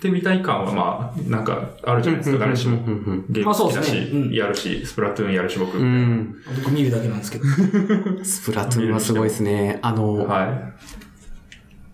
[0.00, 2.76] てみたい感はまあ、なんかあるじゃないですか、誰しも。
[2.76, 5.78] ゲーム好きだし、まあそうですねうんやるし、スプラトゥーンやるし、僕。
[5.78, 6.34] うん。
[6.62, 7.44] 僕見るだけなんですけど。
[8.22, 9.78] スプラトゥーンはすごいですね。
[9.82, 10.72] あの、は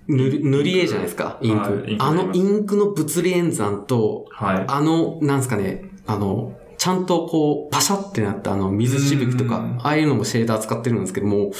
[0.08, 1.98] 塗り、塗り絵じゃないですか、インクはいイン。
[1.98, 4.44] クあのインクの物理演算と、い。
[4.44, 4.64] はい。
[4.66, 6.52] あの、なんすかね、あの、
[6.86, 11.50] ちゃんとこう、パシャってなったあの、水しぶきとかうん、ああいうのもシェーダー使ってるんですけども、は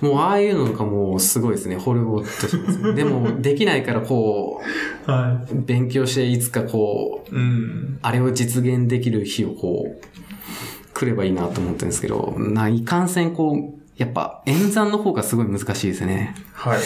[0.00, 0.04] い。
[0.04, 2.92] もうああいうのとかもうすごいですね、ホルボッとしますね。
[2.92, 4.62] でも、できないからこ
[5.06, 7.36] はう、勉強していつかこう、い。
[7.36, 7.98] うん。
[8.00, 16.36] あれを実現できる日をこう、来ればいいなと思ってるんですけど、な、いかんせんこう、やっぱ演算の方がすごい難しいですね。
[16.52, 16.78] はい、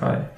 [0.00, 0.30] はい、はい。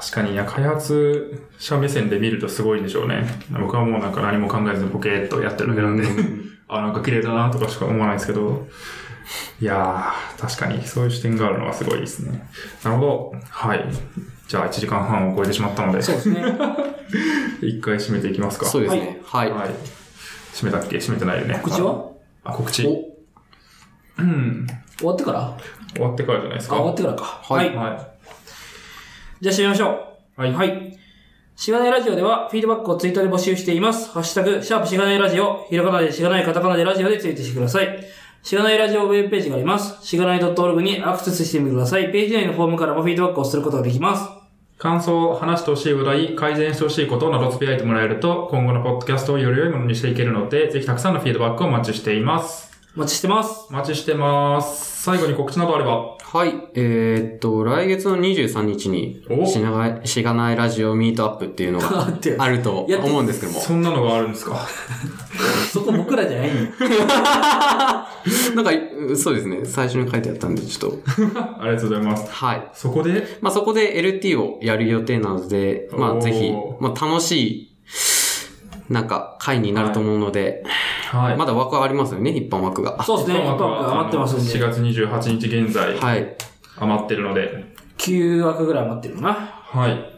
[0.00, 3.24] 確かに、いや、開発者目線で見るとすごいんでしょうね。
[3.58, 6.04] 僕はもうなんか何も考えずにポケーっとやってるだけなんで、
[6.68, 8.66] あ、なんか綺麗だなとかしか思わないですけど、
[9.60, 12.46] いやー、確かにそういう視点があるのはすごいですね。
[12.82, 13.34] なるほど。
[13.48, 13.84] はい。
[14.46, 16.42] じゃあ1時間半を超えてしまったので、そうですね。
[17.62, 18.66] 一回締めていきますか。
[18.66, 19.20] そうですね。
[19.24, 19.50] はい。
[19.50, 19.70] はい。
[20.52, 20.96] 締めたっけ？
[20.98, 21.58] 締めてないよね。
[21.62, 22.04] 告知は？
[22.44, 22.86] あ、告知。
[22.86, 22.90] お
[24.18, 24.66] うん。
[24.98, 25.56] 終わってから？
[25.94, 26.76] 終わってからじゃないですあ、か。
[26.76, 27.24] 終わってからか。
[27.42, 28.08] はいは
[29.40, 30.40] じゃあ締めましょう。
[30.40, 30.98] はいはい。
[31.56, 34.10] しがないラジオでは、フィードバックをツイーで募集しています。
[34.10, 38.04] ハッシュタグ、シャープしがないラジオ、ひらがなでしがないカタカナでラジオでツイートしてください。
[38.42, 40.04] しがないラジオウェブページがあります。
[40.04, 42.10] しがない .org にアクセスしてみてください。
[42.10, 44.28] ページ内のフォームからもフィードバックをすることができます。
[44.78, 52.73] 感想、話してほしい話題、改善してほしいことなどつぶやいてもらえると、今後のポッドキャストをより良いものにしていけるので、ぜひたくさんのフィードバックをお待ちしています。
[52.96, 53.66] お待ちしてます。
[53.70, 55.02] お待ちしてます。
[55.02, 56.16] 最後に告知などあれば。
[56.22, 56.54] はい。
[56.74, 63.60] えーっと、来月の23日にお、しながい、しがないラジオミートアップっていうのが あってあると思うんですけども。
[63.60, 64.56] そんなのがあるんですか？
[65.72, 66.54] そこ僕らじゃないの
[68.62, 68.70] なんか、
[69.16, 69.64] そうですね。
[69.64, 70.98] 最初に書いてあったんで、ちょっと。
[71.60, 72.30] ありがとうございます。
[72.30, 72.68] はい。
[72.72, 77.74] そこで、まあ、そこで LT をやる予定なので、まあ、ぜひ、まあ、楽しい、
[78.88, 80.74] なんか、回になると思うので、はい。
[81.36, 83.02] まだ枠はありますよね、一般枠が。
[83.02, 83.36] そうですね。
[83.36, 84.58] 一般枠余ってますん4で。
[84.58, 86.36] 月28日現在、はい。
[86.78, 89.34] 余ってるので、9枠ぐらい余ってるのかな。
[89.34, 90.14] はい。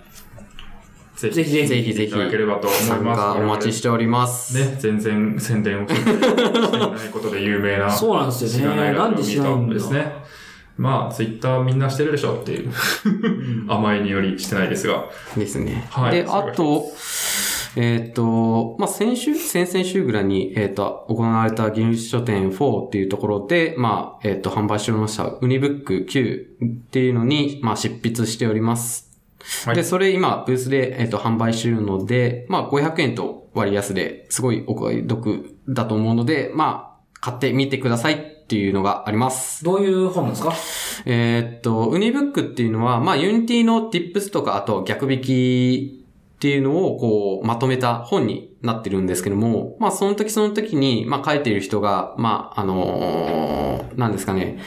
[1.17, 3.21] ぜぜひぜひぜひぜひいただければと思い参ます。
[3.21, 4.55] 加お待ちしております。
[4.55, 7.89] ね、全然宣伝をしていないことで有名な。
[7.91, 10.13] そうなんですよねなんで知らないんですね。
[10.77, 12.71] まあ、ツイッターみんなしてるでしょっていう、
[13.67, 15.07] 甘えによりしてないですが。
[15.35, 15.87] ですね。
[15.91, 16.85] はいで、あと、
[17.79, 29.05] えーっと、まあ、先週、先々週ぐらいに、えーっと、行われた技術書典4っていうところで、まあ、えーっと、販売しておりました、 UniBook9っていうのに、まあ、執筆しております。
[29.65, 39.65] はいで、それ今、ブースで、えーっと、販売しているので、まあ、500円と割安で、すごいお買い得だと思うので、まあ、買ってみてくださいっていうのがあります。
[39.65, 40.53] どういう本ですか？
[41.05, 46.06] えーっと、 UniBookっていうのは、まあ、 Unityの tips とか、あと逆引き
[46.37, 54.59] っていうのを、こう、まとめた本になってるんですけども、まあ、その時その時に、まあ、書いている人が、まあ、あのーなんですかね、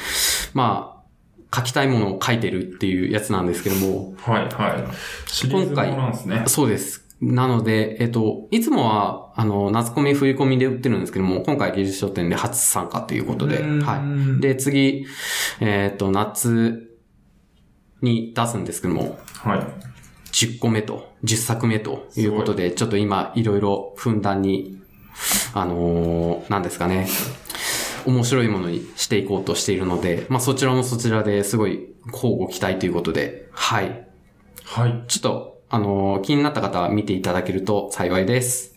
[0.54, 1.04] ま
[1.52, 5.30] あ、書きたいものを書いてるっていうやつなんですけども、はい、はい。
[5.32, 6.44] シリーズものなんですね。
[6.48, 7.06] そうです。
[7.22, 13.98] なので、えっと、いつもは、あの、夏コミ、冬コミで売ってるんですけども、今回技術書店で初参加ということで、うんは
[14.38, 14.42] い。
[14.42, 15.06] で、次、
[15.60, 16.88] えっと、夏
[18.02, 19.60] に出すんですけども、はい。
[20.32, 24.80] 10個目と、10作目ということで、ちょっと今、いろいろふんだんに、
[25.54, 27.08] あのーなんですかね、
[28.06, 34.08] 面白いものにしていこうとしているので、まあそちらもそちらですごい、交互期待ということで、はい。
[34.64, 35.04] はい。
[35.08, 38.76] ちょっと、あのー気になった方は見ていただけると幸いです。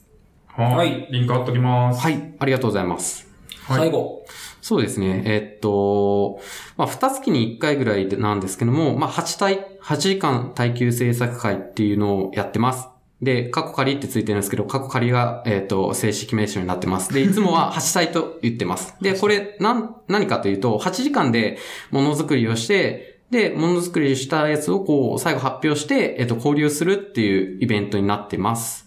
[0.48, 0.74] はい。
[0.76, 2.00] はいリンク貼っときます。
[2.00, 3.28] はい、ありがとうございます。
[3.64, 4.26] はい最後。
[4.62, 5.22] そうですね。
[5.26, 6.40] えっと、
[6.76, 12.88] まあ、二月に一回ぐらいなんですけども、まあ、8体、8時間耐久制作会っていうのをやってます。
[13.20, 17.12] で、過去仮ってついてるんですけど、過去仮が、えっ、と、正式名称になってます。
[17.14, 18.96] で、いつもは8体と言ってます。
[19.00, 21.58] で、これ、なん、何かというと、8時間で
[21.92, 28.86] ものづくりをして、で、ものづくりしたやつをこう、最後発表して、えっ、と、交流するっていうイベントになってます。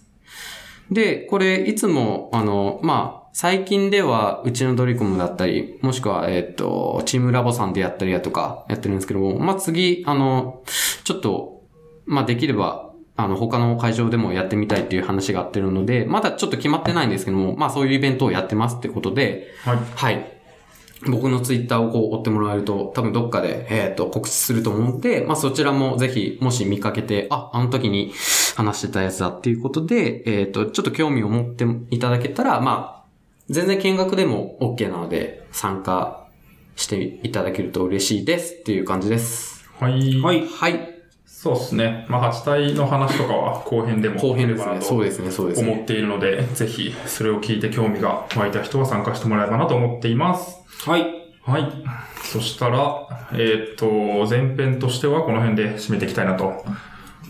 [0.90, 10.62] で、これ、いつも、あの、まあ、最近では、うちのドリコムだったり、もしくは、えっ、と、チームラボさんでやったりだとか、やってるんですけども、まあ、次、あの、
[11.04, 11.62] ちょっと、
[12.06, 19.78] まあ、できれば、あの、他の会場でもやってみたいっていう話があってるので、まだちょっと決まってないんですけども、まあ、そういうイベントをやってますってことで、はい。
[19.94, 20.32] はい。
[21.06, 28.14] 僕のツイッターをこう追ってもらえると、多分どっかで、えっ、と、告知すると思うんで、まあそちらもぜひ、もし見かけて、あ、あの時に
[28.56, 32.95] 話してたやつだっていうことで、えっ、と、ちょっと興味を持っていただけたら、まあ、
[33.48, 36.26] 全然見学でも OK なので、参加
[36.74, 39.68] していただけると嬉しいですっていう感じです。
[39.78, 40.20] はい。
[40.20, 40.46] はい。
[40.46, 40.96] はい。
[41.24, 42.06] そうですね。
[42.08, 44.80] まあ、8体の話とかは後編でも後編ですね。
[44.80, 45.70] そうですね、そうですね。
[45.70, 50.58] 思っているので、ぜひ、それを聞いて興味が湧いた人は参加してもらえばなと思っています。
[50.88, 51.06] はい。
[51.42, 51.70] はい。
[52.24, 56.64] そしたら、えーっと、前編としてはこの辺で締めていきたいなと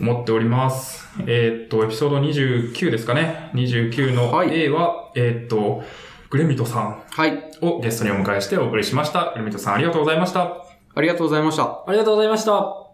[0.01, 1.07] 思っております。
[1.27, 3.51] えーっと、エピソード29ですかね。
[3.53, 5.83] 29のはい A は、えーっと、
[6.29, 7.51] グレミトさんはい。
[7.61, 9.31] をゲストにお迎えしてお送りしました。
[9.33, 10.41] グレミトさんありがとうございました。
[10.95, 11.63] ありがとうございました。
[11.63, 12.86] ありがとうございました。